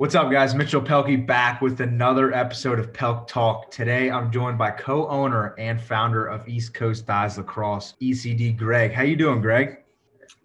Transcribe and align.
What's 0.00 0.14
up, 0.14 0.30
guys? 0.30 0.54
Mitchell 0.54 0.80
Pelkey 0.80 1.26
back 1.26 1.60
with 1.60 1.78
another 1.82 2.32
episode 2.32 2.78
of 2.78 2.90
Pelk 2.90 3.28
Talk. 3.28 3.70
Today, 3.70 4.10
I'm 4.10 4.32
joined 4.32 4.56
by 4.56 4.70
co-owner 4.70 5.54
and 5.58 5.78
founder 5.78 6.26
of 6.26 6.48
East 6.48 6.72
Coast 6.72 7.06
Dyes 7.06 7.36
Lacrosse, 7.36 7.92
ECD 8.00 8.56
Greg. 8.56 8.94
How 8.94 9.02
you 9.02 9.14
doing, 9.14 9.42
Greg? 9.42 9.76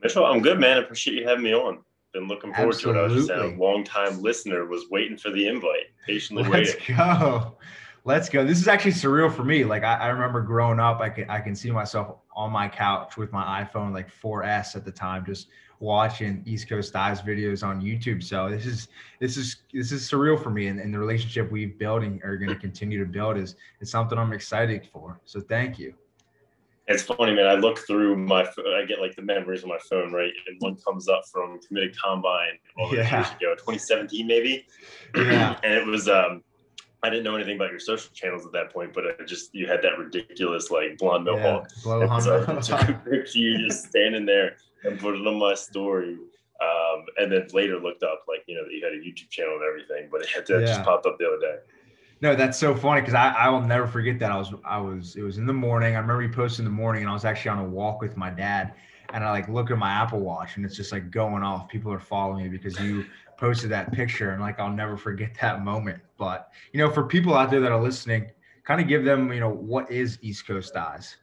Mitchell, 0.03 0.25
I'm 0.25 0.41
good, 0.41 0.59
man. 0.59 0.75
I 0.75 0.81
appreciate 0.81 1.21
you 1.21 1.25
having 1.25 1.45
me 1.45 1.53
on. 1.53 1.79
Been 2.11 2.27
looking 2.27 2.53
forward 2.53 2.73
Absolutely. 2.73 3.01
to 3.01 3.05
it. 3.05 3.11
I 3.11 3.15
was 3.15 3.27
just 3.27 3.39
a 3.39 3.55
long 3.57 3.85
time 3.85 4.21
listener, 4.21 4.65
was 4.65 4.87
waiting 4.91 5.15
for 5.15 5.29
the 5.29 5.47
invite, 5.47 5.85
patiently 6.05 6.43
Let's 6.43 6.75
waiting. 6.75 6.97
Let's 6.97 7.21
go. 7.21 7.57
Let's 8.07 8.29
go. 8.29 8.45
This 8.45 8.59
is 8.59 8.67
actually 8.67 8.91
surreal 8.91 9.33
for 9.33 9.43
me. 9.43 9.63
Like 9.63 9.83
I, 9.83 9.95
I 9.95 10.07
remember 10.09 10.39
growing 10.39 10.79
up, 10.79 10.99
I 10.99 11.09
can 11.09 11.27
I 11.27 11.39
can 11.39 11.55
see 11.55 11.71
myself 11.71 12.17
on 12.35 12.51
my 12.51 12.67
couch 12.67 13.17
with 13.17 13.31
my 13.31 13.63
iPhone 13.63 13.93
like 13.93 14.09
4S 14.11 14.75
at 14.75 14.85
the 14.85 14.91
time, 14.91 15.25
just 15.25 15.47
watching 15.79 16.43
East 16.45 16.69
Coast 16.69 16.93
Dyes 16.93 17.19
videos 17.21 17.65
on 17.65 17.81
YouTube. 17.81 18.23
So 18.23 18.47
this 18.47 18.67
is 18.67 18.89
this 19.19 19.37
is 19.37 19.57
this 19.73 19.91
is 19.91 20.07
surreal 20.07 20.41
for 20.41 20.51
me, 20.51 20.67
and, 20.67 20.79
and 20.79 20.93
the 20.93 20.99
relationship 20.99 21.51
we've 21.51 21.79
built 21.79 22.03
and 22.03 22.21
are 22.23 22.37
going 22.37 22.49
to 22.49 22.59
continue 22.59 22.99
to 22.99 23.09
build 23.09 23.37
is 23.37 23.55
is 23.81 23.89
something 23.89 24.19
I'm 24.19 24.33
excited 24.33 24.87
for. 24.93 25.19
So 25.25 25.41
thank 25.41 25.79
you. 25.79 25.95
It's 26.87 27.01
funny, 27.01 27.33
man. 27.33 27.47
I 27.47 27.55
look 27.55 27.79
through 27.79 28.15
my, 28.15 28.41
I 28.43 28.85
get 28.85 29.01
like 29.01 29.15
the 29.15 29.23
memories 29.23 29.63
on 29.63 29.69
my 29.69 29.79
phone, 29.89 30.13
right? 30.13 30.31
And 30.45 30.55
one 30.59 30.75
comes 30.75 31.09
up 31.09 31.23
from 31.31 31.59
committed 31.67 31.97
combine 31.99 32.59
all 32.77 32.93
yeah. 32.93 33.11
years 33.11 33.31
ago, 33.31 33.55
2017 33.55 34.27
maybe. 34.27 34.67
Yeah. 35.15 35.59
and 35.63 35.73
it 35.73 35.83
was, 35.87 36.07
um, 36.07 36.43
I 37.05 37.09
didn't 37.11 37.23
know 37.23 37.35
anything 37.35 37.57
about 37.57 37.69
your 37.69 37.79
social 37.79 38.09
channels 38.15 38.47
at 38.47 38.51
that 38.53 38.73
point, 38.73 38.91
but 38.91 39.03
I 39.05 39.23
just 39.25 39.53
you 39.53 39.67
had 39.67 39.83
that 39.83 39.99
ridiculous 39.99 40.71
like 40.71 40.97
blonde 40.97 41.25
mohawk. 41.25 41.69
Yeah, 41.85 42.19
so 42.19 42.43
I 42.47 42.59
took 42.59 42.89
a 42.89 42.93
picture 43.07 43.37
you 43.37 43.59
just 43.59 43.85
standing 43.85 44.25
there 44.25 44.57
and 44.83 44.99
put 44.99 45.13
it 45.13 45.27
on 45.27 45.37
my 45.37 45.53
story. 45.53 46.17
Um, 46.61 47.03
and 47.17 47.31
then 47.31 47.45
later 47.53 47.79
looked 47.79 48.01
up 48.01 48.23
like 48.27 48.43
you 48.47 48.55
know 48.55 48.63
that 48.63 48.73
you 48.73 48.83
had 48.83 48.93
a 48.93 48.97
YouTube 48.97 49.29
channel 49.29 49.53
and 49.53 49.63
everything, 49.63 50.09
but 50.11 50.21
it 50.21 50.29
had 50.29 50.47
to, 50.47 50.61
yeah. 50.61 50.65
just 50.65 50.83
popped 50.83 51.05
up 51.05 51.19
the 51.19 51.27
other 51.27 51.39
day. 51.39 51.57
No, 52.21 52.35
that's 52.35 52.57
so 52.57 52.73
funny 52.73 53.01
because 53.01 53.13
I, 53.13 53.29
I 53.33 53.49
will 53.49 53.61
never 53.61 53.85
forget 53.85 54.17
that. 54.19 54.31
I 54.31 54.37
was 54.37 54.51
I 54.65 54.79
was 54.79 55.15
it 55.15 55.21
was 55.21 55.37
in 55.37 55.45
the 55.45 55.53
morning. 55.53 55.95
I 55.95 55.99
remember 55.99 56.23
you 56.23 56.29
posted 56.29 56.59
in 56.59 56.65
the 56.65 56.71
morning 56.71 57.03
and 57.03 57.09
I 57.11 57.13
was 57.13 57.23
actually 57.25 57.49
on 57.51 57.59
a 57.59 57.65
walk 57.65 58.01
with 58.01 58.17
my 58.17 58.31
dad 58.31 58.73
and 59.13 59.23
I 59.23 59.29
like 59.29 59.47
look 59.47 59.69
at 59.69 59.77
my 59.77 59.91
Apple 59.91 60.21
Watch 60.21 60.55
and 60.55 60.65
it's 60.65 60.75
just 60.75 60.91
like 60.91 61.11
going 61.11 61.43
off. 61.43 61.69
People 61.69 61.93
are 61.93 61.99
following 61.99 62.43
me 62.43 62.49
because 62.49 62.79
you 62.79 63.05
posted 63.37 63.69
that 63.71 63.91
picture 63.91 64.31
and 64.31 64.41
like 64.41 64.59
I'll 64.59 64.71
never 64.71 64.97
forget 64.97 65.31
that 65.41 65.63
moment. 65.63 66.01
But 66.17 66.51
you 66.73 66.79
know, 66.79 66.91
for 66.91 67.03
people 67.03 67.33
out 67.35 67.51
there 67.51 67.61
that 67.61 67.71
are 67.71 67.81
listening, 67.81 68.31
kind 68.63 68.81
of 68.81 68.87
give 68.87 69.05
them, 69.05 69.31
you 69.31 69.39
know, 69.39 69.49
what 69.49 69.91
is 69.91 70.17
East 70.21 70.47
Coast 70.47 70.73
Dyes? 70.73 71.17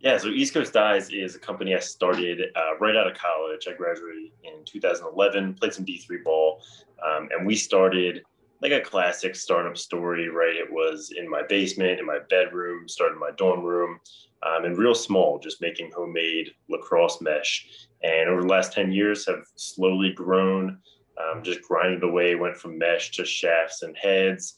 Yeah, 0.00 0.18
so 0.18 0.28
East 0.28 0.52
Coast 0.52 0.74
Dyes 0.74 1.10
is 1.10 1.34
a 1.34 1.38
company 1.38 1.74
I 1.74 1.78
started 1.78 2.40
uh, 2.54 2.76
right 2.78 2.94
out 2.94 3.06
of 3.06 3.16
college. 3.16 3.66
I 3.66 3.72
graduated 3.72 4.30
in 4.44 4.64
2011, 4.64 5.54
played 5.54 5.72
some 5.72 5.86
D3 5.86 6.22
ball, 6.22 6.62
um, 7.04 7.28
and 7.32 7.46
we 7.46 7.54
started 7.56 8.22
like 8.62 8.72
a 8.72 8.80
classic 8.80 9.34
startup 9.34 9.76
story, 9.76 10.28
right? 10.28 10.54
It 10.54 10.70
was 10.70 11.12
in 11.16 11.28
my 11.28 11.42
basement, 11.48 11.98
in 11.98 12.06
my 12.06 12.18
bedroom, 12.28 12.88
started 12.88 13.14
in 13.14 13.20
my 13.20 13.30
dorm 13.36 13.62
room, 13.62 13.98
um, 14.42 14.64
and 14.64 14.76
real 14.76 14.94
small, 14.94 15.38
just 15.38 15.60
making 15.60 15.90
homemade 15.90 16.50
lacrosse 16.68 17.20
mesh. 17.20 17.66
And 18.02 18.28
over 18.28 18.42
the 18.42 18.48
last 18.48 18.72
10 18.72 18.92
years, 18.92 19.26
have 19.26 19.44
slowly 19.56 20.12
grown 20.12 20.78
um, 21.18 21.42
just 21.42 21.62
grinded 21.62 22.02
away, 22.02 22.34
went 22.34 22.56
from 22.56 22.78
mesh 22.78 23.10
to 23.12 23.24
shafts 23.24 23.82
and 23.82 23.96
heads, 23.96 24.56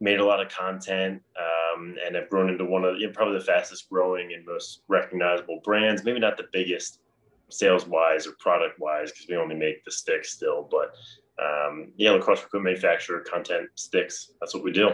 made 0.00 0.20
a 0.20 0.24
lot 0.24 0.44
of 0.44 0.50
content, 0.50 1.22
um, 1.38 1.96
and 2.04 2.14
have 2.14 2.28
grown 2.28 2.50
into 2.50 2.64
one 2.64 2.84
of 2.84 2.98
you 2.98 3.06
know, 3.06 3.12
probably 3.12 3.38
the 3.38 3.44
fastest 3.44 3.88
growing 3.88 4.32
and 4.34 4.44
most 4.46 4.82
recognizable 4.88 5.60
brands. 5.64 6.04
Maybe 6.04 6.20
not 6.20 6.36
the 6.36 6.48
biggest 6.52 7.00
sales 7.50 7.86
wise 7.86 8.26
or 8.26 8.32
product 8.38 8.78
wise, 8.78 9.12
because 9.12 9.26
we 9.28 9.36
only 9.36 9.54
make 9.54 9.84
the 9.84 9.92
sticks 9.92 10.32
still, 10.32 10.68
but 10.70 10.94
um, 11.42 11.92
yeah, 11.96 12.10
lacrosse 12.10 12.42
equipment 12.42 12.64
manufacturer, 12.64 13.20
content 13.20 13.68
sticks. 13.74 14.32
That's 14.40 14.54
what 14.54 14.64
we 14.64 14.72
do. 14.72 14.90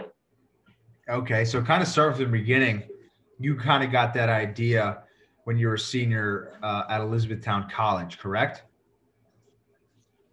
Okay, 1.09 1.45
so 1.45 1.61
kind 1.61 1.81
of 1.81 1.87
start 1.87 2.15
from 2.15 2.25
the 2.25 2.31
beginning. 2.31 2.83
You 3.39 3.55
kind 3.55 3.83
of 3.83 3.91
got 3.91 4.13
that 4.13 4.29
idea 4.29 5.03
when 5.43 5.57
you 5.57 5.67
were 5.67 5.73
a 5.73 5.79
senior 5.79 6.59
uh, 6.63 6.83
at 6.89 7.01
Elizabethtown 7.01 7.69
College, 7.69 8.17
correct? 8.17 8.63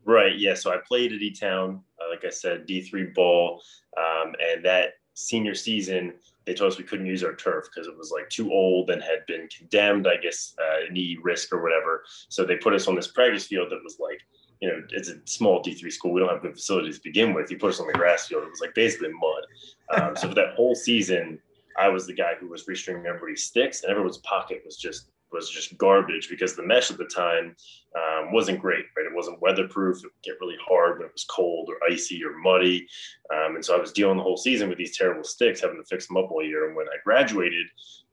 Right. 0.05 0.39
Yeah. 0.39 0.55
So 0.55 0.73
I 0.73 0.79
played 0.87 1.13
at 1.13 1.21
E 1.21 1.31
Town, 1.31 1.83
uh, 2.01 2.09
like 2.11 2.25
I 2.25 2.31
said, 2.31 2.67
D3 2.67 3.15
ball. 3.15 3.63
Um, 3.97 4.35
and 4.41 4.65
that 4.65 4.95
senior 5.15 5.55
season, 5.55 6.15
they 6.47 6.55
told 6.55 6.73
us 6.73 6.79
we 6.79 6.85
couldn't 6.85 7.07
use 7.07 7.23
our 7.23 7.35
turf 7.35 7.67
because 7.73 7.87
it 7.87 7.97
was 7.97 8.11
like 8.11 8.29
too 8.31 8.51
old 8.51 8.91
and 8.91 9.03
had 9.03 9.27
been 9.27 9.49
condemned, 9.49 10.09
I 10.09 10.17
guess, 10.17 10.55
uh, 10.59 10.91
knee 10.91 11.19
risk 11.23 11.53
or 11.53 11.63
whatever. 11.63 12.05
So 12.29 12.45
they 12.45 12.57
put 12.57 12.75
us 12.75 12.89
on 12.89 12.95
this 12.95 13.09
practice 13.09 13.47
field 13.47 13.71
that 13.71 13.85
was 13.85 13.99
like, 14.01 14.21
you 14.61 14.69
know, 14.69 14.83
it's 14.91 15.09
a 15.09 15.17
small 15.25 15.63
D3 15.63 15.91
school. 15.93 16.13
We 16.13 16.21
don't 16.21 16.31
have 16.31 16.43
good 16.43 16.55
facilities 16.55 16.97
to 16.97 17.03
begin 17.05 17.35
with. 17.35 17.51
You 17.51 17.59
put 17.59 17.71
us 17.71 17.81
on 17.81 17.87
the 17.87 17.93
grass 17.93 18.27
field, 18.27 18.45
it 18.45 18.51
was 18.51 18.61
like 18.61 18.75
basically 18.75 19.11
mud. 19.13 20.03
Um, 20.03 20.17
so 20.17 20.29
for 20.29 20.35
that 20.35 20.55
whole 20.55 20.75
season, 20.75 21.39
I 21.79 21.89
was 21.89 22.07
the 22.07 22.13
guy 22.13 22.35
who 22.39 22.49
was 22.49 22.67
restringing 22.67 23.07
everybody's 23.07 23.45
sticks, 23.45 23.83
and 23.83 23.91
everyone's 23.91 24.19
pocket 24.19 24.63
was 24.65 24.77
just 24.77 25.11
was 25.33 25.51
just 25.51 25.77
garbage 25.79 26.29
because 26.29 26.55
the 26.55 26.63
mesh 26.63 26.91
at 26.91 26.99
the 26.99 27.05
time 27.05 27.55
um, 27.97 28.33
wasn't 28.33 28.61
great, 28.61 28.85
right? 28.97 29.07
It 29.07 29.15
wasn't 29.15 29.41
weatherproof. 29.41 29.99
It 29.99 30.05
would 30.05 30.23
get 30.23 30.41
really 30.41 30.57
hard 30.67 30.99
when 30.99 31.07
it 31.07 31.13
was 31.13 31.25
cold 31.25 31.69
or 31.69 31.77
icy 31.91 32.23
or 32.25 32.37
muddy. 32.39 32.87
Um, 33.33 33.57
and 33.57 33.65
so 33.65 33.77
I 33.77 33.81
was 33.81 33.93
dealing 33.93 34.17
the 34.17 34.23
whole 34.23 34.37
season 34.37 34.69
with 34.69 34.79
these 34.79 34.97
terrible 34.97 35.25
sticks, 35.25 35.61
having 35.61 35.77
to 35.77 35.85
fix 35.85 36.07
them 36.07 36.17
up 36.17 36.31
all 36.31 36.45
year. 36.45 36.67
And 36.67 36.77
when 36.77 36.89
I 36.89 36.97
graduated, 37.05 37.67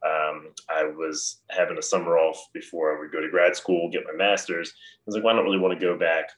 um, 0.05 0.53
I 0.69 0.83
was 0.83 1.41
having 1.49 1.77
a 1.77 1.83
summer 1.83 2.17
off 2.17 2.39
before 2.53 2.95
I 2.95 2.99
would 2.99 3.11
go 3.11 3.21
to 3.21 3.29
grad 3.29 3.55
school, 3.55 3.89
get 3.89 4.05
my 4.05 4.15
master's. 4.15 4.69
I 4.69 5.01
was 5.05 5.15
like, 5.15 5.23
well, 5.23 5.33
I 5.33 5.37
don't 5.37 5.45
really 5.45 5.59
want 5.59 5.77
to 5.79 5.85
go 5.85 5.97
back 5.97 6.29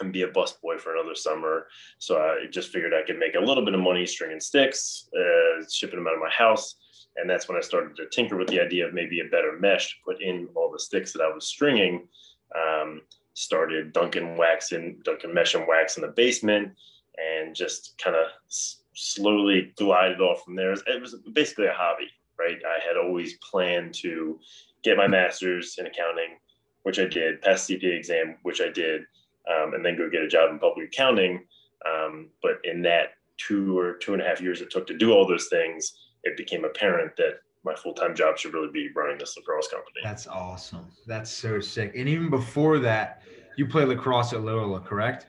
and 0.00 0.12
be 0.12 0.22
a 0.22 0.28
bus 0.28 0.52
boy 0.52 0.76
for 0.76 0.94
another 0.94 1.14
summer. 1.14 1.66
So 1.98 2.18
I 2.18 2.46
just 2.50 2.72
figured 2.72 2.92
I 2.92 3.06
could 3.06 3.18
make 3.18 3.36
a 3.36 3.40
little 3.40 3.64
bit 3.64 3.74
of 3.74 3.80
money 3.80 4.04
stringing 4.06 4.40
sticks, 4.40 5.08
uh, 5.16 5.64
shipping 5.70 5.98
them 5.98 6.08
out 6.08 6.14
of 6.14 6.20
my 6.20 6.30
house 6.30 6.76
and 7.16 7.28
that's 7.28 7.48
when 7.48 7.56
I 7.56 7.60
started 7.60 7.96
to 7.96 8.06
tinker 8.06 8.36
with 8.36 8.48
the 8.48 8.60
idea 8.60 8.86
of 8.86 8.94
maybe 8.94 9.20
a 9.20 9.24
better 9.30 9.56
mesh 9.58 9.90
to 9.90 9.94
put 10.04 10.22
in 10.22 10.48
all 10.54 10.70
the 10.70 10.78
sticks 10.78 11.12
that 11.12 11.22
I 11.22 11.32
was 11.32 11.46
stringing. 11.46 12.08
Um, 12.54 13.02
started 13.34 13.92
dunking 13.92 14.36
wax 14.36 14.72
in, 14.72 15.00
dunking 15.04 15.34
mesh 15.34 15.54
and 15.54 15.66
wax 15.66 15.96
in 15.96 16.02
the 16.02 16.08
basement, 16.08 16.72
and 17.18 17.54
just 17.54 17.96
kind 17.98 18.16
of 18.16 18.26
s- 18.48 18.82
slowly 18.94 19.72
glided 19.76 20.20
off 20.20 20.44
from 20.44 20.56
there. 20.56 20.72
It 20.72 21.00
was 21.00 21.16
basically 21.32 21.66
a 21.66 21.72
hobby, 21.72 22.08
right? 22.38 22.58
I 22.64 22.78
had 22.86 22.96
always 22.96 23.34
planned 23.38 23.94
to 23.94 24.38
get 24.82 24.96
my 24.96 25.08
master's 25.08 25.76
in 25.78 25.86
accounting, 25.86 26.38
which 26.82 26.98
I 26.98 27.06
did, 27.06 27.42
pass 27.42 27.66
CPA 27.66 27.96
exam, 27.96 28.36
which 28.42 28.60
I 28.60 28.68
did, 28.68 29.02
um, 29.50 29.74
and 29.74 29.84
then 29.84 29.96
go 29.96 30.08
get 30.10 30.22
a 30.22 30.28
job 30.28 30.50
in 30.50 30.58
public 30.58 30.88
accounting. 30.88 31.44
Um, 31.86 32.28
but 32.42 32.60
in 32.64 32.82
that 32.82 33.14
two 33.36 33.76
or 33.76 33.94
two 33.94 34.12
and 34.12 34.22
a 34.22 34.24
half 34.24 34.40
years 34.40 34.60
it 34.60 34.70
took 34.70 34.86
to 34.86 34.96
do 34.96 35.12
all 35.12 35.26
those 35.26 35.48
things, 35.48 35.92
it 36.24 36.36
became 36.36 36.64
apparent 36.64 37.16
that 37.16 37.40
my 37.64 37.74
full-time 37.74 38.14
job 38.14 38.36
should 38.36 38.52
really 38.52 38.70
be 38.70 38.90
running 38.94 39.16
this 39.16 39.36
lacrosse 39.36 39.68
company. 39.68 40.00
That's 40.02 40.26
awesome. 40.26 40.86
That's 41.06 41.30
so 41.30 41.60
sick. 41.60 41.92
And 41.96 42.08
even 42.08 42.28
before 42.28 42.78
that, 42.80 43.22
you 43.56 43.66
played 43.66 43.88
lacrosse 43.88 44.32
at 44.32 44.42
Loyola, 44.42 44.80
correct? 44.80 45.28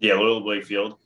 Yeah, 0.00 0.14
Loyola 0.14 0.40
Blakefield. 0.40 0.96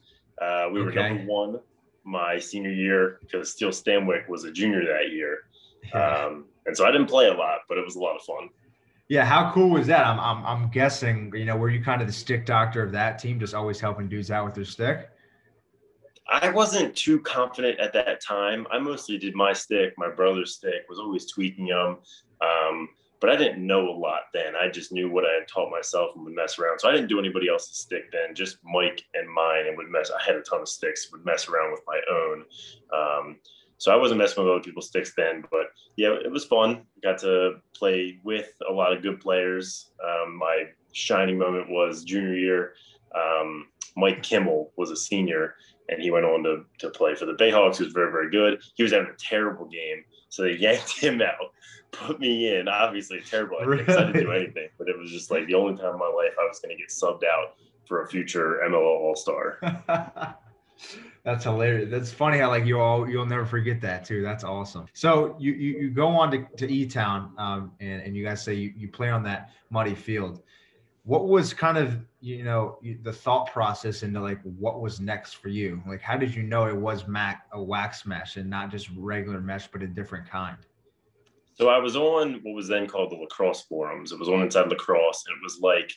Uh, 0.41 0.69
we 0.73 0.81
okay. 0.81 0.85
were 0.85 1.09
number 1.09 1.25
one 1.25 1.61
my 2.05 2.39
senior 2.39 2.71
year 2.71 3.19
because 3.23 3.51
Steele 3.51 3.71
Stanwick 3.71 4.29
was 4.29 4.45
a 4.45 4.53
junior 4.53 4.85
that 4.85 5.11
year. 5.11 5.45
Um, 5.93 6.47
and 6.67 6.77
so 6.77 6.87
I 6.87 6.93
didn't 6.93 7.09
play 7.09 7.29
a 7.29 7.35
lot, 7.35 7.61
but 7.69 7.79
it 7.79 7.85
was 7.85 7.97
a 7.97 7.99
lot 7.99 8.17
of 8.17 8.23
fun. 8.23 8.49
Yeah, 9.09 9.25
how 9.25 9.53
cool 9.53 9.69
was 9.71 9.87
that? 9.89 10.07
I'm, 10.07 10.19
I'm, 10.19 10.47
I'm 10.47 10.71
guessing, 10.71 11.31
you 11.35 11.45
know, 11.45 11.57
were 11.57 11.69
you 11.69 11.83
kind 11.83 12.01
of 12.01 12.07
the 12.07 12.13
stick 12.13 12.47
doctor 12.47 12.83
of 12.83 12.93
that 12.93 13.19
team, 13.19 13.39
just 13.39 13.55
always 13.55 13.81
helping 13.81 14.09
dudes 14.09 14.31
out 14.31 14.47
with 14.47 14.55
their 14.55 14.65
stick? 14.65 15.11
I 16.29 16.51
wasn't 16.51 16.97
too 16.97 17.21
confident 17.21 17.79
at 17.81 17.93
that 17.93 18.21
time. 18.21 18.67
I 18.71 18.79
mostly 18.79 19.19
did 19.19 19.35
my 19.35 19.53
stick, 19.53 19.95
my 19.99 20.11
brother's 20.11 20.55
stick, 20.55 20.87
was 20.89 20.99
always 20.99 21.31
tweaking 21.31 21.67
them. 21.67 21.99
Um, 22.41 22.89
but 23.21 23.31
I 23.31 23.37
didn't 23.37 23.67
know 23.67 23.89
a 23.89 23.97
lot 23.97 24.23
then. 24.33 24.55
I 24.55 24.69
just 24.69 24.93
knew 24.93 25.11
what 25.11 25.25
I 25.25 25.33
had 25.33 25.49
taught 25.49 25.71
myself 25.71 26.11
and 26.15 26.25
would 26.25 26.35
mess 26.35 26.59
around. 26.59 26.79
So 26.79 26.89
I 26.89 26.93
didn't 26.93 27.09
do 27.09 27.19
anybody 27.19 27.49
else's 27.49 27.79
stick 27.79 28.11
then, 28.13 28.35
just 28.35 28.59
Mike 28.65 29.03
and 29.15 29.29
mine, 29.29 29.67
and 29.67 29.77
would 29.77 29.89
mess. 29.89 30.11
I 30.11 30.23
had 30.23 30.37
a 30.37 30.43
ton 30.43 30.61
of 30.61 30.69
sticks, 30.69 31.11
would 31.13 31.25
mess 31.25 31.49
around 31.49 31.73
with 31.73 31.81
my 31.87 32.01
own. 32.11 32.45
Um, 32.93 33.37
so 33.79 33.93
I 33.93 33.97
wasn't 33.97 34.19
messing 34.19 34.43
with 34.43 34.53
other 34.53 34.63
people's 34.63 34.89
sticks 34.89 35.15
then, 35.17 35.45
but 35.51 35.67
yeah, 35.97 36.13
it 36.13 36.31
was 36.31 36.45
fun. 36.45 36.83
Got 37.03 37.19
to 37.19 37.61
play 37.75 38.19
with 38.25 38.53
a 38.69 38.73
lot 38.73 38.93
of 38.93 39.03
good 39.03 39.21
players. 39.21 39.91
Um, 40.03 40.37
my 40.37 40.65
shining 40.93 41.39
moment 41.39 41.71
was 41.71 42.05
junior 42.05 42.35
year. 42.35 42.75
Um, 43.15 43.69
Mike 43.97 44.23
Kimmel 44.23 44.73
was 44.77 44.91
a 44.91 44.97
senior, 44.97 45.55
and 45.89 46.01
he 46.01 46.11
went 46.11 46.25
on 46.25 46.43
to, 46.45 46.65
to 46.79 46.91
play 46.91 47.15
for 47.15 47.27
the 47.27 47.35
Bayhawks. 47.35 47.77
He 47.77 47.85
was 47.85 47.93
very, 47.93 48.11
very 48.11 48.31
good. 48.31 48.63
He 48.75 48.83
was 48.83 48.93
having 48.93 49.09
a 49.09 49.17
terrible 49.17 49.67
game, 49.67 50.05
so 50.29 50.43
they 50.43 50.53
yanked 50.59 50.99
him 50.99 51.21
out, 51.21 51.53
put 51.93 52.21
me 52.21 52.57
in. 52.57 52.69
Obviously, 52.69 53.21
terrible. 53.21 53.59
I, 53.61 53.65
really? 53.65 53.85
I 53.85 54.05
didn't 54.07 54.25
do 54.25 54.33
anything, 54.33 54.69
but 54.79 54.89
it 54.89 54.99
was 54.99 55.11
just 55.11 55.31
like 55.31 55.47
the 55.47 55.55
only 55.55 55.77
time 55.77 55.93
in 55.93 55.99
my 55.99 56.07
life 56.07 56.35
I 56.41 56.47
was 56.47 56.61
going 56.61 56.77
to 56.77 56.81
get 56.81 56.91
subbed 56.91 57.25
out 57.25 57.55
for 57.87 58.03
a 58.03 58.09
future 58.09 58.61
MLL 58.65 58.77
All 58.77 59.17
Star. 59.17 59.59
That's 61.25 61.45
hilarious. 61.45 61.91
That's 61.91 62.13
funny 62.13 62.39
how 62.39 62.49
like 62.49 62.67
you 62.67 62.79
all 62.79 63.09
you'll 63.09 63.25
never 63.25 63.47
forget 63.47 63.81
that 63.81 64.05
too. 64.05 64.23
That's 64.23 64.45
awesome. 64.45 64.87
So 64.93 65.37
you 65.39 65.53
you, 65.53 65.79
you 65.79 65.91
go 65.91 66.09
on 66.09 66.31
to, 66.33 66.45
to 66.59 66.71
E 66.71 66.87
Town 66.87 67.33
um, 67.39 67.73
and, 67.81 68.03
and 68.03 68.17
you 68.17 68.25
guys 68.25 68.45
say 68.45 68.55
you, 68.55 68.75
you 68.77 68.89
play 68.89 69.09
on 69.09 69.23
that 69.23 69.51
muddy 69.71 69.95
field 69.95 70.43
what 71.05 71.29
was 71.29 71.53
kind 71.53 71.77
of 71.77 71.99
you 72.21 72.45
know 72.45 72.79
the 73.03 73.13
thought 73.13 73.53
process 73.53 74.03
into 74.03 74.21
like 74.21 74.41
what 74.43 74.81
was 74.81 75.01
next 75.01 75.35
for 75.35 75.49
you? 75.49 75.83
Like 75.87 76.01
how 76.01 76.17
did 76.17 76.35
you 76.35 76.43
know 76.43 76.67
it 76.67 76.77
was 76.77 77.07
mac 77.07 77.47
a 77.53 77.63
wax 77.63 78.07
mesh 78.07 78.37
and 78.37 78.49
not 78.49 78.71
just 78.71 78.89
regular 78.97 79.41
mesh 79.41 79.69
but 79.69 79.83
a 79.83 79.87
different 79.87 80.29
kind? 80.29 80.57
So 81.57 81.69
i 81.69 81.79
was 81.79 81.95
on 81.95 82.41
what 82.43 82.55
was 82.55 82.67
then 82.67 82.89
called 82.89 83.13
the 83.13 83.17
lacrosse 83.17 83.63
forums. 83.63 84.13
It 84.13 84.19
was 84.19 84.29
on 84.29 84.43
inside 84.43 84.69
lacrosse. 84.69 85.25
And 85.27 85.37
it 85.37 85.43
was 85.43 85.61
like 85.61 85.93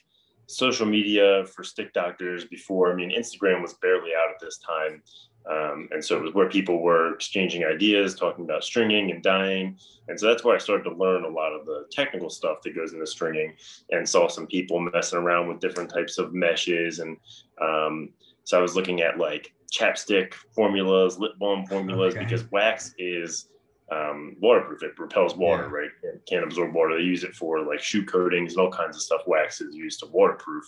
social 0.45 0.86
media 0.86 1.45
for 1.45 1.63
stick 1.63 1.94
doctors 1.94 2.45
before. 2.45 2.92
I 2.92 2.95
mean 2.95 3.12
instagram 3.12 3.62
was 3.62 3.75
barely 3.75 4.12
out 4.12 4.30
at 4.30 4.42
this 4.42 4.57
time 4.59 5.01
um, 5.49 5.88
and 5.91 6.03
so 6.03 6.17
it 6.17 6.23
was 6.23 6.33
where 6.33 6.49
people 6.49 6.81
were 6.81 7.13
exchanging 7.13 7.63
ideas, 7.63 8.15
talking 8.15 8.44
about 8.44 8.63
stringing 8.63 9.11
and 9.11 9.23
dyeing. 9.23 9.77
And 10.07 10.19
so 10.19 10.27
that's 10.27 10.44
where 10.44 10.55
I 10.55 10.59
started 10.59 10.83
to 10.83 10.95
learn 10.95 11.23
a 11.23 11.29
lot 11.29 11.53
of 11.53 11.65
the 11.65 11.85
technical 11.91 12.29
stuff 12.29 12.61
that 12.63 12.75
goes 12.75 12.94
into 12.94 13.07
stringing 13.07 13.53
and 13.91 14.07
saw 14.07 14.27
some 14.27 14.47
people 14.47 14.79
messing 14.79 15.19
around 15.19 15.47
with 15.47 15.59
different 15.59 15.89
types 15.89 16.17
of 16.17 16.33
meshes. 16.33 16.99
And 16.99 17.17
um, 17.61 18.09
so 18.44 18.57
I 18.57 18.61
was 18.61 18.75
looking 18.75 19.01
at 19.01 19.17
like 19.17 19.53
chapstick 19.71 20.33
formulas, 20.33 21.17
lip 21.17 21.33
balm 21.39 21.65
formulas, 21.65 22.15
okay. 22.15 22.23
because 22.23 22.49
wax 22.51 22.94
is 22.97 23.47
um, 23.89 24.35
waterproof. 24.41 24.83
It 24.83 24.99
repels 24.99 25.35
water, 25.38 25.63
yeah. 25.63 25.79
right? 25.79 25.89
It 26.03 26.25
can't 26.27 26.44
absorb 26.44 26.73
water. 26.73 26.97
They 26.97 27.03
use 27.03 27.23
it 27.23 27.33
for 27.33 27.61
like 27.61 27.79
shoe 27.79 28.05
coatings 28.05 28.53
and 28.53 28.61
all 28.61 28.71
kinds 28.71 28.97
of 28.97 29.01
stuff. 29.01 29.21
Wax 29.27 29.61
is 29.61 29.73
used 29.73 30.01
to 30.01 30.07
waterproof. 30.07 30.65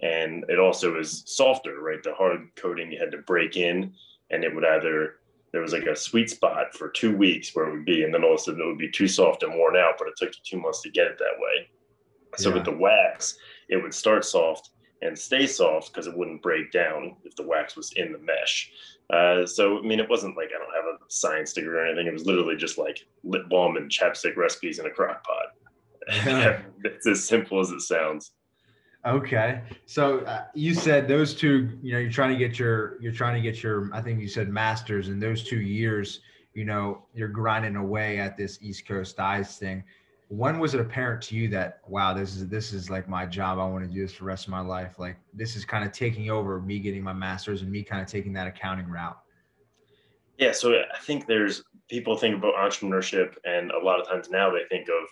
And 0.00 0.44
it 0.48 0.58
also 0.58 0.98
is 0.98 1.22
softer, 1.26 1.80
right? 1.80 2.02
The 2.02 2.14
hard 2.14 2.48
coating 2.56 2.90
you 2.90 2.98
had 2.98 3.12
to 3.12 3.18
break 3.18 3.58
in 3.58 3.92
and 4.32 4.44
it 4.44 4.54
would 4.54 4.64
either 4.64 5.16
there 5.52 5.60
was 5.60 5.72
like 5.72 5.84
a 5.84 5.94
sweet 5.94 6.30
spot 6.30 6.74
for 6.74 6.88
two 6.88 7.14
weeks 7.14 7.54
where 7.54 7.68
it 7.68 7.72
would 7.72 7.84
be, 7.84 8.04
and 8.04 8.12
then 8.12 8.24
all 8.24 8.34
of 8.34 8.40
a 8.40 8.42
sudden 8.42 8.62
it 8.62 8.66
would 8.66 8.78
be 8.78 8.90
too 8.90 9.06
soft 9.06 9.42
and 9.42 9.54
worn 9.54 9.76
out, 9.76 9.94
but 9.98 10.08
it 10.08 10.14
took 10.16 10.34
you 10.34 10.40
two 10.44 10.60
months 10.60 10.80
to 10.82 10.90
get 10.90 11.06
it 11.06 11.18
that 11.18 11.38
way. 11.38 11.68
So 12.36 12.48
yeah. 12.48 12.54
with 12.56 12.64
the 12.64 12.72
wax, 12.72 13.36
it 13.68 13.76
would 13.76 13.92
start 13.92 14.24
soft 14.24 14.70
and 15.02 15.18
stay 15.18 15.46
soft 15.46 15.92
because 15.92 16.06
it 16.06 16.16
wouldn't 16.16 16.42
break 16.42 16.72
down 16.72 17.16
if 17.24 17.36
the 17.36 17.42
wax 17.42 17.76
was 17.76 17.92
in 17.92 18.12
the 18.12 18.18
mesh. 18.18 18.70
Uh, 19.10 19.44
so 19.44 19.78
I 19.78 19.82
mean, 19.82 20.00
it 20.00 20.08
wasn't 20.08 20.36
like 20.36 20.48
I 20.56 20.58
don't 20.58 20.74
have 20.74 20.94
a 20.94 21.04
science 21.08 21.52
degree 21.52 21.76
or 21.76 21.84
anything. 21.84 22.06
It 22.06 22.12
was 22.14 22.24
literally 22.24 22.56
just 22.56 22.78
like 22.78 23.04
lip 23.22 23.48
balm 23.50 23.76
and 23.76 23.90
chapstick 23.90 24.36
recipes 24.36 24.78
in 24.78 24.86
a 24.86 24.90
crock 24.90 25.24
pot. 25.24 26.62
It's 26.84 27.06
as 27.06 27.24
simple 27.24 27.60
as 27.60 27.70
it 27.70 27.80
sounds. 27.80 28.32
Okay. 29.04 29.62
So 29.86 30.20
uh, 30.20 30.44
you 30.54 30.74
said 30.74 31.08
those 31.08 31.34
two, 31.34 31.76
you 31.82 31.92
know, 31.92 31.98
you're 31.98 32.10
trying 32.10 32.32
to 32.32 32.38
get 32.38 32.58
your, 32.58 33.00
you're 33.00 33.12
trying 33.12 33.34
to 33.34 33.40
get 33.40 33.62
your, 33.62 33.90
I 33.92 34.00
think 34.00 34.20
you 34.20 34.28
said 34.28 34.48
masters 34.48 35.08
in 35.08 35.18
those 35.18 35.42
two 35.42 35.60
years, 35.60 36.20
you 36.54 36.64
know, 36.64 37.02
you're 37.12 37.28
grinding 37.28 37.74
away 37.74 38.20
at 38.20 38.36
this 38.36 38.58
East 38.62 38.86
Coast 38.86 39.16
dyes 39.16 39.56
thing. 39.58 39.82
When 40.28 40.60
was 40.60 40.74
it 40.74 40.80
apparent 40.80 41.20
to 41.24 41.34
you 41.34 41.48
that, 41.48 41.80
wow, 41.88 42.14
this 42.14 42.36
is, 42.36 42.48
this 42.48 42.72
is 42.72 42.90
like 42.90 43.08
my 43.08 43.26
job. 43.26 43.58
I 43.58 43.66
want 43.66 43.84
to 43.84 43.90
do 43.92 44.02
this 44.02 44.12
for 44.14 44.20
the 44.20 44.28
rest 44.28 44.46
of 44.46 44.50
my 44.50 44.60
life. 44.60 44.98
Like 45.00 45.16
this 45.34 45.56
is 45.56 45.64
kind 45.64 45.84
of 45.84 45.90
taking 45.90 46.30
over 46.30 46.60
me 46.60 46.78
getting 46.78 47.02
my 47.02 47.12
masters 47.12 47.62
and 47.62 47.72
me 47.72 47.82
kind 47.82 48.00
of 48.00 48.06
taking 48.06 48.32
that 48.34 48.46
accounting 48.46 48.88
route. 48.88 49.18
Yeah. 50.38 50.52
So 50.52 50.74
I 50.74 50.98
think 51.00 51.26
there's 51.26 51.64
people 51.92 52.16
think 52.16 52.34
about 52.34 52.54
entrepreneurship 52.54 53.34
and 53.44 53.70
a 53.70 53.84
lot 53.84 54.00
of 54.00 54.08
times 54.08 54.30
now 54.30 54.50
they 54.50 54.64
think 54.70 54.88
of 54.88 55.06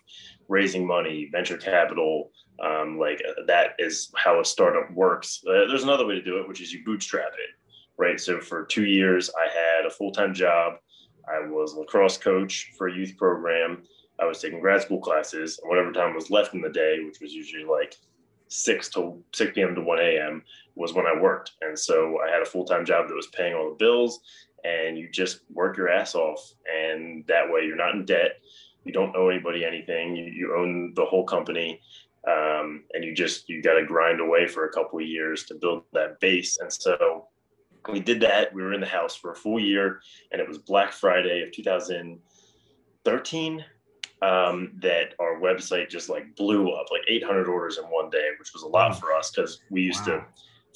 raising 0.49 0.87
money, 0.87 1.29
venture 1.31 1.59
capital, 1.59 2.31
um, 2.65 2.99
like 2.99 3.21
uh, 3.29 3.43
that 3.47 3.75
is 3.79 4.11
how 4.17 4.41
a 4.41 4.45
startup 4.45 4.91
works. 4.93 5.43
Uh, 5.47 5.69
there's 5.69 5.83
another 5.83 6.07
way 6.07 6.15
to 6.15 6.23
do 6.23 6.39
it, 6.39 6.49
which 6.49 6.63
is 6.63 6.73
you 6.73 6.83
bootstrap 6.83 7.33
it, 7.35 7.51
right? 7.99 8.19
So 8.19 8.41
for 8.41 8.65
two 8.65 8.87
years, 8.87 9.31
I 9.39 9.47
had 9.53 9.85
a 9.85 9.91
full 9.91 10.11
time 10.11 10.33
job. 10.33 10.79
I 11.29 11.47
was 11.47 11.75
lacrosse 11.75 12.17
coach 12.17 12.73
for 12.79 12.89
a 12.89 12.95
youth 12.95 13.15
program. 13.19 13.83
I 14.19 14.25
was 14.25 14.41
taking 14.41 14.61
grad 14.61 14.81
school 14.81 15.01
classes, 15.03 15.59
and 15.59 15.69
whatever 15.69 15.93
time 15.93 16.15
was 16.15 16.31
left 16.31 16.55
in 16.55 16.63
the 16.63 16.71
day, 16.71 16.97
which 17.05 17.21
was 17.21 17.35
usually 17.35 17.65
like 17.65 17.95
six 18.49 18.89
to 18.91 19.23
six 19.35 19.53
p.m. 19.55 19.75
to 19.75 19.83
one 19.83 20.01
a.m., 20.01 20.43
was 20.75 20.95
when 20.95 21.07
I 21.07 21.21
worked. 21.21 21.53
And 21.61 21.79
so 21.79 22.19
I 22.27 22.31
had 22.31 22.43
a 22.43 22.47
full 22.47 22.65
time 22.65 22.85
job 22.87 23.09
that 23.09 23.15
was 23.15 23.29
paying 23.29 23.55
all 23.55 23.69
the 23.71 23.77
bills, 23.85 24.21
and 24.65 24.99
you 24.99 25.09
just 25.11 25.41
work 25.53 25.77
your 25.77 25.89
ass 25.89 26.15
off, 26.15 26.53
and 26.73 27.25
that 27.27 27.51
way 27.51 27.65
you're 27.65 27.77
not 27.77 27.95
in 27.95 28.05
debt. 28.05 28.41
You 28.85 28.93
don't 28.93 29.15
owe 29.17 29.29
anybody 29.29 29.65
anything. 29.65 30.17
You, 30.17 30.25
you 30.25 30.57
own 30.57 30.93
the 30.95 31.05
whole 31.05 31.25
company, 31.25 31.81
um, 32.27 32.85
and 32.93 33.05
you 33.05 33.15
just 33.15 33.49
you 33.49 33.63
got 33.63 33.75
to 33.75 33.85
grind 33.85 34.21
away 34.21 34.47
for 34.47 34.67
a 34.67 34.73
couple 34.73 34.99
of 34.99 35.07
years 35.07 35.45
to 35.45 35.55
build 35.55 35.85
that 35.93 36.21
base. 36.21 36.59
And 36.59 36.73
so 36.73 37.29
we 37.89 38.01
did 38.01 38.21
that. 38.21 38.55
We 38.55 38.63
were 38.63 38.73
in 38.73 38.81
the 38.81 38.87
house 38.87 39.17
for 39.17 39.33
a 39.33 39.37
full 39.37 39.61
year, 39.61 40.01
and 40.33 40.41
it 40.41 40.49
was 40.49 40.59
Black 40.59 40.93
Friday 40.93 41.43
of 41.43 41.53
2013 41.53 43.65
um, 44.23 44.73
that 44.83 45.15
our 45.19 45.41
website 45.41 45.89
just 45.89 46.09
like 46.09 46.37
blew 46.37 46.71
up, 46.73 46.87
like 46.91 47.03
800 47.09 47.49
orders 47.49 47.79
in 47.79 47.85
one 47.85 48.11
day, 48.11 48.29
which 48.39 48.53
was 48.53 48.63
a 48.63 48.69
lot 48.69 48.99
for 48.99 49.15
us 49.15 49.31
because 49.31 49.61
we 49.71 49.83
used 49.83 50.07
wow. 50.07 50.17
to 50.17 50.25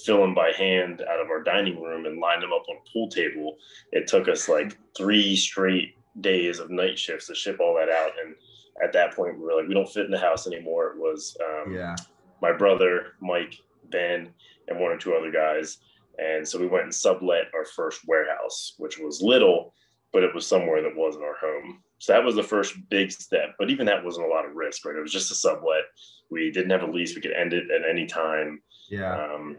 fill 0.05 0.21
them 0.21 0.35
by 0.35 0.53
hand 0.57 1.03
out 1.03 1.21
of 1.21 1.29
our 1.29 1.43
dining 1.43 1.81
room 1.81 2.07
and 2.07 2.21
line 2.21 2.41
them 2.41 2.53
up 2.53 2.65
on 2.69 2.77
a 2.77 2.91
pool 2.93 3.09
table. 3.09 3.57
It 3.93 4.07
took 4.07 4.29
us 4.29 4.49
like 4.49 4.77
three 4.97 5.37
straight 5.37 5.97
days 6.21 6.59
of 6.59 6.71
night 6.71 6.99
shifts 6.99 7.27
to 7.27 7.35
ship 7.35 7.59
all 7.61 7.75
that 7.75 7.89
out, 7.89 8.13
and 8.25 8.35
at 8.83 8.93
that 8.93 9.15
point 9.15 9.39
we 9.39 9.45
were 9.45 9.55
like 9.55 9.69
we 9.69 9.75
don't 9.75 9.89
fit 9.89 10.07
in 10.07 10.11
the 10.11 10.19
house 10.19 10.47
anymore. 10.47 10.93
It 10.93 10.99
was 10.99 11.37
um, 11.41 11.73
yeah. 11.73 11.97
my 12.43 12.53
brother 12.53 13.15
mike 13.21 13.57
ben 13.91 14.31
and 14.69 14.81
one 14.81 14.91
or 14.91 14.99
two 14.99 15.15
other 15.15 15.31
guys. 15.31 15.79
And 16.19 16.47
so 16.47 16.61
we 16.61 16.69
went 16.69 16.85
and 16.85 16.95
sublet 16.95 17.47
our 17.55 17.65
first 17.65 18.03
warehouse 18.07 18.75
which 18.79 18.99
was 18.99 19.21
little 19.21 19.75
but 20.13 20.23
it 20.23 20.33
was 20.33 20.47
somewhere 20.47 20.81
that 20.81 20.95
wasn't 20.95 21.25
our 21.25 21.37
home. 21.41 21.83
So 21.99 22.13
that 22.13 22.25
was 22.25 22.37
the 22.37 22.43
first 22.43 22.75
big 22.89 23.11
step 23.11 23.55
but 23.59 23.71
even 23.71 23.87
that 23.87 24.05
wasn't 24.05 24.27
a 24.27 24.31
lot 24.31 24.45
of 24.45 24.55
risk 24.55 24.85
right? 24.85 24.97
It 24.97 25.03
was 25.03 25.13
just 25.13 25.33
a 25.33 25.35
sublet. 25.35 25.85
We 26.31 26.51
didn't 26.51 26.71
have 26.71 26.83
a 26.83 26.91
lease. 26.91 27.15
We 27.15 27.23
could 27.23 27.33
end 27.33 27.53
it 27.53 27.71
at 27.71 27.89
any 27.89 28.07
time. 28.07 28.61
Yeah. 28.89 29.15
Um, 29.15 29.57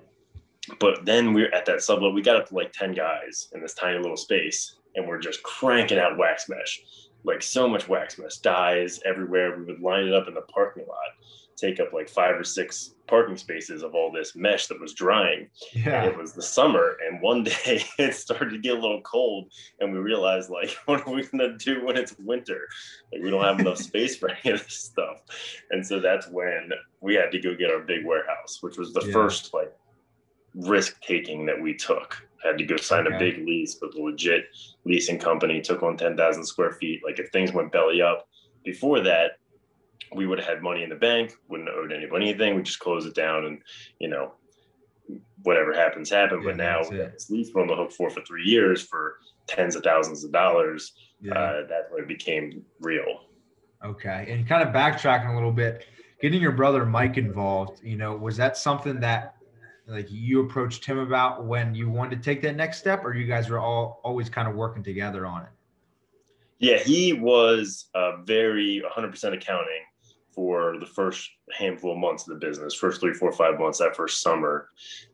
but 0.79 1.05
then 1.05 1.33
we 1.33 1.43
are 1.43 1.53
at 1.53 1.65
that 1.65 1.81
sublet 1.81 2.13
we 2.13 2.21
got 2.21 2.35
up 2.35 2.47
to 2.47 2.55
like 2.55 2.71
10 2.73 2.93
guys 2.93 3.49
in 3.53 3.61
this 3.61 3.73
tiny 3.73 3.97
little 3.97 4.17
space 4.17 4.75
and 4.95 5.07
we're 5.07 5.19
just 5.19 5.43
cranking 5.43 5.99
out 5.99 6.17
wax 6.17 6.47
mesh 6.49 6.81
like 7.25 7.41
so 7.41 7.67
much 7.67 7.89
wax 7.89 8.17
mesh 8.17 8.37
dyes 8.37 8.99
everywhere. 9.05 9.57
We 9.57 9.65
would 9.65 9.81
line 9.81 10.07
it 10.07 10.13
up 10.13 10.27
in 10.27 10.33
the 10.33 10.41
parking 10.41 10.85
lot, 10.87 10.97
take 11.57 11.79
up 11.79 11.91
like 11.91 12.07
five 12.07 12.35
or 12.35 12.43
six 12.43 12.93
parking 13.07 13.37
spaces 13.37 13.83
of 13.83 13.95
all 13.95 14.11
this 14.11 14.35
mesh 14.35 14.67
that 14.67 14.79
was 14.79 14.93
drying. 14.93 15.49
Yeah. 15.73 16.03
And 16.03 16.11
it 16.11 16.17
was 16.17 16.33
the 16.33 16.41
summer, 16.41 16.97
and 17.05 17.21
one 17.21 17.43
day 17.65 17.83
it 17.97 18.13
started 18.13 18.51
to 18.51 18.59
get 18.59 18.77
a 18.77 18.79
little 18.79 19.01
cold, 19.01 19.51
and 19.79 19.91
we 19.91 19.99
realized 19.99 20.49
like, 20.49 20.77
what 20.85 21.05
are 21.05 21.13
we 21.13 21.23
gonna 21.23 21.57
do 21.57 21.83
when 21.83 21.97
it's 21.97 22.17
winter? 22.19 22.67
Like 23.11 23.23
we 23.23 23.31
don't 23.31 23.43
have 23.43 23.59
enough 23.59 23.77
space 23.77 24.15
for 24.15 24.29
any 24.29 24.53
of 24.53 24.63
this 24.63 24.79
stuff. 24.79 25.21
And 25.71 25.85
so 25.85 25.99
that's 25.99 26.29
when 26.29 26.69
we 27.01 27.15
had 27.15 27.31
to 27.31 27.39
go 27.39 27.55
get 27.55 27.71
our 27.71 27.81
big 27.81 28.05
warehouse, 28.05 28.59
which 28.61 28.77
was 28.77 28.93
the 28.93 29.03
yeah. 29.05 29.13
first 29.13 29.53
like 29.53 29.73
risk 30.55 31.01
taking 31.01 31.45
that 31.45 31.61
we 31.61 31.73
took 31.73 32.25
had 32.45 32.57
to 32.57 32.63
go 32.63 32.77
sign 32.77 33.07
okay. 33.07 33.15
a 33.15 33.19
big 33.19 33.45
lease 33.45 33.77
with 33.81 33.95
a 33.95 34.01
legit 34.01 34.45
leasing 34.85 35.17
company, 35.19 35.61
took 35.61 35.83
on 35.83 35.97
10,000 35.97 36.45
square 36.45 36.73
feet. 36.73 37.01
Like 37.03 37.19
if 37.19 37.29
things 37.31 37.51
went 37.51 37.71
belly 37.71 38.01
up 38.01 38.27
before 38.63 39.01
that, 39.01 39.31
we 40.13 40.27
would 40.27 40.39
have 40.39 40.47
had 40.47 40.61
money 40.61 40.83
in 40.83 40.89
the 40.89 40.95
bank, 40.95 41.33
wouldn't 41.49 41.67
have 41.67 41.77
owed 41.77 41.91
anybody 41.91 42.29
anything. 42.29 42.55
We 42.55 42.61
just 42.61 42.79
close 42.79 43.05
it 43.05 43.15
down 43.15 43.45
and, 43.45 43.61
you 43.99 44.07
know, 44.07 44.33
whatever 45.43 45.73
happens, 45.73 46.09
happen. 46.09 46.41
Yeah, 46.41 46.49
but 46.49 46.57
now 46.57 46.83
this 46.83 47.29
lease 47.29 47.51
we're 47.53 47.61
on 47.61 47.67
the 47.67 47.75
hook 47.75 47.91
for 47.91 48.09
for 48.09 48.21
three 48.21 48.43
years 48.43 48.81
for 48.81 49.15
tens 49.47 49.75
of 49.75 49.83
thousands 49.83 50.23
of 50.23 50.31
dollars. 50.31 50.93
Yeah. 51.21 51.33
Uh, 51.33 51.61
that's 51.67 51.91
when 51.91 52.03
it 52.03 52.07
became 52.07 52.63
real. 52.79 53.25
Okay. 53.83 54.27
And 54.29 54.47
kind 54.47 54.67
of 54.67 54.73
backtracking 54.73 55.31
a 55.31 55.33
little 55.33 55.51
bit, 55.51 55.85
getting 56.21 56.41
your 56.41 56.51
brother 56.51 56.85
Mike 56.85 57.17
involved, 57.17 57.83
you 57.83 57.97
know, 57.97 58.15
was 58.15 58.37
that 58.37 58.57
something 58.57 58.99
that 59.01 59.34
like 59.87 60.07
you 60.09 60.41
approached 60.41 60.85
him 60.85 60.97
about 60.97 61.45
when 61.45 61.75
you 61.75 61.89
wanted 61.89 62.17
to 62.17 62.23
take 62.23 62.41
that 62.41 62.55
next 62.55 62.79
step 62.79 63.05
or 63.05 63.13
you 63.13 63.25
guys 63.25 63.49
were 63.49 63.59
all 63.59 64.01
always 64.03 64.29
kind 64.29 64.47
of 64.47 64.55
working 64.55 64.83
together 64.83 65.25
on 65.25 65.43
it? 65.43 65.49
Yeah 66.59 66.77
he 66.77 67.13
was 67.13 67.89
uh, 67.93 68.21
very 68.23 68.81
100% 68.95 69.33
accounting 69.33 69.81
for 70.33 70.77
the 70.79 70.85
first 70.85 71.29
handful 71.53 71.93
of 71.93 71.97
months 71.97 72.27
of 72.27 72.33
the 72.33 72.45
business 72.45 72.73
first 72.73 72.99
three 72.99 73.13
four 73.13 73.31
five 73.31 73.59
months 73.59 73.79
that 73.79 73.95
first 73.95 74.21
summer. 74.21 74.69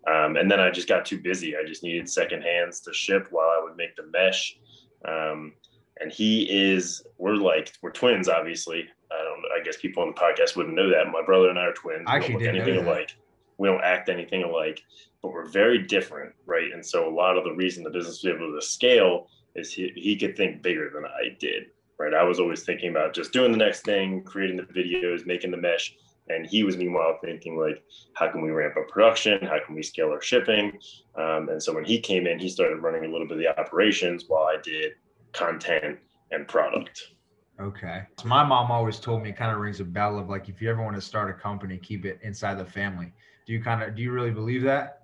Um, 0.08 0.36
and 0.38 0.50
then 0.50 0.60
i 0.60 0.72
just 0.72 0.88
got 0.88 1.06
too 1.06 1.20
busy. 1.20 1.56
I 1.56 1.66
just 1.66 1.84
needed 1.84 2.10
second 2.10 2.42
hands 2.42 2.80
to 2.82 2.94
ship 2.94 3.28
while 3.32 3.50
i 3.50 3.62
would 3.62 3.78
make 3.78 3.96
the 3.96 4.08
mesh. 4.08 4.58
Um, 5.06 5.54
and 6.00 6.12
he 6.12 6.44
is 6.50 7.04
we're 7.18 7.36
like 7.36 7.74
we're 7.82 7.92
twins 7.92 8.30
obviously. 8.30 8.88
I 9.12 9.24
don't 9.24 9.44
i 9.60 9.64
guess 9.64 9.78
people 9.78 10.04
on 10.04 10.10
the 10.10 10.16
podcast 10.16 10.56
wouldn't 10.56 10.76
know 10.76 10.90
that. 10.90 11.12
My 11.12 11.24
brother 11.24 11.50
and 11.50 11.60
i 11.60 11.64
are 11.64 11.74
twins. 11.74 12.06
I 12.08 12.16
actually 12.16 12.38
didn't 12.38 12.56
anything 12.56 12.76
know 12.76 12.84
that. 12.84 12.92
alike 12.92 13.16
we 13.62 13.68
don't 13.68 13.84
act 13.84 14.10
anything 14.10 14.42
alike, 14.42 14.82
but 15.22 15.32
we're 15.32 15.46
very 15.46 15.86
different, 15.86 16.34
right? 16.48 16.74
And 16.74 16.84
so 16.84 17.08
a 17.08 17.14
lot 17.14 17.38
of 17.38 17.44
the 17.44 17.54
reason 17.54 17.84
the 17.84 17.92
business 17.92 18.24
was 18.24 18.34
able 18.34 18.52
to 18.56 18.62
scale 18.62 19.28
is 19.56 19.72
he, 19.72 19.92
he 19.96 20.16
could 20.16 20.36
think 20.36 20.64
bigger 20.64 20.90
than 20.92 21.06
I 21.06 21.38
did, 21.40 21.66
right? 22.00 22.16
I 22.16 22.24
was 22.24 22.40
always 22.40 22.64
thinking 22.64 22.90
about 22.90 23.14
just 23.14 23.32
doing 23.32 23.52
the 23.52 23.60
next 23.60 23.82
thing, 23.82 24.24
creating 24.24 24.58
the 24.58 24.64
videos, 24.64 25.28
making 25.28 25.52
the 25.52 25.58
mesh. 25.58 25.96
And 26.28 26.48
he 26.48 26.64
was 26.64 26.76
meanwhile 26.76 27.20
thinking 27.24 27.56
like, 27.56 27.84
how 28.14 28.32
can 28.32 28.42
we 28.42 28.50
ramp 28.50 28.78
up 28.78 28.88
production? 28.88 29.46
How 29.46 29.60
can 29.64 29.76
we 29.76 29.84
scale 29.84 30.10
our 30.10 30.22
shipping? 30.22 30.80
Um, 31.16 31.50
and 31.50 31.62
so 31.62 31.72
when 31.72 31.86
he 31.86 32.00
came 32.00 32.26
in, 32.26 32.40
he 32.40 32.50
started 32.50 32.78
running 32.78 33.06
a 33.06 33.12
little 33.12 33.28
bit 33.28 33.38
of 33.38 33.44
the 33.44 33.60
operations 33.60 34.26
while 34.28 34.46
I 34.46 34.58
did 34.64 34.94
content 35.34 36.00
and 36.32 36.48
product. 36.48 37.00
Okay. 37.60 38.02
So 38.20 38.28
my 38.28 38.44
mom 38.44 38.72
always 38.72 39.00
told 39.00 39.22
me 39.22 39.30
it 39.30 39.38
kind 39.38 39.52
of 39.52 39.60
rings 39.60 39.80
a 39.82 39.86
bell 39.86 40.18
of 40.18 40.30
like 40.30 40.50
if 40.50 40.64
you 40.64 40.72
ever 40.72 40.82
want 40.82 40.96
to 40.96 41.02
start 41.02 41.30
a 41.30 41.34
company, 41.34 41.78
keep 41.78 42.06
it 42.06 42.20
inside 42.24 42.58
the 42.58 42.66
family. 42.66 43.14
Do 43.46 43.54
you 43.54 43.62
kind 43.62 43.84
of 43.84 43.96
do 43.96 44.02
you 44.02 44.12
really 44.12 44.32
believe 44.32 44.64
that? 44.64 45.02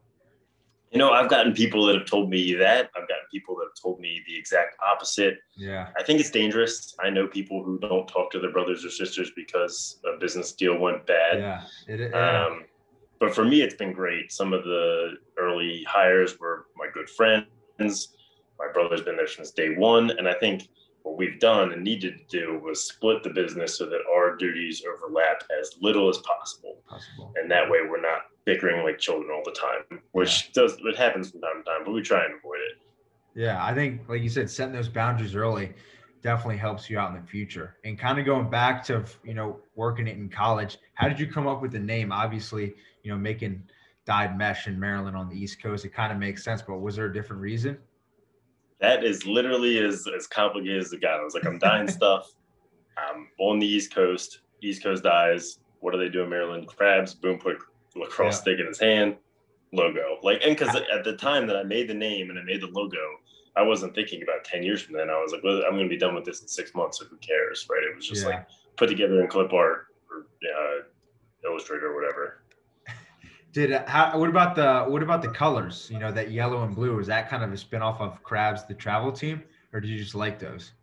You 0.91 0.99
know, 0.99 1.11
I've 1.11 1.29
gotten 1.29 1.53
people 1.53 1.85
that 1.87 1.95
have 1.95 2.05
told 2.05 2.29
me 2.29 2.53
that. 2.53 2.89
I've 2.95 3.07
gotten 3.09 3.25
people 3.29 3.55
that 3.57 3.65
have 3.65 3.81
told 3.81 3.99
me 3.99 4.21
the 4.25 4.37
exact 4.37 4.77
opposite. 4.81 5.39
Yeah. 5.57 5.89
I 5.97 6.03
think 6.03 6.21
it's 6.21 6.29
dangerous. 6.29 6.95
I 7.03 7.09
know 7.09 7.27
people 7.27 7.61
who 7.61 7.77
don't 7.79 8.07
talk 8.07 8.31
to 8.31 8.39
their 8.39 8.53
brothers 8.53 8.85
or 8.85 8.89
sisters 8.89 9.31
because 9.35 9.99
a 10.05 10.17
business 10.17 10.53
deal 10.53 10.77
went 10.77 11.05
bad. 11.05 11.39
Yeah. 11.39 11.61
It, 11.93 12.11
yeah. 12.11 12.45
Um, 12.45 12.63
but 13.19 13.35
for 13.35 13.43
me, 13.43 13.61
it's 13.61 13.75
been 13.75 13.91
great. 13.91 14.31
Some 14.31 14.53
of 14.53 14.63
the 14.63 15.15
early 15.37 15.83
hires 15.83 16.39
were 16.39 16.67
my 16.77 16.87
good 16.93 17.09
friends. 17.09 18.15
My 18.57 18.71
brother's 18.71 19.01
been 19.01 19.17
there 19.17 19.27
since 19.27 19.51
day 19.51 19.75
one. 19.75 20.11
And 20.11 20.27
I 20.27 20.35
think 20.35 20.69
what 21.07 21.17
we've 21.17 21.39
done 21.39 21.71
and 21.71 21.83
needed 21.83 22.17
to 22.17 22.39
do 22.39 22.59
was 22.59 22.83
split 22.83 23.23
the 23.23 23.29
business 23.29 23.77
so 23.77 23.85
that 23.85 24.01
our 24.13 24.35
duties 24.35 24.83
overlap 24.85 25.41
as 25.59 25.75
little 25.81 26.09
as 26.09 26.17
possible. 26.17 26.79
possible. 26.87 27.33
And 27.37 27.49
that 27.49 27.69
way 27.69 27.79
we're 27.89 28.01
not 28.01 28.23
bickering 28.45 28.83
like 28.83 28.99
children 28.99 29.31
all 29.33 29.41
the 29.45 29.51
time, 29.51 30.01
which 30.11 30.45
yeah. 30.45 30.63
does 30.63 30.77
it 30.83 30.97
happens 30.97 31.31
from 31.31 31.41
time 31.41 31.63
to 31.63 31.63
time, 31.63 31.81
but 31.85 31.93
we 31.93 32.01
try 32.01 32.25
and 32.25 32.35
avoid 32.35 32.59
it. 32.71 32.81
Yeah, 33.35 33.63
I 33.63 33.73
think 33.73 34.01
like 34.09 34.21
you 34.21 34.29
said, 34.29 34.49
setting 34.49 34.73
those 34.73 34.89
boundaries 34.89 35.33
early 35.33 35.73
definitely 36.21 36.57
helps 36.57 36.89
you 36.89 36.99
out 36.99 37.15
in 37.15 37.21
the 37.21 37.27
future. 37.27 37.77
And 37.85 37.97
kind 37.97 38.19
of 38.19 38.25
going 38.25 38.49
back 38.49 38.83
to 38.85 39.05
you 39.23 39.33
know 39.33 39.59
working 39.75 40.07
it 40.07 40.17
in 40.17 40.27
college, 40.27 40.77
how 40.95 41.07
did 41.07 41.19
you 41.19 41.27
come 41.27 41.47
up 41.47 41.61
with 41.61 41.71
the 41.71 41.79
name? 41.79 42.11
Obviously, 42.11 42.75
you 43.03 43.11
know 43.11 43.17
making 43.17 43.63
dyed 44.05 44.37
mesh 44.37 44.67
in 44.67 44.77
Maryland 44.77 45.15
on 45.15 45.29
the 45.29 45.35
East 45.35 45.61
Coast, 45.61 45.85
it 45.85 45.93
kind 45.93 46.11
of 46.11 46.19
makes 46.19 46.43
sense. 46.43 46.61
But 46.61 46.79
was 46.79 46.97
there 46.97 47.05
a 47.05 47.13
different 47.13 47.41
reason? 47.41 47.77
That 48.79 49.03
is 49.03 49.25
literally 49.25 49.79
as, 49.79 50.07
as 50.15 50.27
complicated 50.27 50.81
as 50.81 50.93
it 50.93 51.01
got. 51.01 51.19
I 51.19 51.23
was 51.23 51.33
like, 51.33 51.45
I'm 51.45 51.59
dying 51.59 51.87
stuff. 51.87 52.31
I'm 52.97 53.27
on 53.39 53.59
the 53.59 53.67
East 53.67 53.93
Coast. 53.93 54.41
East 54.61 54.83
Coast 54.83 55.03
dyes. 55.03 55.59
What 55.79 55.91
do 55.91 55.99
they 55.99 56.09
do 56.09 56.23
in 56.23 56.29
Maryland? 56.29 56.67
Crabs. 56.67 57.13
Boom, 57.13 57.39
put 57.39 57.57
lacrosse 57.95 58.35
yeah. 58.35 58.41
stick 58.41 58.59
in 58.59 58.67
his 58.67 58.79
hand. 58.79 59.15
Logo. 59.73 60.17
Like, 60.23 60.41
and 60.43 60.55
because 60.57 60.75
at 60.75 61.03
the 61.03 61.15
time 61.17 61.45
that 61.47 61.57
I 61.57 61.63
made 61.63 61.89
the 61.89 61.93
name 61.93 62.29
and 62.29 62.39
I 62.39 62.43
made 62.43 62.61
the 62.61 62.67
logo, 62.67 62.97
I 63.55 63.63
wasn't 63.63 63.95
thinking 63.95 64.21
about 64.23 64.43
10 64.43 64.63
years 64.63 64.81
from 64.81 64.95
then. 64.95 65.09
I 65.09 65.19
was 65.19 65.31
like, 65.31 65.43
well, 65.43 65.63
I'm 65.65 65.73
going 65.73 65.83
to 65.83 65.89
be 65.89 65.97
done 65.97 66.15
with 66.15 66.25
this 66.25 66.41
in 66.41 66.47
six 66.47 66.73
months. 66.73 66.99
So 66.99 67.05
who 67.05 67.17
cares? 67.17 67.67
Right. 67.69 67.83
It 67.83 67.95
was 67.95 68.07
just 68.07 68.23
yeah. 68.23 68.29
like 68.29 68.47
put 68.75 68.87
together 68.87 69.21
in 69.21 69.27
clip 69.27 69.51
art 69.51 69.87
or 70.09 70.27
uh, 70.43 70.83
Illustrator 71.43 71.91
or 71.91 71.95
whatever. 71.95 72.43
Did 73.51 73.71
uh, 73.71 73.83
how? 73.87 74.17
What 74.19 74.29
about 74.29 74.55
the 74.55 74.83
what 74.91 75.01
about 75.01 75.21
the 75.21 75.29
colors? 75.29 75.89
You 75.91 75.99
know, 75.99 76.11
that 76.11 76.31
yellow 76.31 76.63
and 76.63 76.75
blue. 76.75 76.99
Is 76.99 77.07
that 77.07 77.29
kind 77.29 77.43
of 77.43 77.51
a 77.51 77.55
spinoff 77.55 77.99
of 77.99 78.21
Crabs, 78.23 78.65
the 78.65 78.73
travel 78.73 79.11
team, 79.11 79.43
or 79.73 79.79
did 79.79 79.89
you 79.89 79.97
just 79.97 80.15
like 80.15 80.39
those? 80.39 80.73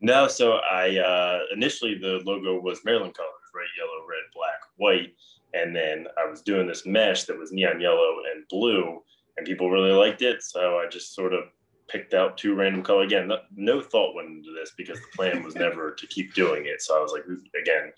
No, 0.00 0.28
so 0.28 0.58
I 0.70 0.98
uh, 0.98 1.40
initially 1.52 1.96
the 1.96 2.20
logo 2.24 2.60
was 2.60 2.84
Maryland 2.84 3.14
colors, 3.14 3.32
right? 3.54 3.66
Yellow, 3.78 4.06
red, 4.06 4.24
black, 4.34 4.60
white, 4.76 5.14
and 5.54 5.74
then 5.74 6.06
I 6.18 6.28
was 6.28 6.42
doing 6.42 6.66
this 6.66 6.84
mesh 6.86 7.24
that 7.24 7.38
was 7.38 7.52
neon 7.52 7.80
yellow 7.80 8.16
and 8.32 8.46
blue, 8.48 9.02
and 9.36 9.46
people 9.46 9.70
really 9.70 9.92
liked 9.92 10.22
it. 10.22 10.42
So 10.42 10.78
I 10.78 10.86
just 10.88 11.14
sort 11.14 11.32
of 11.32 11.44
picked 11.88 12.14
out 12.14 12.36
two 12.36 12.54
random 12.54 12.82
color. 12.82 13.02
Again, 13.02 13.28
no, 13.28 13.38
no 13.54 13.80
thought 13.80 14.14
went 14.14 14.28
into 14.28 14.52
this 14.52 14.72
because 14.76 14.98
the 14.98 15.16
plan 15.16 15.42
was 15.42 15.54
never 15.54 15.92
to 15.92 16.06
keep 16.06 16.34
doing 16.34 16.66
it. 16.66 16.82
So 16.82 16.98
I 16.98 17.02
was 17.02 17.12
like, 17.12 17.24
again, 17.60 17.92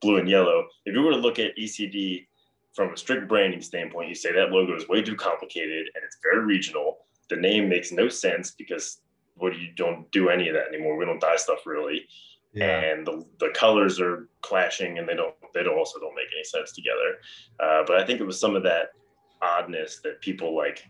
blue 0.00 0.18
and 0.18 0.28
yellow. 0.28 0.66
If 0.86 0.94
you 0.94 1.02
were 1.02 1.12
to 1.12 1.16
look 1.16 1.38
at 1.38 1.56
ECD 1.56 2.26
from 2.74 2.92
a 2.92 2.96
strict 2.96 3.28
branding 3.28 3.60
standpoint, 3.60 4.08
you 4.08 4.14
say 4.14 4.32
that 4.32 4.50
logo 4.50 4.74
is 4.74 4.88
way 4.88 5.02
too 5.02 5.16
complicated 5.16 5.88
and 5.94 6.04
it's 6.04 6.18
very 6.22 6.44
regional. 6.44 6.98
The 7.28 7.36
name 7.36 7.68
makes 7.68 7.92
no 7.92 8.08
sense 8.08 8.52
because 8.52 9.00
what 9.36 9.58
you 9.58 9.68
don't 9.76 10.10
do 10.10 10.28
any 10.28 10.48
of 10.48 10.54
that 10.54 10.68
anymore. 10.68 10.96
We 10.96 11.04
don't 11.04 11.20
dye 11.20 11.36
stuff 11.36 11.66
really. 11.66 12.06
Yeah. 12.54 12.80
And 12.80 13.06
the, 13.06 13.24
the 13.40 13.50
colors 13.54 14.00
are 14.00 14.28
clashing 14.42 14.98
and 14.98 15.08
they 15.08 15.14
don't 15.14 15.34
they 15.54 15.62
don't 15.62 15.78
also 15.78 15.98
don't 15.98 16.14
make 16.14 16.28
any 16.34 16.44
sense 16.44 16.72
together. 16.72 17.18
Uh, 17.60 17.84
but 17.86 17.96
I 17.96 18.04
think 18.04 18.20
it 18.20 18.26
was 18.26 18.40
some 18.40 18.56
of 18.56 18.62
that 18.62 18.92
oddness 19.42 20.00
that 20.04 20.20
people 20.20 20.56
like 20.56 20.86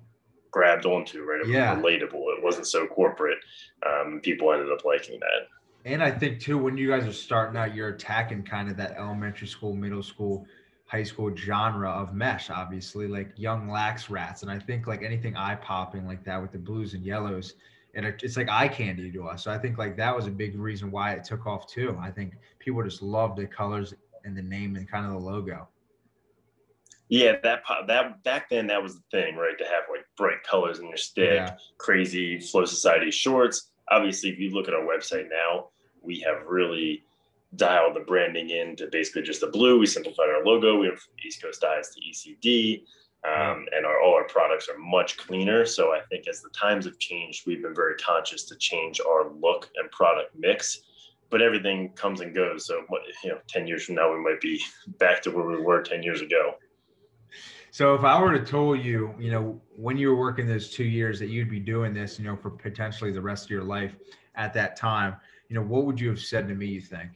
grabbed 0.51 0.87
onto, 0.87 1.23
right? 1.23 1.41
It 1.41 1.47
was 1.47 1.55
yeah. 1.55 1.75
relatable. 1.75 2.37
It 2.37 2.43
wasn't 2.43 2.67
so 2.67 2.87
corporate. 2.87 3.39
Um, 3.87 4.21
people 4.23 4.53
ended 4.53 4.71
up 4.71 4.85
liking 4.85 5.19
that. 5.21 5.49
And 5.85 6.03
I 6.03 6.11
think 6.13 6.41
too, 6.41 6.59
when 6.59 6.77
you 6.77 6.89
guys 6.89 7.07
are 7.07 7.13
starting 7.13 7.57
out, 7.57 7.75
you're 7.75 7.89
attacking 7.89 8.45
kind 8.45 8.71
of 8.71 8.77
that 8.77 8.93
elementary 8.97 9.49
school, 9.49 9.75
middle 9.75 10.03
school 10.03 10.47
high 10.93 11.03
school 11.03 11.35
genre 11.35 11.89
of 11.89 12.13
mesh, 12.13 12.51
obviously, 12.51 13.09
like 13.09 13.33
young 13.35 13.71
lax 13.71 14.11
rats. 14.11 14.43
And 14.43 14.51
I 14.51 14.59
think 14.59 14.87
like 14.87 15.03
anything 15.03 15.35
eye 15.35 15.55
popping 15.55 16.07
like 16.07 16.23
that 16.25 16.41
with 16.41 16.53
the 16.53 16.59
blues 16.59 16.93
and 16.93 17.03
yellows, 17.03 17.55
and 17.95 18.05
it's 18.05 18.37
like 18.37 18.51
eye 18.51 18.69
candy 18.69 19.11
to 19.11 19.27
us. 19.27 19.45
So 19.45 19.51
I 19.51 19.57
think 19.57 19.79
like 19.79 19.97
that 19.97 20.15
was 20.15 20.27
a 20.27 20.31
big 20.31 20.55
reason 20.59 20.91
why 20.91 21.13
it 21.13 21.25
took 21.25 21.47
off 21.47 21.67
too. 21.67 21.99
I 21.99 22.11
think 22.11 22.35
people 22.59 22.83
just 22.83 23.01
love 23.01 23.37
the 23.37 23.47
colors 23.47 23.95
and 24.25 24.37
the 24.37 24.43
name 24.43 24.77
and 24.77 24.87
kind 24.87 25.07
of 25.07 25.13
the 25.13 25.19
logo. 25.19 25.67
Yeah, 27.09 27.37
that 27.43 27.63
that 27.87 28.23
back 28.23 28.51
then 28.51 28.67
that 28.67 28.83
was 28.83 28.97
the 28.97 29.03
thing, 29.11 29.37
right? 29.37 29.57
To 29.57 29.65
have 29.65 29.85
like 29.91 30.05
bright 30.19 30.43
colors 30.43 30.79
in 30.79 30.89
your 30.89 30.99
stick, 30.99 31.37
yeah. 31.37 31.57
crazy 31.79 32.39
Flow 32.39 32.67
Society 32.67 33.11
shorts. 33.11 33.71
Obviously, 33.91 34.29
if 34.29 34.39
you 34.39 34.51
look 34.51 34.69
at 34.69 34.75
our 34.75 34.85
website 34.85 35.29
now, 35.31 35.69
we 36.03 36.21
have 36.21 36.47
really 36.47 37.03
dial 37.57 37.93
the 37.93 38.01
branding 38.01 38.51
in 38.51 38.77
to 38.77 38.89
basically 38.91 39.23
just 39.23 39.41
the 39.41 39.47
blue. 39.49 39.79
We 39.79 39.87
simplified 39.87 40.29
our 40.29 40.45
logo. 40.45 40.79
We 40.79 40.87
have 40.87 41.01
East 41.25 41.43
Coast 41.43 41.61
Dyes 41.61 41.91
to 41.91 42.01
ECD, 42.01 42.83
um, 43.27 43.67
and 43.73 43.85
our, 43.85 44.01
all 44.01 44.15
our 44.15 44.27
products 44.27 44.69
are 44.69 44.79
much 44.79 45.17
cleaner. 45.17 45.65
So 45.67 45.93
I 45.93 46.01
think 46.11 46.27
as 46.29 46.41
the 46.41 46.51
times 46.51 46.85
have 46.87 46.99
changed, 46.99 47.47
we've 47.47 47.63
been 47.63 47.75
very 47.75 47.97
conscious 47.97 48.45
to 48.45 48.57
change 48.57 49.01
our 49.01 49.33
look 49.33 49.71
and 49.77 49.91
product 49.91 50.35
mix. 50.37 50.83
But 51.31 51.41
everything 51.41 51.91
comes 51.95 52.21
and 52.21 52.35
goes. 52.35 52.67
So 52.67 52.83
what 52.89 53.03
you 53.25 53.31
know, 53.31 53.39
ten 53.49 53.67
years 53.67 53.85
from 53.85 53.95
now, 53.95 54.13
we 54.13 54.21
might 54.21 54.41
be 54.41 54.61
back 54.99 55.23
to 55.23 55.31
where 55.31 55.47
we 55.47 55.63
were 55.63 55.83
ten 55.83 56.03
years 56.03 56.21
ago. 56.21 56.55
So 57.71 57.95
if 57.95 58.05
I 58.05 58.21
were 58.21 58.37
to 58.37 58.45
tell 58.45 58.77
you, 58.77 59.15
you 59.19 59.31
know, 59.31 59.59
when 59.75 59.97
you 59.97 60.11
were 60.11 60.17
working 60.17 60.47
those 60.47 60.69
two 60.69 60.85
years 60.85 61.19
that 61.21 61.29
you'd 61.29 61.49
be 61.49 61.59
doing 61.59 61.95
this, 61.95 62.19
you 62.19 62.27
know, 62.27 62.37
for 62.37 62.51
potentially 62.51 63.13
the 63.13 63.23
rest 63.23 63.47
of 63.47 63.51
your 63.51 63.65
life 63.65 63.97
at 64.35 64.53
that 64.53 64.77
time, 64.77 65.17
you 65.49 65.57
know, 65.57 65.63
what 65.63 65.87
would 65.87 65.99
you 65.99 66.11
have 66.11 66.21
said 66.21 66.49
to 66.49 66.55
me? 66.55 66.67
You 66.67 66.83
think? 66.83 67.13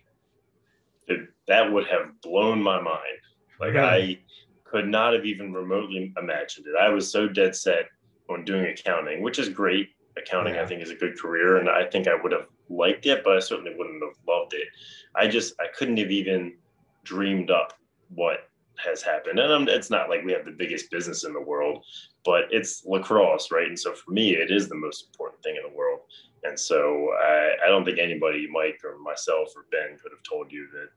That 1.48 1.72
would 1.72 1.86
have 1.86 2.20
blown 2.22 2.62
my 2.62 2.80
mind. 2.80 3.18
Like 3.60 3.76
I 3.76 4.18
could 4.64 4.88
not 4.88 5.14
have 5.14 5.24
even 5.24 5.52
remotely 5.52 6.12
imagined 6.18 6.66
it. 6.66 6.76
I 6.78 6.88
was 6.88 7.10
so 7.10 7.28
dead 7.28 7.54
set 7.54 7.86
on 8.28 8.44
doing 8.44 8.66
accounting, 8.66 9.22
which 9.22 9.38
is 9.38 9.48
great. 9.48 9.90
Accounting, 10.18 10.54
yeah. 10.54 10.62
I 10.62 10.66
think, 10.66 10.82
is 10.82 10.90
a 10.90 10.94
good 10.94 11.18
career, 11.18 11.58
and 11.58 11.68
I 11.68 11.84
think 11.84 12.08
I 12.08 12.14
would 12.14 12.32
have 12.32 12.46
liked 12.70 13.06
it, 13.06 13.22
but 13.22 13.36
I 13.36 13.40
certainly 13.40 13.74
wouldn't 13.76 14.02
have 14.02 14.16
loved 14.26 14.54
it. 14.54 14.66
I 15.14 15.28
just 15.28 15.54
I 15.60 15.66
couldn't 15.76 15.98
have 15.98 16.10
even 16.10 16.54
dreamed 17.04 17.50
up 17.50 17.74
what 18.08 18.48
has 18.84 19.02
happened. 19.02 19.38
And 19.38 19.52
I'm, 19.52 19.68
it's 19.68 19.90
not 19.90 20.08
like 20.08 20.24
we 20.24 20.32
have 20.32 20.44
the 20.44 20.50
biggest 20.50 20.90
business 20.90 21.24
in 21.24 21.32
the 21.32 21.40
world, 21.40 21.84
but 22.24 22.44
it's 22.50 22.84
lacrosse, 22.84 23.50
right? 23.50 23.68
And 23.68 23.78
so 23.78 23.94
for 23.94 24.10
me, 24.10 24.34
it 24.34 24.50
is 24.50 24.68
the 24.68 24.74
most 24.74 25.06
important 25.12 25.42
thing 25.42 25.56
in 25.56 25.70
the 25.70 25.76
world. 25.76 26.00
And 26.44 26.58
so 26.58 27.10
I, 27.22 27.52
I 27.64 27.68
don't 27.68 27.84
think 27.84 27.98
anybody, 27.98 28.46
Mike 28.50 28.80
or 28.84 28.98
myself 28.98 29.48
or 29.56 29.64
Ben, 29.70 29.98
could 30.00 30.12
have 30.12 30.22
told 30.22 30.52
you 30.52 30.68
that 30.72 30.88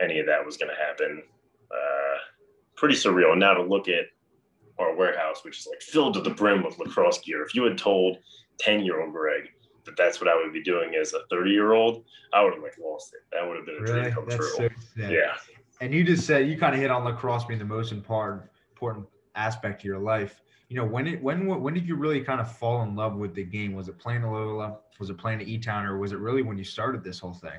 any 0.00 0.18
of 0.18 0.26
that 0.26 0.44
was 0.44 0.56
going 0.56 0.70
to 0.70 0.76
happen. 0.76 1.22
Uh, 1.70 2.18
pretty 2.76 2.94
surreal. 2.94 3.36
Now 3.36 3.54
to 3.54 3.62
look 3.62 3.88
at 3.88 4.06
our 4.78 4.94
warehouse, 4.94 5.44
which 5.44 5.58
is 5.58 5.66
like 5.66 5.82
filled 5.82 6.14
to 6.14 6.20
the 6.20 6.30
brim 6.30 6.62
with 6.62 6.78
lacrosse 6.78 7.18
gear. 7.20 7.42
If 7.42 7.54
you 7.54 7.64
had 7.64 7.76
told 7.76 8.18
10 8.60 8.84
year 8.84 9.00
old 9.00 9.12
Greg 9.12 9.50
that 9.84 9.96
that's 9.96 10.20
what 10.20 10.28
I 10.28 10.36
would 10.36 10.52
be 10.52 10.62
doing 10.62 10.94
as 10.94 11.12
a 11.14 11.20
30 11.30 11.50
year 11.50 11.72
old, 11.72 12.04
I 12.32 12.42
would 12.42 12.54
have 12.54 12.62
like 12.62 12.76
lost 12.82 13.14
it. 13.14 13.20
That 13.32 13.46
would 13.46 13.56
have 13.56 13.66
been 13.66 13.76
a 13.76 13.80
really? 13.80 14.02
dream 14.02 14.14
come 14.14 14.26
that's 14.28 14.56
true. 14.56 14.68
So 14.96 15.08
yeah. 15.08 15.34
And 15.80 15.92
you 15.92 16.04
just 16.04 16.26
said 16.26 16.48
you 16.48 16.58
kind 16.58 16.74
of 16.74 16.80
hit 16.80 16.90
on 16.90 17.04
lacrosse 17.04 17.44
being 17.44 17.58
the 17.58 17.64
most 17.64 17.92
important 17.92 18.42
important 18.72 19.06
aspect 19.34 19.82
of 19.82 19.84
your 19.84 19.98
life 19.98 20.40
you 20.68 20.76
know, 20.76 20.84
when 20.84 21.06
it 21.06 21.22
when 21.22 21.46
when 21.46 21.74
did 21.74 21.86
you 21.88 21.96
really 21.96 22.20
kind 22.20 22.40
of 22.40 22.56
fall 22.56 22.82
in 22.82 22.94
love 22.94 23.16
with 23.16 23.34
the 23.34 23.42
game? 23.42 23.72
Was 23.72 23.88
it 23.88 23.98
playing 23.98 24.22
Loyola? 24.22 24.78
Was 24.98 25.08
it 25.08 25.16
playing 25.16 25.40
at 25.40 25.48
E 25.48 25.58
Town, 25.58 25.86
or 25.86 25.96
was 25.96 26.12
it 26.12 26.18
really 26.18 26.42
when 26.42 26.58
you 26.58 26.64
started 26.64 27.02
this 27.02 27.18
whole 27.18 27.32
thing? 27.32 27.58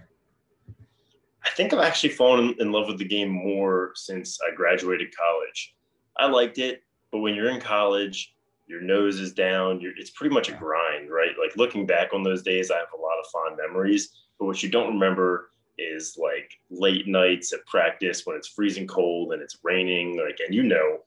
I 1.59 1.61
think 1.61 1.73
I've 1.73 1.85
actually 1.85 2.11
fallen 2.11 2.55
in 2.59 2.71
love 2.71 2.87
with 2.87 2.99
the 2.99 3.05
game 3.05 3.27
more 3.27 3.91
since 3.93 4.39
I 4.41 4.55
graduated 4.55 5.13
college. 5.13 5.75
I 6.15 6.25
liked 6.25 6.57
it, 6.57 6.83
but 7.11 7.19
when 7.19 7.35
you're 7.35 7.49
in 7.49 7.59
college, 7.59 8.33
your 8.67 8.79
nose 8.79 9.19
is 9.19 9.33
down. 9.33 9.81
it's 9.97 10.11
pretty 10.11 10.33
much 10.33 10.47
a 10.47 10.53
grind, 10.53 11.11
right? 11.11 11.31
Like 11.37 11.57
looking 11.57 11.85
back 11.85 12.13
on 12.13 12.23
those 12.23 12.43
days, 12.43 12.71
I 12.71 12.77
have 12.77 12.93
a 12.97 13.01
lot 13.01 13.19
of 13.19 13.29
fond 13.29 13.57
memories. 13.57 14.09
But 14.39 14.45
what 14.45 14.63
you 14.63 14.69
don't 14.69 14.93
remember 14.93 15.49
is 15.77 16.17
like 16.17 16.49
late 16.69 17.09
nights 17.09 17.51
at 17.51 17.65
practice 17.65 18.25
when 18.25 18.37
it's 18.37 18.47
freezing 18.47 18.87
cold 18.87 19.33
and 19.33 19.41
it's 19.41 19.57
raining. 19.61 20.17
Like, 20.17 20.39
and 20.45 20.55
you 20.55 20.63
know 20.63 20.99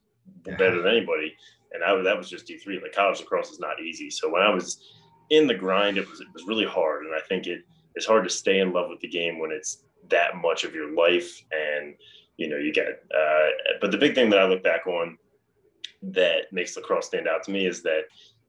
better 0.45 0.83
than 0.83 0.93
anybody 0.93 1.35
and 1.73 1.83
I, 1.83 1.97
that 2.03 2.19
was 2.19 2.29
just 2.29 2.47
D3. 2.47 2.83
Like 2.83 2.93
college 2.93 3.21
lacrosse 3.21 3.51
is 3.51 3.61
not 3.61 3.81
easy. 3.81 4.11
So 4.11 4.31
when 4.31 4.43
I 4.43 4.51
was 4.51 4.93
in 5.31 5.47
the 5.47 5.55
grind, 5.55 5.97
it 5.97 6.09
was 6.09 6.21
it 6.21 6.29
was 6.35 6.47
really 6.47 6.67
hard, 6.67 7.07
and 7.07 7.15
I 7.15 7.21
think 7.21 7.47
it 7.47 7.65
it's 7.95 8.07
hard 8.07 8.25
to 8.25 8.31
stay 8.31 8.61
in 8.61 8.73
love 8.73 8.89
with 8.91 9.01
the 9.01 9.09
game 9.09 9.39
when 9.39 9.51
it's 9.51 9.85
that 10.13 10.37
much 10.37 10.65
of 10.65 10.75
your 10.75 10.95
life, 10.95 11.43
and 11.51 11.95
you 12.37 12.49
know 12.49 12.57
you 12.57 12.73
get. 12.73 13.05
Uh, 13.15 13.49
but 13.81 13.91
the 13.91 13.99
big 13.99 14.15
thing 14.15 14.31
that 14.31 14.39
I 14.39 14.47
look 14.47 14.63
back 14.63 14.87
on 14.87 15.19
that 16.03 16.53
makes 16.53 16.77
lacrosse 16.77 17.07
stand 17.07 17.29
out 17.29 17.43
to 17.45 17.51
me 17.51 17.67
is 17.67 17.83
that 17.83 18.03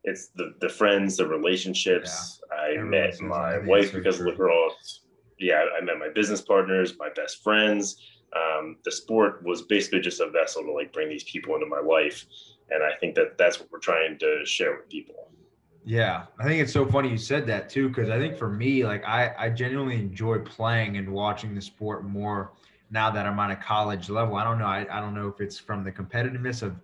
it's 0.04 0.28
the 0.36 0.54
the 0.62 0.70
friends, 0.70 1.18
the 1.18 1.28
relationships. 1.28 2.42
Yeah. 2.52 2.58
I 2.58 2.78
met 2.84 3.20
my 3.22 3.58
wife 3.60 3.94
because 3.94 4.20
of 4.20 4.28
lacrosse. 4.28 5.02
yeah, 5.40 5.66
I 5.78 5.84
met 5.84 5.98
my 5.98 6.10
business 6.10 6.42
partners, 6.42 6.96
my 7.00 7.10
best 7.16 7.44
friends. 7.44 7.98
Um, 8.36 8.78
the 8.84 8.92
sport 8.92 9.44
was 9.44 9.62
basically 9.62 10.00
just 10.00 10.20
a 10.20 10.30
vessel 10.30 10.64
to 10.64 10.72
like 10.72 10.92
bring 10.92 11.10
these 11.10 11.24
people 11.24 11.56
into 11.56 11.68
my 11.68 11.80
life, 11.80 12.26
and 12.70 12.84
I 12.84 12.96
think 13.00 13.16
that 13.16 13.38
that's 13.38 13.60
what 13.60 13.70
we're 13.72 13.80
trying 13.80 14.18
to 14.20 14.46
share 14.46 14.76
with 14.76 14.90
people. 14.90 15.30
Yeah, 15.86 16.28
I 16.40 16.44
think 16.46 16.62
it's 16.62 16.72
so 16.72 16.86
funny 16.86 17.10
you 17.10 17.18
said 17.18 17.46
that 17.48 17.70
too, 17.70 17.90
because 17.90 18.10
I 18.10 18.18
think 18.18 18.38
for 18.38 18.50
me, 18.50 18.86
like 18.86 19.04
I, 19.06 19.34
I 19.38 19.50
genuinely 19.50 19.96
enjoy 19.96 20.40
playing 20.40 20.96
and 20.98 21.12
watching 21.12 21.54
the 21.54 21.62
sport 21.62 22.06
more 22.06 22.54
now 22.90 23.10
that 23.12 23.26
I'm 23.26 23.38
on 23.40 23.52
a 23.52 23.56
college 23.56 24.10
level. 24.10 24.36
I 24.36 24.46
don't 24.46 24.60
know. 24.60 24.66
I, 24.66 24.86
I 24.90 25.02
don't 25.02 25.14
know 25.14 25.28
if 25.28 25.42
it's 25.42 25.60
from 25.60 25.84
the 25.84 25.92
competitiveness 25.92 26.62
of 26.64 26.80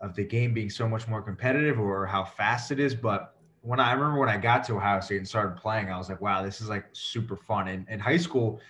of 0.00 0.14
the 0.14 0.24
game 0.24 0.54
being 0.54 0.70
so 0.70 0.88
much 0.88 1.08
more 1.08 1.20
competitive 1.20 1.80
or 1.80 2.06
how 2.06 2.24
fast 2.24 2.70
it 2.70 2.78
is, 2.78 2.94
but 2.94 3.34
when 3.62 3.80
I, 3.80 3.90
I 3.90 3.92
remember 3.94 4.20
when 4.20 4.28
I 4.28 4.36
got 4.36 4.62
to 4.66 4.74
Ohio 4.76 5.00
State 5.00 5.16
and 5.18 5.26
started 5.28 5.56
playing, 5.56 5.90
I 5.90 5.98
was 5.98 6.08
like, 6.08 6.20
wow, 6.20 6.44
this 6.44 6.60
is 6.60 6.68
like 6.68 6.84
super 6.92 7.36
fun. 7.36 7.66
And 7.66 7.88
in 7.88 7.98
high 7.98 8.16
school, 8.16 8.60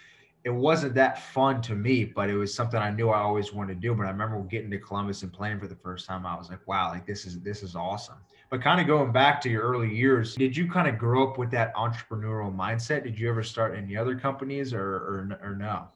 it 0.45 0.51
wasn't 0.51 0.95
that 0.95 1.21
fun 1.21 1.61
to 1.63 1.75
me, 1.75 2.05
but 2.05 2.31
it 2.31 2.37
was 2.37 2.55
something 2.55 2.81
I 2.81 2.91
knew 2.91 3.11
I 3.11 3.19
always 3.21 3.53
wanted 3.53 3.75
to 3.75 3.81
do. 3.81 3.95
But 3.95 4.07
I 4.07 4.11
remember 4.11 4.41
getting 4.45 4.71
to 4.71 4.79
Columbus 4.79 5.23
and 5.23 5.33
playing 5.33 5.61
for 5.61 5.67
the 5.67 5.77
first 5.77 6.07
time. 6.07 6.25
I 6.25 6.37
was 6.37 6.49
like, 6.49 6.67
wow, 6.67 6.89
like 6.91 7.07
this 7.07 7.27
is 7.27 7.41
this 7.41 7.63
is 7.63 7.77
awesome. 7.77 8.17
But 8.51 8.63
kind 8.63 8.81
of 8.81 8.87
going 8.87 9.13
back 9.13 9.41
to 9.43 9.51
your 9.51 9.63
early 9.63 9.95
years, 9.95 10.35
did 10.35 10.57
you 10.57 10.71
kind 10.71 10.89
of 10.89 10.99
grow 10.99 11.29
up 11.29 11.37
with 11.37 11.51
that 11.51 11.75
entrepreneurial 11.75 12.55
mindset? 12.55 13.05
Did 13.05 13.19
you 13.19 13.29
ever 13.29 13.43
start 13.43 13.77
any 13.77 13.97
other 13.97 14.19
companies 14.19 14.73
or 14.73 14.81
or, 14.81 15.39
or 15.43 15.57
no? 15.57 15.89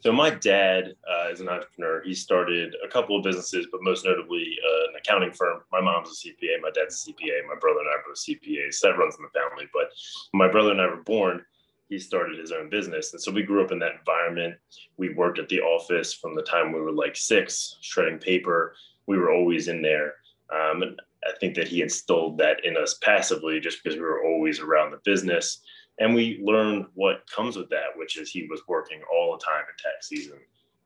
So 0.00 0.12
my 0.12 0.30
dad 0.30 0.94
uh, 1.10 1.28
is 1.28 1.40
an 1.40 1.48
entrepreneur. 1.50 2.02
He 2.02 2.14
started 2.14 2.74
a 2.82 2.88
couple 2.88 3.18
of 3.18 3.22
businesses, 3.22 3.66
but 3.70 3.82
most 3.82 4.04
notably 4.06 4.56
uh, 4.64 4.88
an 4.88 4.94
accounting 4.98 5.32
firm. 5.32 5.60
My 5.70 5.80
mom's 5.80 6.08
a 6.08 6.28
CPA. 6.28 6.62
My 6.62 6.70
dad's 6.70 7.06
a 7.06 7.12
CPA. 7.12 7.46
My 7.46 7.58
brother 7.60 7.80
and 7.80 7.88
I 7.88 7.92
are 7.92 8.04
both 8.06 8.16
CPAs. 8.16 8.80
That 8.80 8.96
runs 8.96 9.16
in 9.16 9.22
the 9.22 9.38
family. 9.38 9.68
But 9.74 9.90
my 10.32 10.50
brother 10.50 10.70
and 10.70 10.80
I 10.80 10.86
were 10.86 11.02
born, 11.02 11.44
he 11.90 11.98
started 11.98 12.38
his 12.38 12.50
own 12.50 12.70
business. 12.70 13.12
And 13.12 13.20
so 13.20 13.30
we 13.30 13.42
grew 13.42 13.62
up 13.62 13.72
in 13.72 13.78
that 13.80 13.96
environment. 13.98 14.54
We 14.96 15.12
worked 15.12 15.38
at 15.38 15.50
the 15.50 15.60
office 15.60 16.14
from 16.14 16.34
the 16.34 16.42
time 16.42 16.72
we 16.72 16.80
were 16.80 16.92
like 16.92 17.14
six, 17.14 17.76
shredding 17.82 18.18
paper. 18.18 18.74
We 19.06 19.18
were 19.18 19.30
always 19.30 19.68
in 19.68 19.82
there. 19.82 20.14
Um, 20.50 20.80
and 20.80 21.00
I 21.24 21.32
think 21.38 21.54
that 21.56 21.68
he 21.68 21.82
instilled 21.82 22.38
that 22.38 22.64
in 22.64 22.76
us 22.76 22.98
passively 23.02 23.60
just 23.60 23.82
because 23.82 23.96
we 23.96 24.02
were 24.02 24.24
always 24.24 24.60
around 24.60 24.90
the 24.90 25.00
business 25.04 25.60
and 25.98 26.14
we 26.14 26.40
learned 26.42 26.86
what 26.94 27.28
comes 27.30 27.56
with 27.56 27.68
that, 27.70 27.96
which 27.96 28.18
is 28.18 28.30
he 28.30 28.46
was 28.50 28.62
working 28.66 29.02
all 29.12 29.32
the 29.32 29.44
time 29.44 29.60
in 29.60 29.76
tax 29.76 30.08
season. 30.08 30.38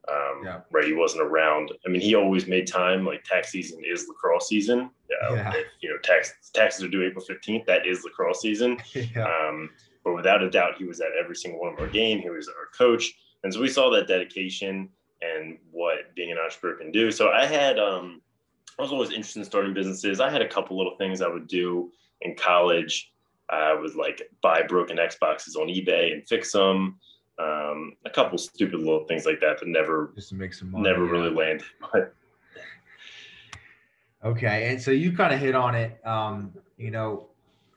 Um, 0.08 0.42
yeah. 0.44 0.60
Right, 0.70 0.84
he 0.84 0.92
wasn't 0.92 1.22
around. 1.22 1.72
I 1.86 1.88
mean, 1.88 2.02
he 2.02 2.14
always 2.14 2.46
made 2.46 2.66
time. 2.66 3.06
Like 3.06 3.24
tax 3.24 3.50
season 3.50 3.80
is 3.84 4.06
lacrosse 4.06 4.48
season. 4.48 4.90
yeah. 5.08 5.52
If, 5.54 5.66
you 5.80 5.88
know, 5.88 5.98
tax 6.02 6.50
taxes 6.52 6.84
are 6.84 6.88
due 6.88 7.06
April 7.06 7.24
fifteenth. 7.24 7.64
That 7.64 7.86
is 7.86 8.04
lacrosse 8.04 8.42
season. 8.42 8.76
yeah. 8.94 9.24
um, 9.24 9.70
but 10.04 10.14
without 10.14 10.42
a 10.42 10.50
doubt, 10.50 10.76
he 10.76 10.84
was 10.84 11.00
at 11.00 11.12
every 11.18 11.36
single 11.36 11.60
one 11.60 11.72
of 11.72 11.80
our 11.80 11.86
game. 11.86 12.18
He 12.18 12.28
was 12.28 12.48
our 12.48 12.66
coach, 12.76 13.14
and 13.44 13.54
so 13.54 13.60
we 13.60 13.68
saw 13.68 13.88
that 13.90 14.06
dedication 14.06 14.90
and 15.22 15.58
what 15.70 16.14
being 16.14 16.32
an 16.32 16.38
entrepreneur 16.38 16.76
can 16.76 16.92
do. 16.92 17.10
So 17.10 17.30
I 17.30 17.46
had, 17.46 17.78
um, 17.78 18.20
I 18.78 18.82
was 18.82 18.92
always 18.92 19.10
interested 19.10 19.40
in 19.40 19.44
starting 19.44 19.74
businesses. 19.74 20.20
I 20.20 20.30
had 20.30 20.42
a 20.42 20.48
couple 20.48 20.76
little 20.76 20.96
things 20.96 21.22
I 21.22 21.28
would 21.28 21.46
do 21.46 21.92
in 22.22 22.34
college 22.34 23.12
I 23.50 23.74
would 23.74 23.94
like 23.94 24.22
buy 24.42 24.62
broken 24.62 24.96
Xboxes 24.96 25.56
on 25.56 25.68
eBay 25.68 26.12
and 26.12 26.26
fix 26.26 26.52
them. 26.52 26.98
Um, 27.38 27.94
a 28.04 28.10
couple 28.10 28.38
stupid 28.38 28.78
little 28.78 29.04
things 29.06 29.26
like 29.26 29.40
that 29.40 29.58
that 29.58 29.66
never 29.66 30.12
just 30.14 30.28
to 30.28 30.36
make 30.36 30.54
some 30.54 30.70
money, 30.70 30.84
never 30.84 31.04
yeah. 31.04 31.10
really 31.10 31.30
landed. 31.30 31.66
But 31.92 32.14
okay, 34.24 34.70
and 34.70 34.80
so 34.80 34.90
you 34.90 35.12
kind 35.12 35.34
of 35.34 35.40
hit 35.40 35.54
on 35.54 35.74
it. 35.74 36.00
Um, 36.06 36.52
you 36.78 36.90
know, 36.90 37.26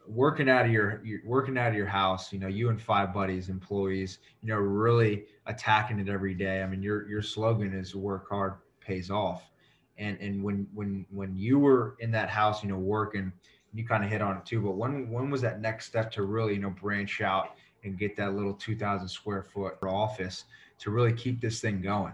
working 0.08 0.48
out 0.48 0.66
of 0.66 0.72
your 0.72 1.02
you're 1.04 1.22
working 1.26 1.58
out 1.58 1.70
of 1.70 1.76
your 1.76 1.88
house. 1.88 2.32
You 2.32 2.40
know, 2.40 2.48
you 2.48 2.70
and 2.70 2.80
five 2.80 3.14
buddies, 3.14 3.50
employees. 3.50 4.20
You 4.42 4.50
know, 4.50 4.58
really 4.58 5.26
attacking 5.48 6.00
it 6.00 6.08
every 6.08 6.36
day. 6.36 6.62
I 6.62 6.68
mean, 6.68 6.84
your 6.84 7.08
your 7.10 7.24
slogan 7.24 7.74
is 7.74 7.96
"Work 7.96 8.30
hard, 8.30 8.54
pays 8.80 9.10
off." 9.10 9.50
And 9.98 10.18
and 10.20 10.44
when 10.44 10.68
when 10.74 11.06
when 11.10 11.36
you 11.36 11.60
were 11.60 11.96
in 12.00 12.12
that 12.12 12.30
house, 12.30 12.64
you 12.64 12.70
know, 12.70 12.78
working 12.78 13.32
you 13.74 13.86
kind 13.86 14.04
of 14.04 14.10
hit 14.10 14.22
on 14.22 14.38
it 14.38 14.46
too. 14.46 14.62
But 14.62 14.72
when 14.72 15.10
when 15.10 15.30
was 15.30 15.42
that 15.42 15.62
next 15.62 15.86
step 15.86 16.12
to 16.14 16.24
really 16.24 16.54
you 16.54 16.60
know 16.60 16.72
branch 16.72 17.22
out 17.22 17.56
and 17.84 17.98
get 17.98 18.16
that 18.18 18.34
little 18.34 18.54
2,000 18.54 19.08
square 19.08 19.44
foot 19.54 19.76
office 19.84 20.46
to 20.80 20.90
really 20.90 21.14
keep 21.14 21.40
this 21.40 21.62
thing 21.62 21.82
going? 21.82 22.14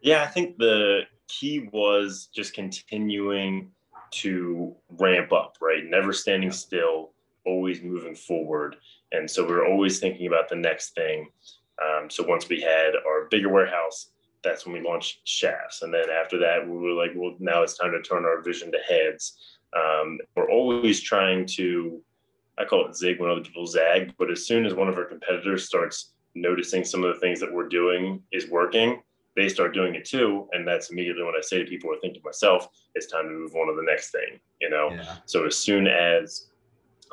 Yeah, 0.00 0.22
I 0.22 0.26
think 0.26 0.58
the 0.58 1.02
key 1.26 1.68
was 1.72 2.28
just 2.32 2.54
continuing 2.54 3.70
to 4.10 4.74
ramp 4.90 5.32
up, 5.32 5.56
right? 5.60 5.84
Never 5.84 6.12
standing 6.12 6.52
still, 6.52 7.10
always 7.44 7.82
moving 7.82 8.14
forward. 8.14 8.76
And 9.12 9.28
so 9.28 9.44
we 9.44 9.52
are 9.54 9.66
always 9.66 9.98
thinking 9.98 10.28
about 10.28 10.48
the 10.48 10.56
next 10.56 10.94
thing. 10.94 11.28
Um, 11.82 12.08
so 12.08 12.24
once 12.24 12.48
we 12.48 12.60
had 12.60 12.92
our 13.06 13.26
bigger 13.28 13.48
warehouse, 13.48 14.10
that's 14.42 14.64
when 14.64 14.74
we 14.74 14.88
launched 14.88 15.20
shafts. 15.24 15.82
And 15.82 15.92
then 15.92 16.10
after 16.10 16.38
that, 16.38 16.66
we 16.66 16.76
were 16.76 16.92
like, 16.92 17.12
well, 17.14 17.34
now 17.38 17.62
it's 17.62 17.76
time 17.76 17.92
to 17.92 18.02
turn 18.02 18.24
our 18.24 18.42
vision 18.42 18.70
to 18.72 18.78
heads. 18.88 19.58
Um, 19.74 20.18
we're 20.36 20.50
always 20.50 21.00
trying 21.00 21.46
to, 21.46 22.00
I 22.56 22.64
call 22.64 22.86
it 22.86 22.96
zig 22.96 23.20
when 23.20 23.30
other 23.30 23.42
people 23.42 23.66
zag, 23.66 24.14
but 24.18 24.30
as 24.30 24.46
soon 24.46 24.64
as 24.64 24.74
one 24.74 24.88
of 24.88 24.96
our 24.96 25.04
competitors 25.04 25.66
starts 25.66 26.12
noticing 26.34 26.84
some 26.84 27.04
of 27.04 27.12
the 27.12 27.20
things 27.20 27.40
that 27.40 27.52
we're 27.52 27.68
doing 27.68 28.22
is 28.32 28.48
working, 28.48 29.02
they 29.36 29.48
start 29.48 29.74
doing 29.74 29.94
it 29.94 30.04
too. 30.04 30.48
And 30.52 30.66
that's 30.66 30.90
immediately 30.90 31.22
when 31.22 31.34
I 31.36 31.40
say 31.42 31.58
to 31.58 31.64
people, 31.64 31.90
or 31.90 31.98
think 32.00 32.14
to 32.14 32.20
myself, 32.24 32.68
it's 32.94 33.06
time 33.06 33.24
to 33.24 33.30
move 33.30 33.54
on 33.54 33.68
to 33.68 33.74
the 33.74 33.86
next 33.86 34.10
thing, 34.10 34.40
you 34.60 34.70
know? 34.70 34.90
Yeah. 34.90 35.16
So 35.26 35.46
as 35.46 35.56
soon 35.56 35.86
as 35.86 36.46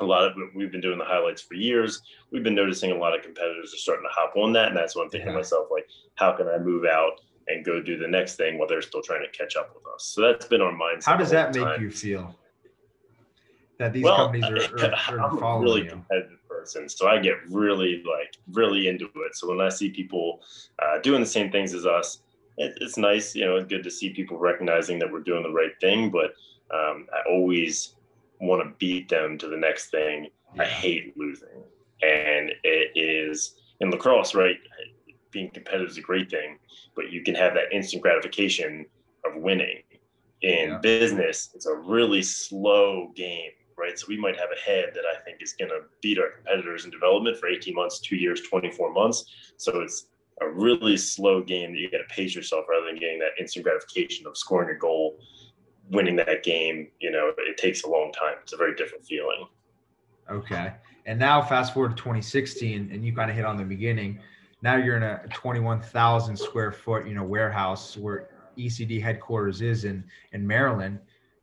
a 0.00 0.04
lot 0.04 0.24
of 0.24 0.34
we've 0.54 0.70
been 0.70 0.80
doing 0.80 0.98
the 0.98 1.04
highlights 1.04 1.42
for 1.42 1.54
years. 1.54 2.02
We've 2.30 2.42
been 2.42 2.54
noticing 2.54 2.92
a 2.92 2.96
lot 2.96 3.16
of 3.16 3.22
competitors 3.22 3.72
are 3.74 3.78
starting 3.78 4.04
to 4.04 4.12
hop 4.12 4.36
on 4.36 4.52
that, 4.54 4.68
and 4.68 4.76
that's 4.76 4.96
what 4.96 5.04
I'm 5.04 5.10
thinking 5.10 5.28
yeah. 5.28 5.32
to 5.32 5.38
myself, 5.38 5.68
like, 5.70 5.88
how 6.16 6.32
can 6.32 6.48
I 6.48 6.58
move 6.58 6.84
out 6.84 7.20
and 7.48 7.64
go 7.64 7.80
do 7.80 7.96
the 7.96 8.08
next 8.08 8.36
thing 8.36 8.58
while 8.58 8.68
they're 8.68 8.82
still 8.82 9.02
trying 9.02 9.22
to 9.22 9.38
catch 9.38 9.56
up 9.56 9.74
with 9.74 9.84
us? 9.94 10.04
So 10.04 10.22
that's 10.22 10.46
been 10.46 10.60
our 10.60 10.72
mindset. 10.72 11.04
How 11.04 11.16
does 11.16 11.30
that 11.30 11.54
make 11.54 11.64
time. 11.64 11.82
you 11.82 11.90
feel? 11.90 12.34
That 13.78 13.92
these 13.92 14.04
well, 14.04 14.16
companies 14.16 14.44
are, 14.44 14.86
are, 14.86 14.94
are 15.10 15.20
I'm 15.20 15.38
following 15.38 15.62
a 15.62 15.64
really 15.64 15.84
you? 15.84 15.90
competitive 15.90 16.48
person, 16.48 16.88
so 16.88 17.08
I 17.08 17.18
get 17.18 17.36
really 17.48 18.02
like 18.04 18.36
really 18.52 18.88
into 18.88 19.04
it. 19.04 19.34
So 19.34 19.48
when 19.48 19.60
I 19.60 19.68
see 19.68 19.90
people 19.90 20.40
uh, 20.78 20.98
doing 21.00 21.20
the 21.20 21.26
same 21.26 21.50
things 21.50 21.74
as 21.74 21.84
us, 21.84 22.20
it, 22.56 22.72
it's 22.80 22.96
nice. 22.96 23.34
You 23.34 23.44
know, 23.44 23.56
it's 23.56 23.68
good 23.68 23.82
to 23.82 23.90
see 23.90 24.10
people 24.10 24.38
recognizing 24.38 24.98
that 25.00 25.12
we're 25.12 25.20
doing 25.20 25.42
the 25.42 25.50
right 25.50 25.78
thing. 25.80 26.10
But 26.10 26.32
um, 26.74 27.06
I 27.12 27.28
always 27.28 27.95
want 28.40 28.62
to 28.62 28.74
beat 28.78 29.08
them 29.08 29.38
to 29.38 29.48
the 29.48 29.56
next 29.56 29.90
thing. 29.90 30.28
I 30.58 30.64
hate 30.64 31.16
losing. 31.16 31.62
And 32.02 32.52
it 32.62 32.92
is 32.94 33.54
in 33.80 33.90
lacrosse, 33.90 34.34
right? 34.34 34.56
Being 35.30 35.50
competitive 35.50 35.90
is 35.90 35.98
a 35.98 36.02
great 36.02 36.30
thing, 36.30 36.58
but 36.94 37.10
you 37.10 37.22
can 37.22 37.34
have 37.34 37.54
that 37.54 37.72
instant 37.72 38.02
gratification 38.02 38.86
of 39.24 39.40
winning. 39.40 39.82
In 40.42 40.70
yeah. 40.70 40.78
business, 40.78 41.50
it's 41.54 41.66
a 41.66 41.74
really 41.74 42.22
slow 42.22 43.10
game, 43.16 43.50
right? 43.78 43.98
So 43.98 44.06
we 44.08 44.18
might 44.18 44.38
have 44.38 44.50
a 44.54 44.60
head 44.60 44.90
that 44.94 45.04
I 45.04 45.22
think 45.24 45.38
is 45.40 45.54
going 45.54 45.70
to 45.70 45.80
beat 46.02 46.18
our 46.18 46.30
competitors 46.30 46.84
in 46.84 46.90
development 46.90 47.38
for 47.38 47.48
18 47.48 47.74
months, 47.74 48.00
two 48.00 48.16
years, 48.16 48.42
24 48.42 48.92
months. 48.92 49.24
So 49.56 49.80
it's 49.80 50.08
a 50.42 50.48
really 50.48 50.98
slow 50.98 51.42
game 51.42 51.72
that 51.72 51.78
you 51.78 51.90
got 51.90 51.98
to 51.98 52.14
pace 52.14 52.34
yourself 52.34 52.66
rather 52.68 52.86
than 52.86 52.96
getting 52.96 53.18
that 53.20 53.32
instant 53.40 53.64
gratification 53.64 54.26
of 54.26 54.36
scoring 54.36 54.74
a 54.74 54.78
goal 54.78 55.18
winning 55.90 56.16
that 56.16 56.42
game, 56.42 56.88
you 57.00 57.10
know, 57.10 57.32
it 57.38 57.56
takes 57.56 57.84
a 57.84 57.88
long 57.88 58.12
time. 58.12 58.34
It's 58.42 58.52
a 58.52 58.56
very 58.56 58.74
different 58.74 59.04
feeling. 59.04 59.46
Okay. 60.30 60.72
And 61.06 61.18
now 61.18 61.40
fast 61.40 61.72
forward 61.72 61.96
to 61.96 62.02
2016 62.02 62.90
and 62.92 63.04
you 63.04 63.14
kind 63.14 63.30
of 63.30 63.36
hit 63.36 63.44
on 63.44 63.56
the 63.56 63.64
beginning. 63.64 64.18
Now 64.62 64.76
you're 64.76 64.96
in 64.96 65.02
a 65.02 65.22
21,000 65.32 66.36
square 66.36 66.72
foot, 66.72 67.06
you 67.06 67.14
know, 67.14 67.22
warehouse 67.22 67.96
where 67.96 68.30
ECD 68.58 69.00
headquarters 69.00 69.60
is 69.62 69.84
in, 69.84 70.02
in 70.32 70.44
Maryland, 70.44 70.98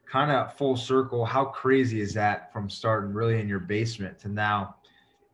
kind 0.06 0.32
of 0.32 0.58
full 0.58 0.76
circle. 0.76 1.24
How 1.24 1.46
crazy 1.46 2.02
is 2.02 2.14
that 2.16 2.52
from 2.52 2.70
starting 2.70 3.14
really 3.14 3.40
in 3.40 3.48
your 3.48 3.60
basement 3.60 4.20
to 4.20 4.28
now 4.28 4.76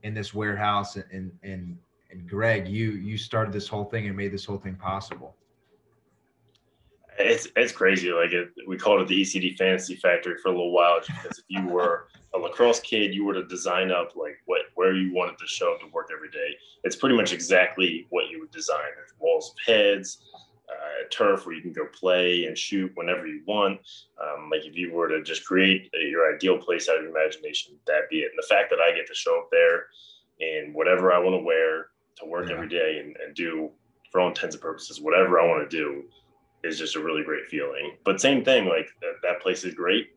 in 0.03 0.13
this 0.13 0.33
warehouse 0.33 0.95
and, 0.95 1.31
and, 1.41 1.77
and 2.11 2.29
Greg, 2.29 2.67
you, 2.67 2.91
you 2.91 3.17
started 3.17 3.51
this 3.53 3.67
whole 3.67 3.85
thing 3.85 4.07
and 4.07 4.15
made 4.15 4.31
this 4.31 4.45
whole 4.45 4.57
thing 4.57 4.75
possible 4.75 5.35
it's 7.19 7.47
it's 7.55 7.71
crazy. 7.71 8.11
Like 8.11 8.31
it, 8.31 8.49
we 8.67 8.77
called 8.77 9.01
it 9.01 9.07
the 9.07 9.21
ECD 9.21 9.57
Fantasy 9.57 9.95
Factory 9.95 10.37
for 10.41 10.49
a 10.49 10.51
little 10.51 10.71
while, 10.71 10.99
because 11.05 11.39
if 11.39 11.45
you 11.47 11.67
were 11.67 12.07
a 12.33 12.37
lacrosse 12.37 12.79
kid, 12.79 13.13
you 13.13 13.25
were 13.25 13.33
to 13.33 13.45
design 13.45 13.91
up 13.91 14.15
like 14.15 14.37
what 14.45 14.61
where 14.75 14.93
you 14.93 15.13
wanted 15.13 15.37
to 15.37 15.47
show 15.47 15.73
up 15.73 15.81
to 15.81 15.87
work 15.87 16.09
every 16.15 16.29
day. 16.29 16.55
It's 16.83 16.95
pretty 16.95 17.15
much 17.15 17.33
exactly 17.33 18.07
what 18.09 18.29
you 18.29 18.39
would 18.39 18.51
design. 18.51 18.91
There's 18.95 19.13
walls 19.19 19.51
of 19.51 19.57
heads, 19.65 20.23
uh, 20.69 21.07
turf 21.11 21.45
where 21.45 21.55
you 21.55 21.61
can 21.61 21.73
go 21.73 21.87
play 21.87 22.45
and 22.45 22.57
shoot 22.57 22.91
whenever 22.95 23.27
you 23.27 23.41
want. 23.45 23.79
Um, 24.21 24.49
like 24.49 24.65
if 24.65 24.75
you 24.75 24.93
were 24.93 25.09
to 25.09 25.21
just 25.21 25.45
create 25.45 25.89
your 25.93 26.33
ideal 26.33 26.57
place 26.57 26.87
out 26.87 26.97
of 26.97 27.03
your 27.03 27.11
imagination, 27.11 27.75
that 27.85 28.09
be 28.09 28.19
it. 28.19 28.31
And 28.31 28.37
the 28.37 28.47
fact 28.47 28.69
that 28.69 28.79
I 28.79 28.95
get 28.95 29.07
to 29.07 29.15
show 29.15 29.39
up 29.39 29.49
there 29.51 29.87
in 30.39 30.71
whatever 30.73 31.11
I 31.11 31.19
want 31.19 31.35
to 31.35 31.43
wear 31.43 31.87
to 32.19 32.25
work 32.25 32.47
yeah. 32.47 32.55
every 32.55 32.69
day 32.69 33.01
and, 33.03 33.17
and 33.17 33.35
do, 33.35 33.71
for 34.09 34.21
all 34.21 34.29
intents 34.29 34.55
and 34.55 34.61
purposes, 34.61 35.01
whatever 35.01 35.39
I 35.39 35.45
want 35.45 35.69
to 35.69 35.77
do 35.77 36.05
is 36.63 36.77
just 36.77 36.95
a 36.95 37.03
really 37.03 37.23
great 37.23 37.45
feeling. 37.47 37.97
But 38.03 38.19
same 38.21 38.43
thing, 38.43 38.65
like 38.65 38.89
that, 39.01 39.15
that 39.23 39.41
place 39.41 39.63
is 39.63 39.73
great. 39.73 40.09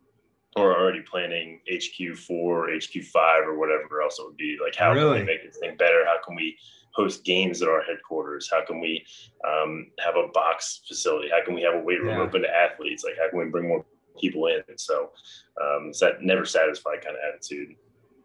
or 0.57 0.77
already 0.77 1.01
planning 1.01 1.61
HQ4, 1.71 2.29
HQ5, 2.29 3.47
or 3.47 3.59
whatever 3.59 4.03
else 4.03 4.19
it 4.19 4.27
would 4.27 4.37
be. 4.37 4.59
Like, 4.63 4.75
how 4.75 4.93
really? 4.93 5.19
can 5.19 5.27
we 5.27 5.33
make 5.33 5.45
this 5.45 5.59
thing 5.59 5.77
better? 5.79 6.05
How 6.05 6.17
can 6.25 6.37
we 6.37 6.57
host 6.93 7.25
games 7.25 7.63
at 7.63 7.69
our 7.69 7.83
headquarters? 7.83 8.51
How 8.51 8.65
can 8.65 8.79
we 8.81 9.05
um, 9.49 9.87
have 10.05 10.17
a 10.17 10.29
box 10.29 10.83
facility? 10.87 11.31
How 11.31 11.43
can 11.45 11.55
we 11.55 11.63
have 11.63 11.75
a 11.75 11.81
weight 11.81 12.03
room 12.03 12.19
yeah. 12.19 12.23
open 12.23 12.43
to 12.43 12.55
athletes? 12.55 13.03
Like, 13.03 13.15
how 13.19 13.31
can 13.31 13.39
we 13.39 13.47
bring 13.47 13.69
more 13.69 13.85
people 14.21 14.47
in? 14.49 14.61
And 14.69 14.79
so 14.79 15.13
um, 15.61 15.89
it's 15.89 16.01
that 16.01 16.23
never 16.23 16.45
satisfied 16.45 17.03
kind 17.03 17.17
of 17.17 17.23
attitude. 17.27 17.77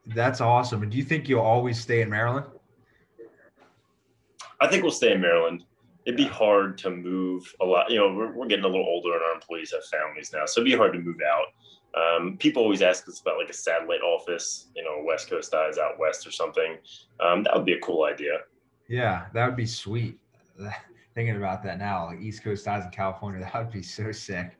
That's 0.07 0.41
awesome. 0.41 0.83
And 0.83 0.91
do 0.91 0.97
you 0.97 1.03
think 1.03 1.29
you'll 1.29 1.39
always 1.41 1.79
stay 1.79 2.01
in 2.01 2.09
Maryland? 2.09 2.45
I 4.59 4.67
think 4.67 4.83
we'll 4.83 4.91
stay 4.91 5.13
in 5.13 5.21
Maryland. 5.21 5.63
It'd 6.07 6.17
be 6.17 6.25
hard 6.25 6.77
to 6.79 6.89
move 6.89 7.53
a 7.61 7.65
lot. 7.65 7.91
You 7.91 7.97
know, 7.97 8.13
we're, 8.13 8.31
we're 8.31 8.47
getting 8.47 8.63
a 8.63 8.67
little 8.67 8.85
older 8.85 9.13
and 9.13 9.21
our 9.21 9.33
employees 9.33 9.73
have 9.73 9.83
families 9.85 10.31
now. 10.33 10.45
So 10.45 10.61
it'd 10.61 10.71
be 10.71 10.77
hard 10.77 10.93
to 10.93 10.99
move 10.99 11.17
out. 11.21 11.47
Um, 11.97 12.37
people 12.37 12.63
always 12.63 12.81
ask 12.81 13.07
us 13.09 13.19
about 13.19 13.37
like 13.37 13.49
a 13.49 13.53
satellite 13.53 14.01
office, 14.01 14.69
you 14.75 14.83
know, 14.83 15.03
West 15.03 15.29
Coast 15.29 15.51
Dyes 15.51 15.77
out 15.77 15.99
west 15.99 16.25
or 16.25 16.31
something. 16.31 16.77
Um, 17.19 17.43
that 17.43 17.55
would 17.55 17.65
be 17.65 17.73
a 17.73 17.79
cool 17.81 18.05
idea. 18.05 18.39
Yeah, 18.87 19.25
that 19.33 19.45
would 19.45 19.57
be 19.57 19.65
sweet. 19.65 20.17
Thinking 21.15 21.35
about 21.35 21.61
that 21.63 21.77
now, 21.77 22.05
like 22.05 22.21
East 22.21 22.43
Coast 22.43 22.63
Dyes 22.63 22.85
in 22.85 22.91
California, 22.91 23.41
that 23.53 23.55
would 23.55 23.73
be 23.73 23.83
so 23.83 24.11
sick. 24.11 24.57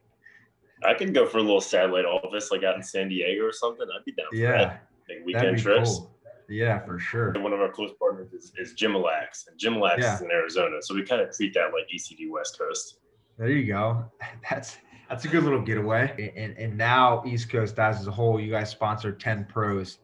I 0.83 0.93
could 0.93 1.13
go 1.13 1.25
for 1.25 1.37
a 1.37 1.41
little 1.41 1.61
satellite 1.61 2.05
office 2.05 2.51
like 2.51 2.63
out 2.63 2.75
in 2.75 2.83
San 2.83 3.09
Diego 3.09 3.43
or 3.43 3.53
something. 3.53 3.87
I'd 3.95 4.05
be 4.05 4.11
down 4.11 4.27
for 4.29 4.35
yeah, 4.35 4.51
that. 4.57 4.87
Like 5.09 5.25
weekend 5.25 5.59
trips. 5.59 5.97
Cool. 5.97 6.16
Yeah, 6.49 6.79
for 6.79 6.97
sure. 6.97 7.33
One 7.39 7.53
of 7.53 7.59
our 7.59 7.71
close 7.71 7.91
partners 7.99 8.31
is, 8.33 8.53
is 8.57 8.73
Jimalax, 8.73 9.47
and 9.47 9.59
Jimalax 9.59 9.99
yeah. 9.99 10.15
is 10.15 10.21
in 10.21 10.31
Arizona, 10.31 10.77
so 10.81 10.95
we 10.95 11.03
kind 11.03 11.21
of 11.21 11.35
treat 11.35 11.53
that 11.55 11.73
like 11.73 11.87
ECD 11.93 12.29
West 12.29 12.57
Coast. 12.57 12.99
There 13.37 13.49
you 13.49 13.65
go. 13.67 14.05
That's 14.49 14.77
that's 15.09 15.23
a 15.23 15.29
good 15.29 15.43
little 15.43 15.61
getaway. 15.61 16.33
And 16.35 16.57
and 16.57 16.77
now 16.77 17.23
East 17.25 17.49
Coast 17.49 17.75
Dyes 17.75 17.99
as 17.99 18.07
a 18.07 18.11
whole, 18.11 18.39
you 18.39 18.51
guys 18.51 18.69
sponsor 18.69 19.11
ten 19.11 19.45
pros, 19.45 19.99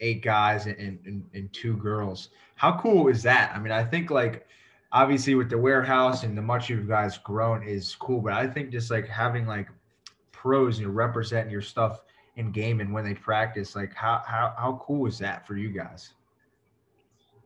eight 0.00 0.22
guys 0.22 0.66
and, 0.66 0.78
and 0.78 1.24
and 1.34 1.52
two 1.52 1.76
girls. 1.76 2.30
How 2.54 2.78
cool 2.78 3.08
is 3.08 3.22
that? 3.24 3.52
I 3.54 3.58
mean, 3.58 3.72
I 3.72 3.84
think 3.84 4.10
like 4.10 4.46
obviously 4.92 5.34
with 5.34 5.50
the 5.50 5.58
warehouse 5.58 6.22
and 6.22 6.36
the 6.36 6.42
much 6.42 6.70
you 6.70 6.80
guys 6.82 7.18
grown 7.18 7.62
is 7.66 7.94
cool, 7.96 8.20
but 8.20 8.32
I 8.32 8.46
think 8.46 8.70
just 8.70 8.90
like 8.90 9.06
having 9.06 9.46
like 9.46 9.68
pros, 10.32 10.78
you 10.78 10.86
know, 10.86 10.92
representing 10.92 11.50
your 11.50 11.62
stuff 11.62 12.00
in 12.36 12.52
game 12.52 12.80
and 12.80 12.92
when 12.92 13.04
they 13.04 13.14
practice 13.14 13.74
like 13.74 13.94
how 13.94 14.22
how 14.26 14.54
how 14.56 14.80
cool 14.82 15.06
is 15.06 15.18
that 15.18 15.46
for 15.46 15.56
you 15.56 15.70
guys? 15.70 16.12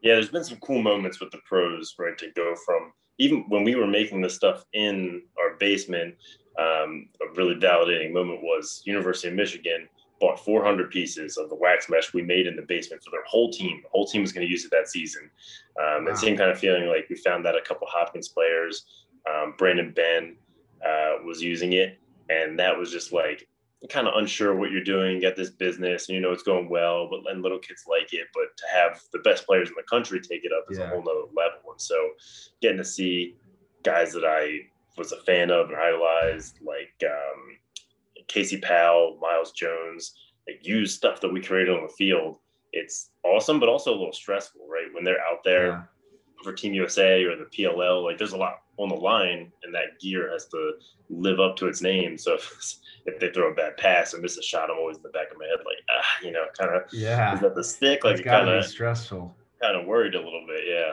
Yeah 0.03 0.15
there's 0.15 0.31
been 0.31 0.45
some 0.45 0.59
cool 0.59 0.83
moments 0.83 1.21
with 1.21 1.31
the 1.31 1.39
pros 1.47 1.95
right 1.99 2.17
to 2.19 2.31
go 2.35 2.55
from 2.67 2.93
even 3.19 3.45
when 3.49 3.65
we 3.65 3.75
were 3.75 3.87
making 3.87 4.21
the 4.21 4.31
stuff 4.31 4.65
in 4.73 5.23
our 5.39 5.57
basement 5.59 6.15
um, 6.59 7.09
a 7.23 7.33
really 7.35 7.55
validating 7.55 8.13
moment 8.13 8.43
was 8.43 8.83
university 8.85 9.29
of 9.29 9.35
michigan 9.35 9.89
bought 10.21 10.39
400 10.39 10.91
pieces 10.91 11.39
of 11.39 11.49
the 11.49 11.55
wax 11.55 11.89
mesh 11.89 12.13
we 12.13 12.23
made 12.23 12.47
in 12.47 12.55
the 12.55 12.63
basement 12.63 13.03
for 13.03 13.11
their 13.11 13.25
whole 13.25 13.51
team. 13.51 13.81
The 13.83 13.89
whole 13.89 14.07
team 14.07 14.21
was 14.21 14.33
going 14.33 14.47
to 14.47 14.51
use 14.51 14.67
it 14.67 14.71
that 14.71 14.87
season. 14.87 15.31
Um, 15.81 16.05
wow. 16.05 16.11
and 16.11 16.19
same 16.19 16.37
kind 16.37 16.51
of 16.51 16.59
feeling 16.59 16.89
like 16.89 17.07
we 17.09 17.17
found 17.17 17.45
that 17.47 17.57
a 17.57 17.63
couple 17.63 17.87
hopkins 17.91 18.29
players 18.29 18.85
um, 19.29 19.55
brandon 19.59 19.93
benn 19.93 20.37
uh, 20.87 21.17
was 21.25 21.43
using 21.43 21.73
it 21.75 21.99
and 22.29 22.59
that 22.59 22.77
was 22.77 22.91
just 22.91 23.13
like 23.13 23.47
kind 23.89 24.07
of 24.07 24.15
unsure 24.17 24.55
what 24.55 24.71
you're 24.71 24.85
doing, 24.85 25.21
got 25.21 25.37
this 25.37 25.51
business, 25.51 26.09
and 26.09 26.15
you 26.15 26.21
know 26.21 26.33
it's 26.33 26.43
going 26.43 26.69
well, 26.69 27.09
but 27.09 27.31
and 27.31 27.43
little 27.43 27.59
kids 27.59 27.85
like 27.89 28.13
it. 28.13 28.29
But 28.35 28.57
to 28.59 28.65
have 28.73 29.01
the 29.13 29.21
best 29.21 29.47
players 29.47 29.69
in 29.69 29.75
the 29.77 29.83
country 29.85 30.21
take 30.21 30.45
it 30.45 30.53
up 30.53 30.67
is 30.71 30.79
yeah. 30.79 30.85
a 30.85 30.89
whole 30.89 31.03
nother 31.03 31.33
level. 31.35 31.71
And 31.71 31.81
so 31.81 32.11
getting 32.61 32.79
to 32.79 32.85
see 32.85 33.37
guys 33.83 34.13
that 34.13 34.25
I 34.25 34.61
was 34.99 35.13
a 35.13 35.23
fan 35.23 35.51
of 35.51 35.71
and 35.71 35.79
idolized, 35.79 36.59
like 36.63 36.93
um, 37.05 37.59
Casey 38.29 38.59
Powell, 38.59 39.19
Myles 39.21 39.53
Jones, 39.53 40.15
like 40.47 40.67
use 40.67 40.95
stuff 40.95 41.21
that 41.23 41.33
we 41.33 41.41
created 41.41 41.75
on 41.75 41.83
the 41.83 41.93
field. 41.93 42.37
It's 42.73 43.11
awesome, 43.25 43.59
but 43.59 43.69
also 43.69 43.93
a 43.93 43.99
little 43.99 44.13
stressful, 44.13 44.61
right? 44.69 44.93
When 44.93 45.05
they're 45.05 45.21
out 45.21 45.43
there 45.43 45.69
yeah. 45.69 45.83
for 46.45 46.53
Team 46.53 46.75
USA 46.75 47.25
or 47.25 47.37
the 47.37 47.47
PLL, 47.47 48.05
like 48.05 48.19
there's 48.19 48.33
a 48.33 48.37
lot 48.37 48.61
on 48.83 48.89
the 48.89 48.95
line, 48.95 49.53
and 49.63 49.75
that 49.75 50.01
gear 50.01 50.31
has 50.33 50.47
to 50.47 50.73
live 51.09 51.41
up 51.41 51.57
to 51.57 51.67
its 51.67 51.83
name. 51.83 52.17
So 52.17 52.35
if 53.07 53.21
they 53.21 53.31
throw 53.31 53.51
a 53.51 53.55
bad 53.55 53.77
pass 53.77 54.15
or 54.15 54.21
miss 54.21 54.39
a 54.39 54.43
shot, 54.43 54.71
I'm 54.71 54.79
always 54.79 54.97
in 54.97 55.03
the 55.03 55.11
back 55.11 55.31
of 55.31 55.39
my 55.39 55.47
head 55.47 55.59
like, 55.59 55.79
ah, 55.91 56.25
you 56.25 56.33
know, 56.33 56.45
kind 56.59 56.75
of 56.75 56.83
yeah. 56.93 57.35
Is 57.35 57.41
that 57.41 57.55
the 57.55 57.65
stick? 57.65 58.05
Like 58.05 58.25
kind 58.25 58.49
of 58.49 58.65
stressful. 58.65 59.35
Kind 59.61 59.77
of 59.77 59.87
worried 59.87 60.15
a 60.15 60.19
little 60.19 60.45
bit, 60.47 60.65
yeah. 60.67 60.93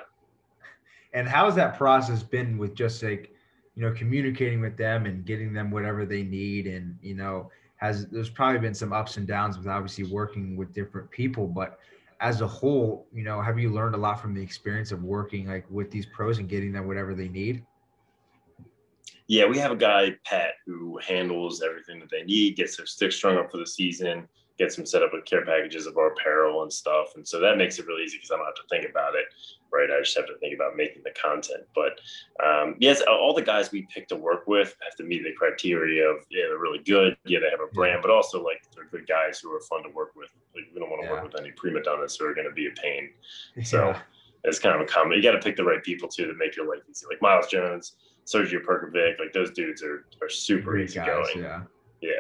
And 1.13 1.28
how's 1.28 1.56
that 1.56 1.78
process 1.78 2.21
been 2.21 2.58
with 2.58 2.76
just 2.76 3.02
like, 3.02 3.32
you 3.76 3.82
know, 3.82 3.93
communicating 3.93 4.60
with 4.60 4.76
them 4.76 5.06
and 5.06 5.26
getting 5.26 5.54
them 5.54 5.71
whatever 5.71 6.06
they 6.06 6.23
need, 6.23 6.67
and 6.67 6.97
you 7.02 7.15
know, 7.15 7.50
has 7.78 8.08
there's 8.08 8.30
probably 8.30 8.60
been 8.60 8.73
some 8.73 8.91
ups 8.91 9.17
and 9.17 9.28
downs 9.28 9.58
with 9.58 9.67
obviously 9.67 10.04
working 10.04 10.58
with 10.58 10.73
different 10.73 11.10
people, 11.12 11.47
but 11.47 11.80
as 12.19 12.41
a 12.41 12.47
whole, 12.47 13.08
you 13.13 13.23
know, 13.23 13.41
have 13.41 13.60
you 13.60 13.69
learned 13.69 13.95
a 13.95 13.97
lot 13.97 14.19
from 14.19 14.34
the 14.34 14.41
experience 14.41 14.91
of 14.91 15.04
working 15.04 15.47
like 15.47 15.65
with 15.69 15.91
these 15.91 16.06
pros 16.06 16.39
and 16.39 16.50
getting 16.50 16.71
them 16.71 16.88
whatever 16.88 17.13
they 17.13 17.28
need? 17.28 17.63
Yeah, 19.28 19.46
we 19.46 19.58
have 19.58 19.72
a 19.72 19.76
guy, 19.76 20.16
Pat, 20.26 20.54
who 20.66 20.98
handles 21.06 21.62
everything 21.62 22.00
that 22.00 22.10
they 22.10 22.24
need, 22.24 22.56
gets 22.56 22.78
their 22.78 22.86
sticks 22.86 23.16
strung 23.16 23.38
up 23.38 23.52
for 23.52 23.58
the 23.58 23.68
season, 23.68 24.28
gets 24.58 24.76
them 24.76 24.86
set 24.86 25.04
up 25.04 25.12
with 25.13 25.26
care 25.26 25.46
packages 25.46 25.86
of 25.86 25.98
our 25.98 26.13
apparel 26.13 26.63
and 26.63 26.72
stuff. 26.72 27.10
And 27.16 27.28
so 27.28 27.40
that 27.40 27.58
makes 27.58 27.78
it 27.78 27.86
really 27.88 28.04
easy 28.04 28.18
because 28.18 28.32
I 28.32 28.38
don't 28.38 28.46
have 28.46 28.56
to 28.56 28.68
think 28.70 28.90
about 28.90 29.16
it, 29.16 29.26
right? 29.72 29.90
I 29.92 30.00
just 30.00 30.16
have 30.18 30.28
to 30.28 30.38
think 30.40 30.56
about 30.56 30.76
making 30.76 31.04
the 31.04 31.12
content. 31.12 31.63
But 31.76 32.00
um, 32.44 32.76
yes, 32.80 33.02
all 33.02 33.34
the 33.34 33.42
guys 33.42 33.72
we 33.72 33.88
pick 33.94 34.08
to 34.10 34.16
work 34.16 34.48
with 34.48 34.76
have 34.82 34.96
to 34.96 35.04
meet 35.04 35.24
the 35.24 35.34
criteria 35.34 36.08
of, 36.08 36.18
yeah, 36.30 36.46
they're 36.48 36.58
really 36.58 36.80
good. 36.80 37.18
Yeah, 37.26 37.40
they 37.40 37.50
have 37.50 37.60
a 37.60 37.74
brand, 37.74 38.02
but 38.02 38.12
also 38.12 38.44
like 38.44 38.63
they're 38.74 38.86
good 38.86 39.08
guys 39.08 39.40
who 39.40 39.54
are 39.54 39.62
fun 39.62 39.84
to 39.84 39.90
work 39.90 40.16
with. 40.16 40.30
Like, 40.56 40.66
we 40.74 40.80
don't 40.80 40.90
want 40.90 41.04
to 41.04 41.08
yeah. 41.08 41.13
work 41.13 41.24
with 41.24 41.40
any 41.40 41.52
prima 41.52 41.84
donnas 41.84 42.16
who 42.16 42.26
are 42.26 42.34
going 42.34 42.48
to 42.48 42.54
be 42.54 42.68
a 42.68 42.82
pain. 42.82 43.10
So 43.63 43.90
yeah. 43.90 44.00
it's 44.44 44.60
kind 44.60 44.76
of 44.76 44.82
a 44.82 44.86
common, 44.86 45.18
you 45.18 45.24
got 45.24 45.32
to 45.32 45.40
pick 45.40 45.58
the 45.58 45.63
right 45.63 45.84
people 45.84 46.08
too 46.08 46.26
to 46.26 46.34
make 46.36 46.56
your 46.56 46.68
life 46.68 46.84
easy. 46.90 47.06
Like 47.10 47.22
Myles 47.22 47.48
Jones, 47.48 47.96
Sergio 48.28 48.63
Perkovic, 48.63 49.20
like 49.20 49.32
those 49.34 49.52
dudes 49.52 49.82
are 49.82 50.06
are 50.22 50.30
super 50.30 50.72
Great 50.72 50.90
easy 50.90 51.00
guys, 51.00 51.08
going. 51.34 51.46
Yeah. 51.46 51.62
Yeah. 52.02 52.12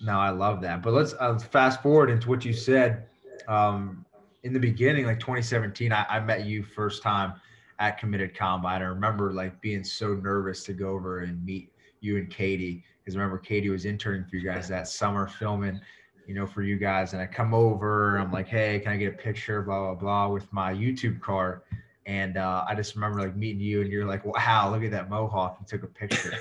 No, 0.00 0.18
I 0.18 0.30
love 0.30 0.60
that. 0.62 0.82
But 0.82 0.92
let's 0.92 1.14
uh, 1.18 1.38
fast 1.38 1.82
forward 1.82 2.10
into 2.10 2.28
what 2.28 2.44
you 2.44 2.52
said. 2.52 3.06
Um, 3.46 4.04
in 4.42 4.52
the 4.52 4.60
beginning, 4.60 5.06
like 5.06 5.18
2017, 5.20 5.92
I, 5.92 6.04
I 6.08 6.20
met 6.20 6.44
you 6.44 6.62
first 6.62 7.02
time 7.02 7.34
at 7.78 7.98
Committed 7.98 8.36
Combine. 8.36 8.82
I 8.82 8.86
remember 8.86 9.32
like 9.32 9.60
being 9.60 9.84
so 9.84 10.14
nervous 10.14 10.64
to 10.64 10.72
go 10.72 10.90
over 10.90 11.20
and 11.20 11.44
meet 11.44 11.72
you 12.00 12.16
and 12.16 12.30
Katie 12.30 12.84
because 12.98 13.16
remember 13.16 13.38
Katie 13.38 13.70
was 13.70 13.84
interning 13.84 14.24
for 14.28 14.36
you 14.36 14.44
guys 14.44 14.68
that 14.68 14.88
summer 14.88 15.26
filming, 15.26 15.80
you 16.26 16.34
know, 16.34 16.46
for 16.46 16.62
you 16.62 16.76
guys. 16.76 17.12
And 17.12 17.22
I 17.22 17.26
come 17.26 17.54
over, 17.54 18.18
I'm 18.18 18.30
like, 18.32 18.48
hey, 18.48 18.80
can 18.80 18.92
I 18.92 18.96
get 18.96 19.14
a 19.14 19.16
picture, 19.16 19.62
blah 19.62 19.86
blah 19.86 19.94
blah, 19.94 20.28
with 20.28 20.52
my 20.52 20.72
YouTube 20.72 21.20
card. 21.20 21.62
And 22.08 22.38
uh, 22.38 22.64
I 22.66 22.74
just 22.74 22.94
remember 22.94 23.20
like 23.20 23.36
meeting 23.36 23.60
you, 23.60 23.82
and 23.82 23.92
you're 23.92 24.06
like, 24.06 24.24
"Wow, 24.24 24.70
look 24.72 24.82
at 24.82 24.90
that 24.92 25.10
mohawk!" 25.10 25.56
and 25.58 25.68
took 25.68 25.82
a 25.82 25.86
picture. 25.86 26.32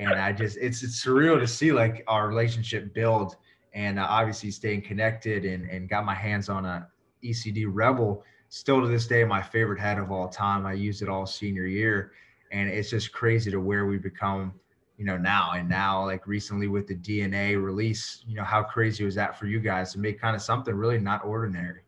and 0.00 0.10
I 0.10 0.32
just, 0.32 0.58
it's 0.60 0.82
it's 0.82 1.04
surreal 1.04 1.38
to 1.38 1.46
see 1.46 1.70
like 1.70 2.02
our 2.08 2.26
relationship 2.26 2.92
build, 2.92 3.36
and 3.74 4.00
uh, 4.00 4.06
obviously 4.10 4.50
staying 4.50 4.82
connected, 4.82 5.44
and 5.44 5.70
and 5.70 5.88
got 5.88 6.04
my 6.04 6.16
hands 6.16 6.48
on 6.48 6.64
a 6.64 6.88
ECD 7.22 7.66
Rebel. 7.68 8.24
Still 8.48 8.80
to 8.80 8.88
this 8.88 9.06
day, 9.06 9.22
my 9.22 9.40
favorite 9.40 9.78
head 9.78 9.98
of 9.98 10.10
all 10.10 10.28
time. 10.28 10.66
I 10.66 10.72
used 10.72 11.00
it 11.00 11.08
all 11.08 11.26
senior 11.26 11.66
year, 11.66 12.10
and 12.50 12.68
it's 12.68 12.90
just 12.90 13.12
crazy 13.12 13.52
to 13.52 13.60
where 13.60 13.86
we 13.86 13.98
become 13.98 14.52
you 14.96 15.04
know 15.04 15.16
now 15.16 15.52
and 15.52 15.68
now 15.68 16.04
like 16.04 16.24
recently 16.26 16.68
with 16.68 16.86
the 16.86 16.94
dna 16.94 17.60
release 17.60 18.22
you 18.28 18.36
know 18.36 18.44
how 18.44 18.62
crazy 18.62 19.04
was 19.04 19.16
that 19.16 19.36
for 19.36 19.46
you 19.46 19.58
guys 19.58 19.92
to 19.92 19.98
make 19.98 20.20
kind 20.20 20.36
of 20.36 20.42
something 20.42 20.72
really 20.72 20.98
not 20.98 21.24
ordinary 21.24 21.83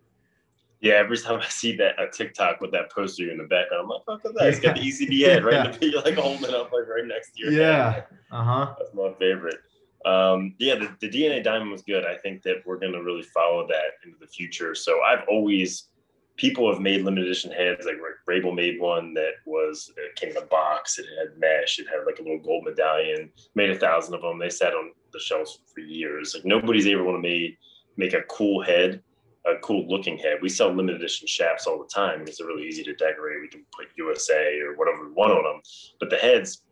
yeah, 0.81 0.95
every 0.95 1.19
time 1.19 1.41
I 1.41 1.49
see 1.49 1.77
that 1.77 2.01
a 2.01 2.09
TikTok 2.11 2.61
with 2.61 2.71
that 2.73 2.91
poster 2.93 3.31
in 3.31 3.39
the 3.39 3.45
background, 3.45 3.85
I'm 3.85 3.89
like, 4.07 4.25
at 4.25 4.35
that. 4.35 4.49
It's 4.49 4.61
got 4.61 4.77
the 4.77 4.83
ECD 4.83 5.27
head 5.27 5.45
right 5.45 5.55
yeah. 5.55 5.71
the, 5.71 5.87
You're 5.87 6.03
like 6.05 6.15
holding 6.17 6.45
it 6.45 6.55
up 6.55 6.73
like 6.73 6.87
right 6.89 7.07
next 7.07 7.33
to 7.33 7.43
your 7.43 7.53
yeah. 7.53 7.93
head. 7.93 8.05
Yeah. 8.31 8.39
Uh-huh. 8.39 8.75
That's 8.79 8.95
my 8.95 9.13
favorite. 9.19 9.59
Um, 10.05 10.55
yeah, 10.59 10.77
the, 10.77 10.95
the 11.01 11.09
DNA 11.09 11.43
diamond 11.43 11.73
was 11.73 11.83
good. 11.83 12.05
I 12.05 12.17
think 12.17 12.43
that 12.43 12.57
we're 12.67 12.79
gonna 12.79 13.03
really 13.03 13.23
follow 13.23 13.67
that 13.69 14.05
into 14.05 14.19
the 14.21 14.27
future. 14.27 14.75
So 14.75 15.01
I've 15.03 15.25
always 15.29 15.89
people 16.37 16.71
have 16.71 16.83
made 16.83 17.03
limited 17.03 17.25
edition 17.25 17.51
heads. 17.51 17.87
Like 17.87 17.97
Rabel 18.27 18.53
made 18.53 18.79
one 18.79 19.15
that 19.15 19.33
was 19.47 19.91
it 19.97 20.15
came 20.17 20.31
in 20.31 20.37
a 20.37 20.47
box. 20.47 20.99
It 20.99 21.07
had 21.19 21.39
mesh. 21.39 21.79
It 21.79 21.87
had 21.89 22.05
like 22.07 22.19
a 22.19 22.23
little 22.23 22.39
gold 22.39 22.65
medallion. 22.65 23.31
Made 23.55 23.71
a 23.71 23.79
thousand 23.79 24.15
of 24.15 24.21
them. 24.21 24.39
They 24.39 24.51
sat 24.51 24.75
on 24.75 24.93
the 25.13 25.19
shelves 25.19 25.61
for 25.75 25.81
years. 25.81 26.35
Like 26.35 26.45
nobody's 26.45 26.87
ever 26.87 27.03
want 27.03 27.17
to 27.17 27.29
make 27.29 27.59
make 27.97 28.13
a 28.13 28.23
cool 28.25 28.63
head 28.63 29.03
a 29.47 29.59
cool 29.61 29.87
looking 29.89 30.19
head. 30.19 30.39
We 30.43 30.49
sell 30.49 30.73
limited 30.73 31.01
edition 31.01 31.27
shafts 31.27 31.67
all 31.67 31.79
the 31.79 31.89
time 31.89 32.21
because 32.21 32.39
they're 32.39 32.47
really 32.47 32.67
easy 32.67 32.83
to 32.85 32.95
decorate. 32.95 33.41
We 33.41 33.49
can 33.49 33.65
put 33.77 33.89
USA 33.97 34.59
or 34.61 34.77
whatever 34.77 35.07
we 35.07 35.13
want 35.13 35.33
on 35.33 35.45
them. 35.45 35.63
But 36.01 36.11
the 36.11 36.17
heads, 36.17 36.63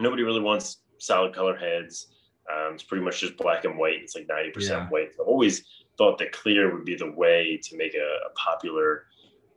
nobody 0.00 0.22
really 0.22 0.40
wants 0.40 0.78
solid 0.98 1.34
color 1.34 1.56
heads. 1.56 2.08
Um, 2.50 2.74
it's 2.74 2.82
pretty 2.82 3.04
much 3.04 3.20
just 3.20 3.36
black 3.36 3.64
and 3.64 3.78
white. 3.78 4.00
It's 4.02 4.16
like 4.16 4.26
90% 4.26 4.68
yeah. 4.68 4.88
white. 4.88 5.10
I 5.18 5.22
always 5.22 5.64
thought 5.96 6.18
that 6.18 6.32
clear 6.32 6.74
would 6.74 6.84
be 6.84 6.96
the 6.96 7.10
way 7.10 7.60
to 7.62 7.76
make 7.76 7.94
a, 7.94 8.26
a, 8.26 8.30
popular, 8.36 9.04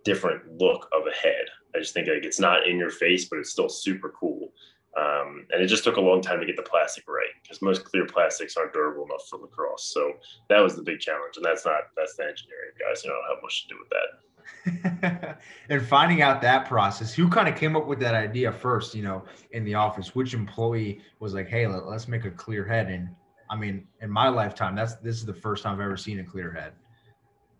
different 0.03 0.59
look 0.59 0.89
of 0.91 1.07
a 1.07 1.15
head. 1.15 1.45
I 1.75 1.79
just 1.79 1.93
think 1.93 2.07
like 2.07 2.25
it's 2.25 2.39
not 2.39 2.67
in 2.67 2.77
your 2.77 2.89
face, 2.89 3.25
but 3.29 3.39
it's 3.39 3.51
still 3.51 3.69
super 3.69 4.09
cool. 4.19 4.51
Um, 4.97 5.45
and 5.51 5.61
it 5.61 5.67
just 5.67 5.85
took 5.85 5.95
a 5.95 6.01
long 6.01 6.21
time 6.21 6.41
to 6.41 6.45
get 6.45 6.57
the 6.57 6.63
plastic 6.63 7.07
right 7.07 7.29
because 7.41 7.61
most 7.61 7.85
clear 7.85 8.05
plastics 8.05 8.57
aren't 8.57 8.73
durable 8.73 9.05
enough 9.05 9.25
for 9.29 9.39
lacrosse. 9.39 9.93
So 9.93 10.13
that 10.49 10.59
was 10.59 10.75
the 10.75 10.81
big 10.81 10.99
challenge, 10.99 11.37
and 11.37 11.45
that's 11.45 11.65
not 11.65 11.81
that's 11.95 12.15
the 12.17 12.23
engineering 12.23 12.71
guys. 12.77 13.03
You 13.03 13.11
don't 13.11 13.33
have 13.33 13.41
much 13.41 13.63
to 13.63 13.69
do 13.69 13.79
with 13.79 13.89
that. 13.89 15.37
and 15.69 15.81
finding 15.85 16.21
out 16.21 16.41
that 16.41 16.67
process, 16.67 17.13
who 17.13 17.29
kind 17.29 17.47
of 17.47 17.55
came 17.55 17.77
up 17.77 17.87
with 17.87 17.99
that 17.99 18.15
idea 18.15 18.51
first? 18.51 18.93
You 18.93 19.03
know, 19.03 19.23
in 19.51 19.63
the 19.63 19.75
office, 19.75 20.13
which 20.13 20.33
employee 20.33 20.99
was 21.19 21.33
like, 21.33 21.47
"Hey, 21.47 21.67
let, 21.67 21.83
us 21.83 22.09
make 22.09 22.25
a 22.25 22.31
clear 22.31 22.65
head." 22.65 22.89
And 22.89 23.09
I 23.49 23.55
mean, 23.55 23.87
in 24.01 24.09
my 24.09 24.27
lifetime, 24.27 24.75
that's 24.75 24.95
this 24.95 25.15
is 25.15 25.25
the 25.25 25.33
first 25.33 25.63
time 25.63 25.75
I've 25.75 25.81
ever 25.81 25.95
seen 25.95 26.19
a 26.19 26.23
clear 26.23 26.51
head. 26.51 26.73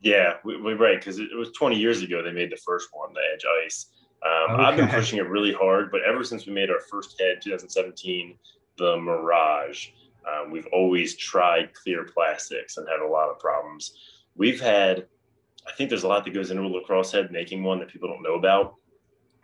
Yeah, 0.02 0.34
we, 0.44 0.60
we 0.60 0.74
right 0.74 1.00
because 1.00 1.20
it, 1.20 1.30
it 1.32 1.38
was 1.38 1.52
20 1.52 1.78
years 1.78 2.02
ago 2.02 2.22
they 2.22 2.32
made 2.32 2.52
the 2.52 2.58
first 2.58 2.90
one, 2.92 3.14
the 3.14 3.22
Edge 3.34 3.46
Ice 3.64 3.86
um, 4.24 4.56
okay. 4.56 4.64
I've 4.64 4.78
been 4.78 4.88
pushing 4.88 5.20
it 5.20 5.28
really 5.28 5.54
hard, 5.54 5.92
but 5.92 6.02
ever 6.04 6.24
since 6.24 6.46
we 6.46 6.54
made 6.54 6.70
our 6.70 6.80
first 6.80 7.20
head, 7.20 7.42
2017, 7.42 8.36
the 8.78 8.98
Mirage, 8.98 9.90
um, 10.28 10.52
we've 10.52 10.68
always 10.72 11.16
tried 11.16 11.74
clear 11.74 12.04
plastics 12.04 12.78
and 12.78 12.88
had 12.88 13.00
a 13.00 13.08
lot 13.08 13.30
of 13.30 13.40
problems. 13.40 13.94
We've 14.36 14.62
had, 14.62 15.08
I 15.68 15.72
think 15.74 15.90
there's 15.90 16.04
a 16.04 16.08
lot 16.08 16.24
that 16.26 16.34
goes 16.34 16.52
into 16.52 16.64
a 16.64 16.68
lacrosse 16.68 17.12
head 17.12 17.32
making 17.32 17.64
one 17.64 17.80
that 17.80 17.90
people 17.90 18.10
don't 18.10 18.22
know 18.22 18.36
about. 18.36 18.76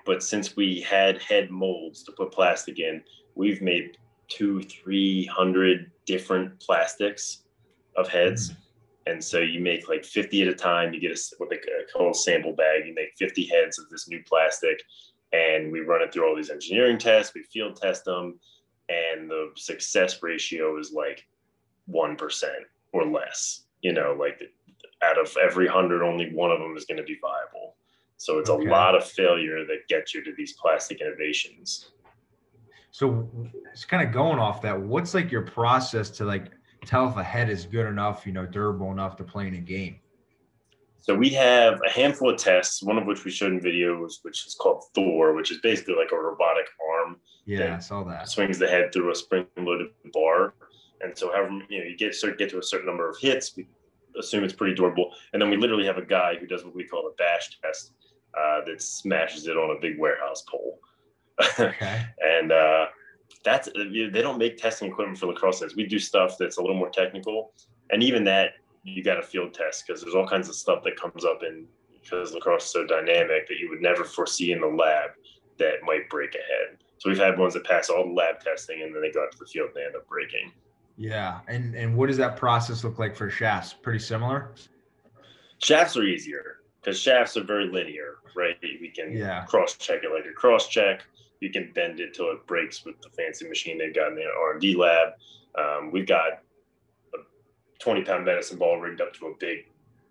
But 0.05 0.23
since 0.23 0.55
we 0.55 0.81
had 0.81 1.21
head 1.21 1.49
molds 1.49 2.03
to 2.03 2.11
put 2.11 2.31
plastic 2.31 2.79
in, 2.79 3.01
we've 3.35 3.61
made 3.61 3.97
two, 4.29 4.61
three 4.61 5.25
hundred 5.25 5.91
different 6.05 6.59
plastics 6.59 7.43
of 7.95 8.07
heads. 8.07 8.51
Mm-hmm 8.51 8.61
and 9.08 9.24
so 9.24 9.39
you 9.39 9.60
make 9.60 9.88
like 9.88 10.04
50 10.04 10.41
at 10.41 10.48
a 10.50 10.54
time. 10.54 10.93
You 10.93 11.00
get 11.00 11.12
a, 11.12 11.36
what 11.38 11.50
they 11.50 11.60
call 11.93 12.12
a 12.12 12.13
sample 12.13 12.54
bag. 12.54 12.86
You 12.86 12.93
make 12.93 13.13
50 13.17 13.46
heads 13.48 13.80
of 13.80 13.89
this 13.89 14.08
new 14.10 14.22
plastic, 14.24 14.82
and 15.32 15.72
we 15.72 15.80
run 15.80 16.02
it 16.02 16.13
through 16.13 16.28
all 16.28 16.36
these 16.36 16.50
engineering 16.50 16.98
tests. 16.98 17.34
We 17.34 17.43
field 17.43 17.78
test 17.78 18.06
them, 18.06 18.39
and 18.89 19.30
the 19.30 19.52
success 19.56 20.22
ratio 20.22 20.78
is 20.78 20.91
like 20.91 21.26
one 21.86 22.15
percent 22.15 22.65
or 22.91 23.06
less. 23.06 23.63
You 23.82 23.93
know, 23.93 24.15
like 24.20 24.41
out 25.04 25.20
of 25.20 25.36
every 25.41 25.67
hundred, 25.67 26.04
only 26.04 26.34
one 26.34 26.52
of 26.52 26.60
them 26.60 26.76
is 26.76 26.86
going 26.86 26.98
to 26.98 27.04
be 27.04 27.17
viable. 27.22 27.76
So 28.17 28.39
it's 28.39 28.50
okay. 28.50 28.67
a 28.67 28.70
lot 28.70 28.96
of 28.96 29.06
failure 29.06 29.63
that 29.65 29.88
gets 29.88 30.13
you 30.13 30.24
to 30.24 30.34
these 30.36 30.54
plastic 30.54 31.02
innovations. 31.02 31.91
So 32.91 33.30
it's 33.72 33.86
kind 33.86 34.06
of 34.06 34.12
going 34.12 34.39
off 34.39 34.62
that. 34.63 34.80
What's 34.80 35.13
like 35.13 35.32
your 35.32 35.43
process 35.43 36.10
to 36.12 36.26
like 36.26 36.52
tell 36.88 37.10
if 37.10 37.17
a 37.17 37.23
head 37.23 37.50
is 37.50 37.65
good 37.65 37.86
enough, 37.86 38.26
you 38.26 38.34
know, 38.34 38.45
durable 38.45 38.91
enough 38.91 39.15
to 39.17 39.23
play 39.23 39.47
in 39.47 39.56
a 39.56 39.60
game? 39.60 40.00
So 41.00 41.15
we 41.15 41.30
have 41.30 41.80
a 41.88 41.89
handful 41.89 42.30
of 42.30 42.38
tests, 42.38 42.84
one 42.84 42.97
of 42.97 43.06
which 43.06 43.23
we 43.23 43.32
showed 43.32 43.54
in 43.54 43.62
videos, 43.62 44.15
which 44.23 44.45
is 44.45 44.56
called 44.56 44.84
Thor, 44.93 45.34
which 45.34 45.52
is 45.52 45.60
basically 45.60 45.95
like 45.95 46.12
a 46.12 46.17
robotic 46.17 46.65
arm. 46.91 47.17
Yeah, 47.45 47.76
I 47.76 47.80
saw 47.80 48.04
that. 48.04 48.28
Swings 48.28 48.60
the 48.60 48.67
head 48.67 48.91
through 48.91 49.12
a 49.12 49.15
spring-loaded 49.15 49.88
bar, 50.13 50.54
and 51.00 51.17
so 51.17 51.32
however 51.32 51.62
you 51.69 51.80
know 51.80 51.86
you 51.86 51.95
get 51.95 52.13
start 52.13 52.38
get 52.38 52.50
to 52.50 52.60
a 52.60 52.63
certain 52.63 52.88
number 52.88 53.10
of 53.10 53.17
hits, 53.19 53.56
we 53.56 53.67
assume 54.19 54.43
it's 54.43 54.54
pretty 54.54 54.76
durable, 54.76 55.13
and 55.32 55.41
then 55.41 55.50
we 55.50 55.56
literally 55.56 55.86
have 55.86 55.97
a 55.97 56.06
guy 56.06 56.36
who 56.36 56.45
does 56.45 56.65
what 56.65 56.76
we 56.76 56.84
call 56.84 57.08
a 57.08 57.13
bash 57.13 57.58
test 57.62 57.93
uh, 58.38 58.65
that 58.65 58.82
smashes 58.82 59.47
it 59.47 59.56
on 59.56 59.78
a 59.78 59.80
big 59.80 59.97
warehouse 59.97 60.43
pole. 60.50 60.80
Okay. 61.60 62.04
and 62.19 62.52
uh, 62.52 62.88
that's 63.43 63.69
they 63.75 64.21
don't 64.21 64.37
make 64.37 64.57
testing 64.57 64.89
equipment 64.89 65.17
for 65.17 65.27
lacrosse 65.27 65.63
We 65.75 65.85
do 65.85 65.99
stuff 65.99 66.35
that's 66.37 66.57
a 66.57 66.61
little 66.61 66.75
more 66.75 66.89
technical, 66.89 67.53
and 67.91 68.03
even 68.03 68.23
that 68.25 68.53
you 68.83 69.03
got 69.03 69.15
to 69.15 69.23
field 69.23 69.53
test 69.53 69.85
because 69.85 70.01
there's 70.01 70.15
all 70.15 70.27
kinds 70.27 70.49
of 70.49 70.55
stuff 70.55 70.83
that 70.83 70.99
comes 70.99 71.25
up 71.25 71.43
in 71.43 71.65
because 72.01 72.33
lacrosse 72.33 72.65
is 72.65 72.71
so 72.71 72.85
dynamic 72.85 73.47
that 73.47 73.57
you 73.59 73.69
would 73.69 73.81
never 73.81 74.03
foresee 74.03 74.51
in 74.51 74.61
the 74.61 74.67
lab 74.67 75.11
that 75.57 75.75
might 75.83 76.09
break 76.09 76.35
a 76.35 76.37
head. 76.37 76.77
So 76.99 77.09
we've 77.09 77.19
had 77.19 77.37
ones 77.37 77.53
that 77.53 77.65
pass 77.65 77.89
all 77.89 78.05
the 78.05 78.13
lab 78.13 78.39
testing 78.39 78.81
and 78.81 78.93
then 78.93 79.01
they 79.01 79.11
go 79.11 79.23
out 79.23 79.31
to 79.33 79.37
the 79.37 79.45
field 79.45 79.67
and 79.67 79.75
they 79.75 79.85
end 79.85 79.95
up 79.95 80.07
breaking. 80.07 80.51
Yeah, 80.97 81.41
and 81.47 81.75
and 81.75 81.95
what 81.95 82.07
does 82.07 82.17
that 82.17 82.37
process 82.37 82.83
look 82.83 82.97
like 82.97 83.15
for 83.15 83.29
shafts? 83.29 83.73
Pretty 83.73 83.99
similar. 83.99 84.51
Shafts 85.59 85.95
are 85.95 86.03
easier 86.03 86.57
because 86.81 86.99
shafts 86.99 87.37
are 87.37 87.43
very 87.43 87.67
linear, 87.67 88.15
right? 88.35 88.55
We 88.61 88.91
can 88.95 89.15
yeah. 89.15 89.43
cross 89.45 89.75
check 89.75 90.03
it 90.03 90.11
like 90.11 90.25
a 90.29 90.33
cross 90.33 90.67
check 90.67 91.03
you 91.39 91.52
can 91.52 91.71
bend 91.73 92.00
it 92.00 92.13
till 92.13 92.32
it 92.32 92.45
breaks 92.47 92.86
with 92.86 93.02
the 93.02 93.10
fancy 93.10 93.47
machine 93.47 93.78
they've 93.78 93.93
got 93.93 94.10
in 94.10 94.15
their 94.15 94.36
R&D 94.36 94.76
lab. 94.76 95.10
Um, 95.58 95.91
we've 95.91 96.08
got 96.08 96.43
a 97.13 97.17
20 97.80 98.04
pound 98.04 98.26
medicine 98.26 98.58
ball 98.58 98.80
rigged 98.80 99.02
up 99.02 99.13
to 99.13 99.28
a 99.28 99.34
big 99.39 99.65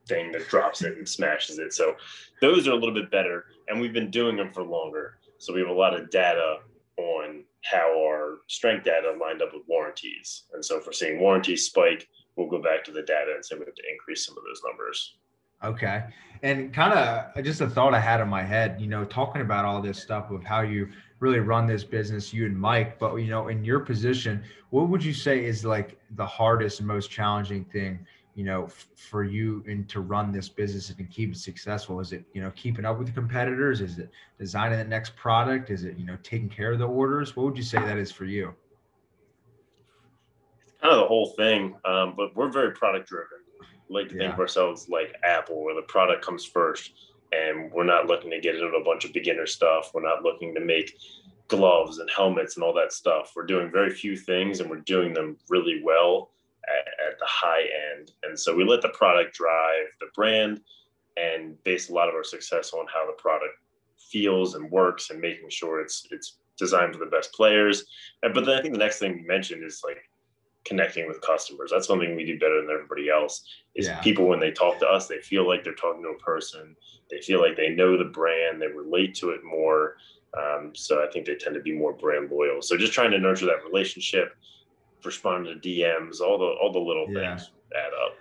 thing 0.06 0.32
that 0.32 0.48
drops 0.48 0.82
it 0.82 0.96
and 0.96 1.08
smashes 1.08 1.58
it. 1.58 1.72
So 1.72 1.96
those 2.40 2.68
are 2.68 2.72
a 2.72 2.76
little 2.76 2.94
bit 2.94 3.10
better, 3.10 3.46
and 3.68 3.80
we've 3.80 3.92
been 3.92 4.10
doing 4.10 4.36
them 4.36 4.52
for 4.52 4.62
longer. 4.62 5.18
So 5.38 5.52
we 5.52 5.60
have 5.60 5.68
a 5.68 5.72
lot 5.72 5.98
of 5.98 6.10
data 6.10 6.58
on 6.96 7.44
how 7.64 8.00
our 8.06 8.38
strength 8.46 8.84
data 8.84 9.16
lined 9.20 9.42
up 9.42 9.52
with 9.52 9.64
warranties. 9.66 10.44
And 10.54 10.64
so 10.64 10.78
if 10.78 10.86
we're 10.86 10.92
seeing 10.92 11.20
warranties 11.20 11.66
spike, 11.66 12.08
we'll 12.36 12.48
go 12.48 12.62
back 12.62 12.84
to 12.84 12.92
the 12.92 13.02
data 13.02 13.32
and 13.34 13.44
say 13.44 13.56
we 13.56 13.64
have 13.64 13.74
to 13.74 13.90
increase 13.90 14.24
some 14.24 14.36
of 14.38 14.44
those 14.44 14.62
numbers. 14.64 15.16
Okay. 15.64 16.04
And 16.42 16.72
kind 16.72 16.92
of 16.92 17.42
just 17.44 17.60
a 17.60 17.68
thought 17.68 17.94
I 17.94 18.00
had 18.00 18.20
in 18.20 18.28
my 18.28 18.42
head, 18.42 18.80
you 18.80 18.86
know, 18.86 19.04
talking 19.04 19.40
about 19.40 19.64
all 19.64 19.80
this 19.80 20.00
stuff 20.00 20.30
of 20.30 20.44
how 20.44 20.60
you 20.60 20.88
really 21.18 21.38
run 21.40 21.66
this 21.66 21.82
business, 21.82 22.32
you 22.32 22.46
and 22.46 22.58
Mike. 22.58 22.98
But 22.98 23.16
you 23.16 23.28
know, 23.28 23.48
in 23.48 23.64
your 23.64 23.80
position, 23.80 24.42
what 24.70 24.88
would 24.88 25.02
you 25.02 25.14
say 25.14 25.44
is 25.44 25.64
like 25.64 25.98
the 26.16 26.26
hardest 26.26 26.80
and 26.80 26.86
most 26.88 27.10
challenging 27.10 27.64
thing, 27.64 28.06
you 28.34 28.44
know, 28.44 28.64
f- 28.64 28.86
for 28.94 29.24
you 29.24 29.64
and 29.66 29.88
to 29.88 30.00
run 30.00 30.30
this 30.30 30.48
business 30.48 30.90
and 30.90 31.10
keep 31.10 31.32
it 31.32 31.38
successful? 31.38 32.00
Is 32.00 32.12
it 32.12 32.24
you 32.34 32.42
know 32.42 32.52
keeping 32.54 32.84
up 32.84 32.98
with 32.98 33.06
the 33.06 33.14
competitors? 33.14 33.80
Is 33.80 33.98
it 33.98 34.10
designing 34.38 34.78
the 34.78 34.84
next 34.84 35.16
product? 35.16 35.70
Is 35.70 35.84
it 35.84 35.96
you 35.96 36.04
know 36.04 36.18
taking 36.22 36.50
care 36.50 36.72
of 36.72 36.78
the 36.78 36.86
orders? 36.86 37.34
What 37.34 37.46
would 37.46 37.56
you 37.56 37.64
say 37.64 37.78
that 37.78 37.96
is 37.96 38.12
for 38.12 38.26
you? 38.26 38.54
It's 40.62 40.74
Kind 40.82 40.92
of 40.92 41.00
the 41.00 41.06
whole 41.06 41.30
thing, 41.30 41.76
um, 41.86 42.12
but 42.14 42.36
we're 42.36 42.50
very 42.50 42.72
product 42.72 43.08
driven. 43.08 43.35
Like 43.88 44.08
to 44.08 44.14
yeah. 44.14 44.22
think 44.22 44.34
of 44.34 44.40
ourselves 44.40 44.88
like 44.88 45.14
Apple, 45.24 45.62
where 45.62 45.74
the 45.74 45.82
product 45.82 46.24
comes 46.24 46.44
first 46.44 46.92
and 47.32 47.72
we're 47.72 47.84
not 47.84 48.06
looking 48.06 48.30
to 48.30 48.40
get 48.40 48.54
into 48.54 48.66
a 48.66 48.84
bunch 48.84 49.04
of 49.04 49.12
beginner 49.12 49.46
stuff. 49.46 49.90
We're 49.94 50.02
not 50.02 50.22
looking 50.22 50.54
to 50.54 50.60
make 50.60 50.96
gloves 51.48 51.98
and 51.98 52.10
helmets 52.14 52.56
and 52.56 52.64
all 52.64 52.74
that 52.74 52.92
stuff. 52.92 53.32
We're 53.34 53.46
doing 53.46 53.70
very 53.70 53.90
few 53.90 54.16
things 54.16 54.60
and 54.60 54.68
we're 54.68 54.80
doing 54.80 55.12
them 55.12 55.36
really 55.48 55.80
well 55.82 56.30
at, 56.68 57.12
at, 57.12 57.18
the 57.18 57.26
high 57.26 57.64
end. 57.94 58.12
And 58.24 58.38
so 58.38 58.54
we 58.54 58.64
let 58.64 58.82
the 58.82 58.88
product 58.90 59.34
drive 59.34 59.86
the 60.00 60.08
brand 60.14 60.60
and 61.16 61.62
base 61.64 61.88
a 61.88 61.94
lot 61.94 62.08
of 62.08 62.14
our 62.14 62.24
success 62.24 62.72
on 62.72 62.86
how 62.92 63.06
the 63.06 63.12
product 63.12 63.54
feels 63.98 64.54
and 64.54 64.70
works 64.70 65.10
and 65.10 65.20
making 65.20 65.48
sure 65.48 65.80
it's 65.80 66.06
it's 66.10 66.38
designed 66.58 66.92
for 66.92 66.98
the 66.98 67.10
best 67.10 67.32
players. 67.32 67.84
But 68.22 68.34
then 68.44 68.58
I 68.58 68.62
think 68.62 68.72
the 68.72 68.78
next 68.78 68.98
thing 68.98 69.18
you 69.18 69.26
mentioned 69.26 69.64
is 69.64 69.82
like 69.84 69.98
connecting 70.66 71.06
with 71.06 71.20
customers. 71.20 71.70
That's 71.72 71.86
something 71.86 72.16
we 72.16 72.24
do 72.24 72.38
better 72.38 72.60
than 72.60 72.70
everybody 72.70 73.08
else. 73.08 73.44
Is 73.74 73.86
yeah. 73.86 74.00
people 74.00 74.26
when 74.26 74.40
they 74.40 74.50
talk 74.50 74.78
to 74.80 74.86
us, 74.86 75.06
they 75.06 75.18
feel 75.18 75.46
like 75.46 75.64
they're 75.64 75.74
talking 75.74 76.02
to 76.02 76.10
a 76.10 76.18
person. 76.18 76.76
They 77.10 77.20
feel 77.20 77.40
like 77.40 77.56
they 77.56 77.70
know 77.70 77.96
the 77.96 78.04
brand. 78.04 78.60
They 78.60 78.68
relate 78.68 79.14
to 79.16 79.30
it 79.30 79.40
more. 79.44 79.96
Um, 80.36 80.72
so 80.74 81.02
I 81.02 81.10
think 81.10 81.26
they 81.26 81.36
tend 81.36 81.54
to 81.54 81.60
be 81.60 81.72
more 81.72 81.92
brand 81.92 82.30
loyal. 82.30 82.60
So 82.60 82.76
just 82.76 82.92
trying 82.92 83.10
to 83.12 83.18
nurture 83.18 83.46
that 83.46 83.64
relationship, 83.64 84.36
responding 85.04 85.60
to 85.60 85.68
DMs, 85.68 86.20
all 86.20 86.38
the 86.38 86.56
all 86.60 86.72
the 86.72 86.78
little 86.78 87.06
yeah. 87.08 87.36
things 87.36 87.50
add 87.74 87.92
up. 88.04 88.14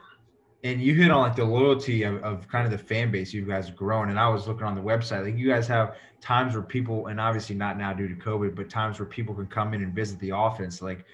And 0.63 0.81
you 0.81 0.95
hit 0.95 1.11
on 1.11 1.21
like 1.21 1.35
the 1.35 1.45
loyalty 1.45 2.03
of, 2.03 2.23
of 2.23 2.47
kind 2.47 2.65
of 2.65 2.71
the 2.71 2.83
fan 2.83 3.11
base 3.11 3.31
you 3.33 3.45
guys 3.45 3.67
have 3.67 3.75
grown. 3.75 4.09
And 4.09 4.19
I 4.19 4.27
was 4.27 4.47
looking 4.47 4.63
on 4.63 4.73
the 4.73 4.81
website, 4.81 5.23
like 5.23 5.37
you 5.37 5.47
guys 5.47 5.67
have 5.67 5.95
times 6.21 6.53
where 6.55 6.63
people, 6.63 7.07
and 7.07 7.19
obviously 7.19 7.55
not 7.55 7.77
now 7.77 7.93
due 7.93 8.07
to 8.07 8.15
COVID, 8.15 8.55
but 8.55 8.67
times 8.67 8.99
where 8.99 9.05
people 9.05 9.35
can 9.35 9.45
come 9.45 9.75
in 9.75 9.83
and 9.83 9.93
visit 9.93 10.17
the 10.19 10.31
office. 10.31 10.81
Like 10.81 11.05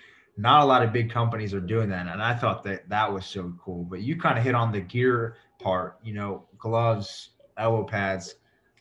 not 0.41 0.63
a 0.63 0.65
lot 0.65 0.84
of 0.84 0.91
big 0.91 1.12
companies 1.12 1.54
are 1.54 1.60
doing 1.60 1.89
that. 1.89 2.08
And 2.08 2.21
i 2.21 2.34
thought 2.34 2.63
that 2.63 2.89
that 2.89 3.12
was 3.12 3.25
so 3.25 3.54
cool 3.63 3.84
but 3.84 4.01
you 4.01 4.17
kind 4.17 4.38
of 4.38 4.43
hit 4.43 4.56
on 4.56 4.71
the 4.71 4.82
gear 4.82 5.38
part 5.60 5.99
you 6.04 6.13
know 6.13 6.47
gloves 6.58 7.30
elbow 7.58 7.84
pads 7.84 8.36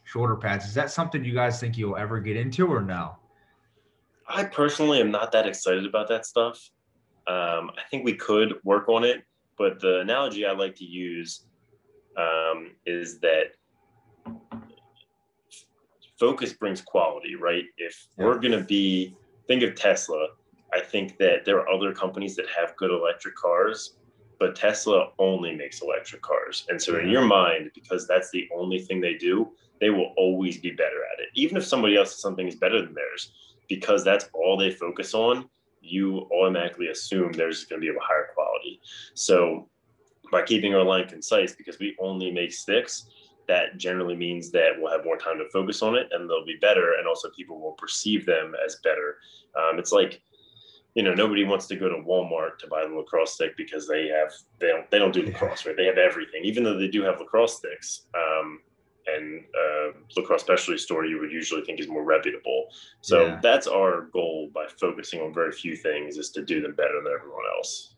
shoulder 0.05 0.37
pads. 0.37 0.66
Is 0.66 0.75
that 0.75 0.90
something 0.90 1.25
you 1.25 1.35
guys 1.35 1.61
think 1.61 1.79
you'll 1.79 1.96
ever 1.96 2.18
get 2.18 2.37
into 2.37 2.66
or 2.66 2.81
no? 2.81 3.16
I 4.27 4.44
personally 4.44 5.01
am 5.01 5.11
not 5.11 5.31
that 5.33 5.46
excited 5.46 5.87
about 5.87 6.09
that 6.09 6.27
stuff. 6.27 6.70
Um, 7.27 7.70
i 7.77 7.83
think 7.90 8.05
we 8.05 8.14
could 8.14 8.55
work 8.64 8.88
on 8.88 9.05
it 9.05 9.23
but 9.59 9.79
the 9.79 10.01
analogy 10.01 10.46
i 10.46 10.53
like 10.53 10.75
to 10.77 10.85
use 10.85 11.44
um, 12.16 12.73
is 12.87 13.20
that 13.20 13.53
focus 16.18 16.55
brings 16.55 16.81
quality 16.81 17.37
right? 17.37 17.64
If 17.77 18.09
yeah. 18.18 18.25
we're 18.25 18.38
going 18.38 18.59
to 18.59 18.64
be 18.64 19.14
think 19.46 19.62
of 19.62 19.75
tesla 19.75 20.29
I 20.72 20.80
think 20.80 21.18
that 21.18 21.44
there 21.44 21.59
are 21.59 21.68
other 21.68 21.92
companies 21.92 22.37
that 22.37 22.46
have 22.56 22.76
good 22.76 22.90
electric 22.90 23.35
cars, 23.35 23.96
but 24.38 24.56
Tesla 24.56 25.11
only 25.18 25.54
makes 25.54 25.83
electric 25.83 26.22
cars. 26.22 26.66
And 26.68 26.80
so, 26.80 26.98
in 26.98 27.09
your 27.09 27.24
mind, 27.24 27.70
because 27.74 28.06
that's 28.06 28.30
the 28.30 28.48
only 28.54 28.80
thing 28.80 29.00
they 29.00 29.14
do, 29.14 29.50
they 29.80 29.90
will 29.90 30.12
always 30.16 30.59
be 30.59 30.70
better 30.70 31.04
at 31.12 31.20
it. 31.20 31.28
Even 31.35 31.56
if 31.56 31.66
somebody 31.66 31.96
else 31.96 32.20
something 32.20 32.46
is 32.46 32.56
better 32.56 32.83
than 32.83 32.94
theirs, 32.94 33.33
because 33.68 34.04
that's 34.04 34.28
all 34.33 34.56
they 34.56 34.70
focus 34.70 35.14
on, 35.14 35.48
you 35.80 36.28
automatically 36.33 36.88
assume 36.88 37.33
there's 37.33 37.64
going 37.64 37.80
to 37.80 37.85
be 37.85 37.88
of 37.88 37.96
a 37.96 38.00
higher 38.00 38.28
quality. 38.35 38.80
So, 39.14 39.68
by 40.30 40.42
keeping 40.42 40.74
our 40.74 40.85
line 40.85 41.09
concise, 41.09 41.54
because 41.54 41.78
we 41.78 41.96
only 42.00 42.30
make 42.30 42.52
sticks, 42.52 43.09
that 43.48 43.76
generally 43.78 44.16
means 44.16 44.52
that 44.52 44.70
we'll 44.78 44.92
have 44.92 45.04
more 45.04 45.16
time 45.16 45.38
to 45.38 45.48
focus 45.50 45.83
on 45.83 45.96
it 45.96 46.09
and 46.12 46.30
they'll 46.30 46.46
be 46.46 46.59
better. 46.61 46.94
And 46.94 47.09
also 47.09 47.28
people 47.30 47.61
will 47.61 47.72
perceive 47.72 48.24
them 48.24 48.54
as 48.64 48.76
better. 48.85 49.16
Um, 49.56 49.78
it's 49.80 49.90
like, 49.90 50.22
you 50.94 51.03
know, 51.03 51.14
nobody 51.14 51.44
wants 51.44 51.66
to 51.68 51.76
go 51.76 51.88
to 51.88 51.96
Walmart 51.96 52.59
to 52.59 52.66
buy 52.66 52.85
the 52.87 52.94
lacrosse 52.94 53.35
stick 53.35 53.57
because 53.57 53.87
they 53.87 54.09
have, 54.09 54.33
they 54.59 54.68
don't, 54.68 54.90
they 54.90 54.98
don't 54.98 55.12
do 55.12 55.22
lacrosse, 55.22 55.64
right? 55.64 55.76
They 55.76 55.87
have 55.87 55.98
everything, 55.98 56.42
even 56.44 56.64
though 56.64 56.79
they 56.79 56.88
do 56.88 57.03
have 57.03 57.20
lacrosse 57.20 57.57
sticks. 57.59 58.03
Um, 58.14 58.61
and 59.07 59.44
uh, 59.55 59.92
lacrosse 60.16 60.42
specialty 60.42 60.79
store 60.79 61.05
you 61.05 61.18
would 61.20 61.33
usually 61.33 61.62
think 61.64 61.81
is 61.81 61.88
more 61.88 62.05
reputable. 62.05 62.68
So 63.00 63.26
yeah. 63.26 63.40
that's 63.42 63.66
our 63.66 64.03
goal 64.12 64.50
by 64.55 64.66
focusing 64.79 65.20
on 65.20 65.33
very 65.33 65.53
few 65.53 65.76
things 65.76 66.16
is 66.16 66.31
to 66.31 66.44
do 66.44 66.61
them 66.61 66.74
better 66.74 67.00
than 67.03 67.12
everyone 67.12 67.44
else. 67.57 67.94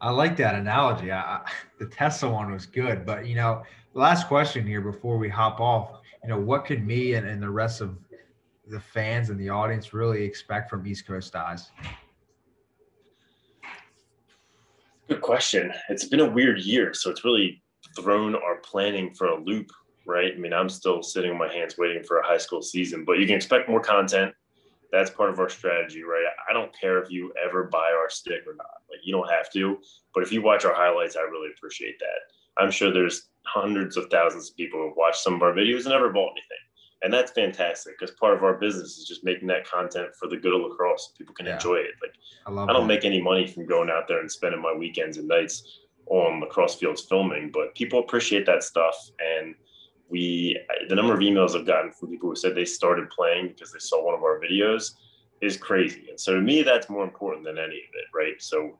I 0.00 0.10
like 0.10 0.36
that 0.36 0.54
analogy. 0.54 1.10
I, 1.10 1.40
the 1.78 1.86
Tesla 1.86 2.30
one 2.30 2.52
was 2.52 2.66
good, 2.66 3.06
but 3.06 3.26
you 3.26 3.34
know, 3.34 3.62
last 3.94 4.28
question 4.28 4.66
here 4.66 4.80
before 4.80 5.16
we 5.16 5.28
hop 5.28 5.60
off. 5.60 6.00
You 6.22 6.28
know, 6.28 6.38
what 6.38 6.66
could 6.66 6.86
me 6.86 7.14
and, 7.14 7.26
and 7.26 7.42
the 7.42 7.50
rest 7.50 7.80
of 7.80 7.96
the 8.68 8.80
fans 8.80 9.30
and 9.30 9.40
the 9.40 9.48
audience 9.48 9.94
really 9.94 10.22
expect 10.22 10.68
from 10.68 10.86
East 10.86 11.06
Coast 11.06 11.32
Dyes? 11.32 11.70
Good 15.08 15.20
question. 15.20 15.72
It's 15.88 16.04
been 16.04 16.18
a 16.18 16.28
weird 16.28 16.58
year, 16.58 16.92
so 16.92 17.10
it's 17.10 17.24
really 17.24 17.62
thrown 17.94 18.34
our 18.34 18.56
planning 18.56 19.14
for 19.14 19.28
a 19.28 19.40
loop, 19.40 19.70
right? 20.04 20.32
I 20.34 20.36
mean, 20.36 20.52
I'm 20.52 20.68
still 20.68 21.00
sitting 21.00 21.30
on 21.30 21.38
my 21.38 21.52
hands 21.52 21.78
waiting 21.78 22.02
for 22.02 22.18
a 22.18 22.26
high 22.26 22.38
school 22.38 22.60
season, 22.60 23.04
but 23.04 23.20
you 23.20 23.26
can 23.26 23.36
expect 23.36 23.68
more 23.68 23.80
content. 23.80 24.34
That's 24.90 25.08
part 25.10 25.30
of 25.30 25.38
our 25.38 25.48
strategy, 25.48 26.02
right? 26.02 26.26
I 26.50 26.52
don't 26.52 26.76
care 26.76 27.00
if 27.00 27.08
you 27.08 27.32
ever 27.40 27.64
buy 27.64 27.92
our 27.96 28.10
stick 28.10 28.48
or 28.48 28.54
not. 28.54 28.66
Like, 28.90 28.98
you 29.04 29.12
don't 29.12 29.30
have 29.30 29.48
to, 29.52 29.78
but 30.12 30.24
if 30.24 30.32
you 30.32 30.42
watch 30.42 30.64
our 30.64 30.74
highlights, 30.74 31.14
I 31.14 31.20
really 31.20 31.50
appreciate 31.56 32.00
that. 32.00 32.60
I'm 32.60 32.72
sure 32.72 32.92
there's 32.92 33.28
hundreds 33.44 33.96
of 33.96 34.10
thousands 34.10 34.50
of 34.50 34.56
people 34.56 34.80
who 34.80 34.92
watch 34.96 35.20
some 35.20 35.34
of 35.34 35.42
our 35.42 35.52
videos 35.52 35.84
and 35.84 35.90
never 35.90 36.10
bought 36.10 36.32
anything. 36.32 36.65
And 37.02 37.12
that's 37.12 37.32
fantastic 37.32 37.98
because 37.98 38.14
part 38.16 38.34
of 38.34 38.42
our 38.42 38.54
business 38.54 38.96
is 38.96 39.06
just 39.06 39.22
making 39.22 39.48
that 39.48 39.68
content 39.68 40.08
for 40.18 40.28
the 40.28 40.36
good 40.36 40.54
of 40.54 40.62
lacrosse. 40.62 41.12
People 41.16 41.34
can 41.34 41.46
yeah. 41.46 41.54
enjoy 41.54 41.76
it. 41.76 41.92
Like 42.02 42.14
I, 42.46 42.50
I 42.50 42.72
don't 42.72 42.88
that. 42.88 42.94
make 42.94 43.04
any 43.04 43.20
money 43.20 43.46
from 43.46 43.66
going 43.66 43.90
out 43.90 44.08
there 44.08 44.20
and 44.20 44.32
spending 44.32 44.62
my 44.62 44.72
weekends 44.72 45.18
and 45.18 45.28
nights 45.28 45.80
on 46.06 46.40
lacrosse 46.40 46.76
fields 46.76 47.02
filming, 47.02 47.50
but 47.52 47.74
people 47.74 47.98
appreciate 47.98 48.46
that 48.46 48.62
stuff. 48.62 48.96
And 49.20 49.54
we, 50.08 50.58
the 50.88 50.94
number 50.94 51.12
of 51.12 51.20
emails 51.20 51.58
I've 51.58 51.66
gotten 51.66 51.92
from 51.92 52.10
people 52.10 52.30
who 52.30 52.36
said 52.36 52.54
they 52.54 52.64
started 52.64 53.10
playing 53.10 53.48
because 53.48 53.72
they 53.72 53.78
saw 53.78 54.04
one 54.04 54.14
of 54.14 54.22
our 54.22 54.40
videos 54.40 54.92
is 55.40 55.56
crazy. 55.56 56.06
And 56.08 56.18
so 56.18 56.34
to 56.34 56.40
me, 56.40 56.62
that's 56.62 56.88
more 56.88 57.04
important 57.04 57.44
than 57.44 57.58
any 57.58 57.66
of 57.66 57.70
it, 57.94 58.06
right? 58.14 58.40
So 58.40 58.78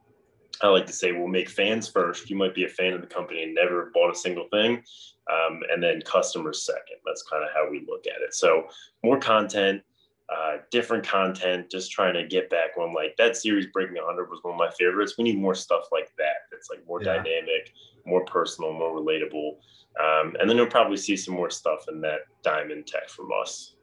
I 0.63 0.69
like 0.69 0.87
to 0.87 0.93
say 0.93 1.13
we'll 1.13 1.29
make 1.29 1.49
fans 1.49 1.89
first. 1.89 2.31
You 2.31 2.37
might 2.37 2.55
be 2.55 2.65
a 2.65 2.69
fan 2.69 2.93
of 2.93 3.01
the 3.01 3.07
company 3.07 3.43
and 3.43 3.55
never 3.55 3.91
bought 3.95 4.11
a 4.11 4.15
single 4.15 4.49
thing, 4.51 4.83
um, 5.31 5.61
and 5.71 5.83
then 5.83 6.03
customers 6.03 6.65
second. 6.65 6.97
That's 7.05 7.23
kind 7.23 7.45
of 7.45 7.51
how 7.55 7.71
we 7.71 7.85
look 7.89 8.07
at 8.07 8.23
it. 8.23 8.35
So 8.35 8.69
more 9.03 9.19
content, 9.19 9.83
uh, 10.29 10.59
different 10.71 11.07
content. 11.07 11.71
Just 11.71 11.91
trying 11.91 12.15
to 12.15 12.27
get 12.27 12.51
back 12.51 12.71
on 12.79 12.95
like 12.95 13.17
that 13.17 13.37
series. 13.37 13.67
Breaking 13.73 13.97
100 13.97 14.31
was 14.31 14.41
one 14.43 14.55
of 14.55 14.59
my 14.59 14.71
favorites. 14.71 15.15
We 15.19 15.25
need 15.25 15.39
more 15.39 15.55
stuff 15.55 15.89
like 15.93 16.13
that. 16.19 16.49
That's 16.51 16.71
like 16.71 16.87
more 16.87 17.03
yeah. 17.03 17.17
dynamic, 17.17 17.73
more 18.05 18.25
personal, 18.25 18.73
more 18.73 18.99
relatable. 18.99 19.57
Um, 20.03 20.37
and 20.39 20.49
then 20.49 20.57
you'll 20.57 20.67
probably 20.67 20.97
see 20.97 21.17
some 21.17 21.35
more 21.35 21.51
stuff 21.51 21.87
in 21.89 22.01
that 22.03 22.21
diamond 22.43 22.87
tech 22.87 23.09
from 23.09 23.31
us, 23.41 23.77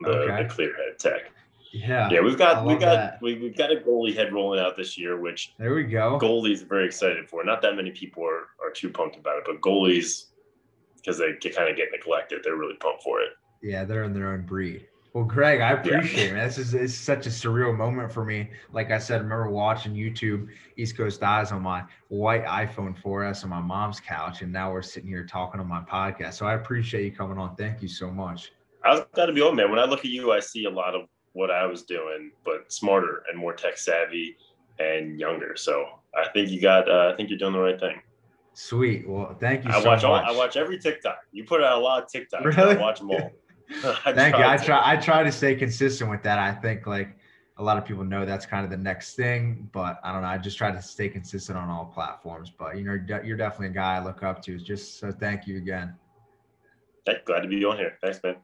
the, 0.00 0.10
okay. 0.10 0.42
the 0.42 0.48
clear 0.48 0.76
head 0.76 0.98
tech. 0.98 1.32
Yeah. 1.72 2.08
Yeah, 2.10 2.20
we've 2.20 2.38
got 2.38 2.64
we've 2.64 2.80
got 2.80 3.22
we, 3.22 3.40
have 3.44 3.56
got 3.56 3.72
a 3.72 3.76
goalie 3.76 4.14
head 4.14 4.32
rolling 4.32 4.60
out 4.60 4.76
this 4.76 4.98
year, 4.98 5.20
which 5.20 5.54
there 5.58 5.74
we 5.74 5.84
go. 5.84 6.18
Goalies 6.20 6.62
are 6.62 6.66
very 6.66 6.86
excited 6.86 7.28
for. 7.28 7.44
Not 7.44 7.62
that 7.62 7.76
many 7.76 7.92
people 7.92 8.24
are, 8.24 8.48
are 8.64 8.72
too 8.74 8.90
pumped 8.90 9.16
about 9.16 9.38
it, 9.38 9.44
but 9.46 9.60
goalies 9.60 10.26
because 10.96 11.18
they 11.18 11.32
get, 11.40 11.56
kind 11.56 11.70
of 11.70 11.76
get 11.76 11.88
neglected, 11.92 12.40
they're 12.44 12.56
really 12.56 12.76
pumped 12.76 13.02
for 13.02 13.20
it. 13.20 13.30
Yeah, 13.62 13.84
they're 13.84 14.04
in 14.04 14.12
their 14.12 14.32
own 14.32 14.44
breed. 14.44 14.86
Well, 15.12 15.24
Greg, 15.24 15.60
I 15.60 15.72
appreciate 15.72 16.32
yeah. 16.32 16.44
it. 16.44 16.46
This 16.46 16.58
is 16.58 16.74
it's 16.74 16.94
such 16.94 17.26
a 17.26 17.30
surreal 17.30 17.76
moment 17.76 18.12
for 18.12 18.24
me. 18.24 18.48
Like 18.72 18.92
I 18.92 18.98
said, 18.98 19.16
I 19.16 19.22
remember 19.22 19.50
watching 19.50 19.92
YouTube 19.92 20.48
East 20.76 20.96
Coast 20.96 21.20
Dyes 21.20 21.50
on 21.50 21.62
my 21.62 21.82
white 22.08 22.44
iPhone 22.44 22.96
4S 23.00 23.42
on 23.42 23.50
my 23.50 23.60
mom's 23.60 23.98
couch, 23.98 24.42
and 24.42 24.52
now 24.52 24.72
we're 24.72 24.82
sitting 24.82 25.08
here 25.08 25.26
talking 25.26 25.60
on 25.60 25.66
my 25.66 25.80
podcast. 25.80 26.34
So 26.34 26.46
I 26.46 26.54
appreciate 26.54 27.04
you 27.04 27.12
coming 27.12 27.38
on. 27.38 27.56
Thank 27.56 27.82
you 27.82 27.88
so 27.88 28.10
much. 28.10 28.52
I 28.84 28.90
was 28.94 29.04
glad 29.12 29.26
to 29.26 29.32
be 29.32 29.40
on, 29.40 29.56
man. 29.56 29.70
When 29.70 29.80
I 29.80 29.84
look 29.84 30.00
at 30.00 30.10
you, 30.10 30.32
I 30.32 30.38
see 30.38 30.64
a 30.66 30.70
lot 30.70 30.94
of 30.94 31.02
what 31.32 31.50
I 31.50 31.66
was 31.66 31.82
doing, 31.82 32.32
but 32.44 32.72
smarter 32.72 33.22
and 33.28 33.38
more 33.38 33.52
tech 33.52 33.78
savvy 33.78 34.36
and 34.78 35.18
younger. 35.18 35.56
So 35.56 36.00
I 36.14 36.28
think 36.28 36.50
you 36.50 36.60
got. 36.60 36.90
Uh, 36.90 37.10
I 37.12 37.16
think 37.16 37.30
you're 37.30 37.38
doing 37.38 37.52
the 37.52 37.60
right 37.60 37.78
thing. 37.78 38.00
Sweet. 38.54 39.08
Well, 39.08 39.36
thank 39.40 39.64
you. 39.64 39.70
I 39.70 39.80
so 39.80 39.88
watch 39.88 40.02
much. 40.02 40.04
all. 40.04 40.14
I 40.14 40.32
watch 40.32 40.56
every 40.56 40.78
TikTok. 40.78 41.18
You 41.32 41.44
put 41.44 41.62
out 41.62 41.78
a 41.78 41.80
lot 41.80 42.02
of 42.02 42.10
TikToks. 42.10 42.44
Really? 42.44 42.76
I 42.76 42.80
watch 42.80 42.98
them 42.98 43.10
all. 43.10 43.30
thank 44.14 44.36
you. 44.36 44.44
I 44.44 44.56
try. 44.56 44.80
I 44.84 44.96
try 44.96 45.22
to 45.22 45.32
stay 45.32 45.54
consistent 45.54 46.10
with 46.10 46.22
that. 46.24 46.38
I 46.38 46.52
think 46.52 46.86
like 46.86 47.16
a 47.58 47.62
lot 47.62 47.76
of 47.76 47.84
people 47.84 48.04
know 48.04 48.24
that's 48.24 48.46
kind 48.46 48.64
of 48.64 48.70
the 48.70 48.76
next 48.76 49.14
thing, 49.14 49.68
but 49.72 50.00
I 50.02 50.12
don't 50.12 50.22
know. 50.22 50.28
I 50.28 50.38
just 50.38 50.58
try 50.58 50.72
to 50.72 50.82
stay 50.82 51.08
consistent 51.08 51.58
on 51.58 51.68
all 51.68 51.84
platforms. 51.84 52.50
But 52.50 52.76
you 52.76 52.84
know, 52.84 52.98
you're 53.22 53.36
definitely 53.36 53.68
a 53.68 53.70
guy 53.70 53.96
I 53.96 54.04
look 54.04 54.22
up 54.22 54.42
to. 54.44 54.58
Just 54.58 54.98
so 54.98 55.12
thank 55.12 55.46
you 55.46 55.58
again. 55.58 55.94
Glad 57.24 57.40
to 57.40 57.48
be 57.48 57.64
on 57.64 57.76
here. 57.76 57.98
Thanks, 58.02 58.20
man. 58.22 58.36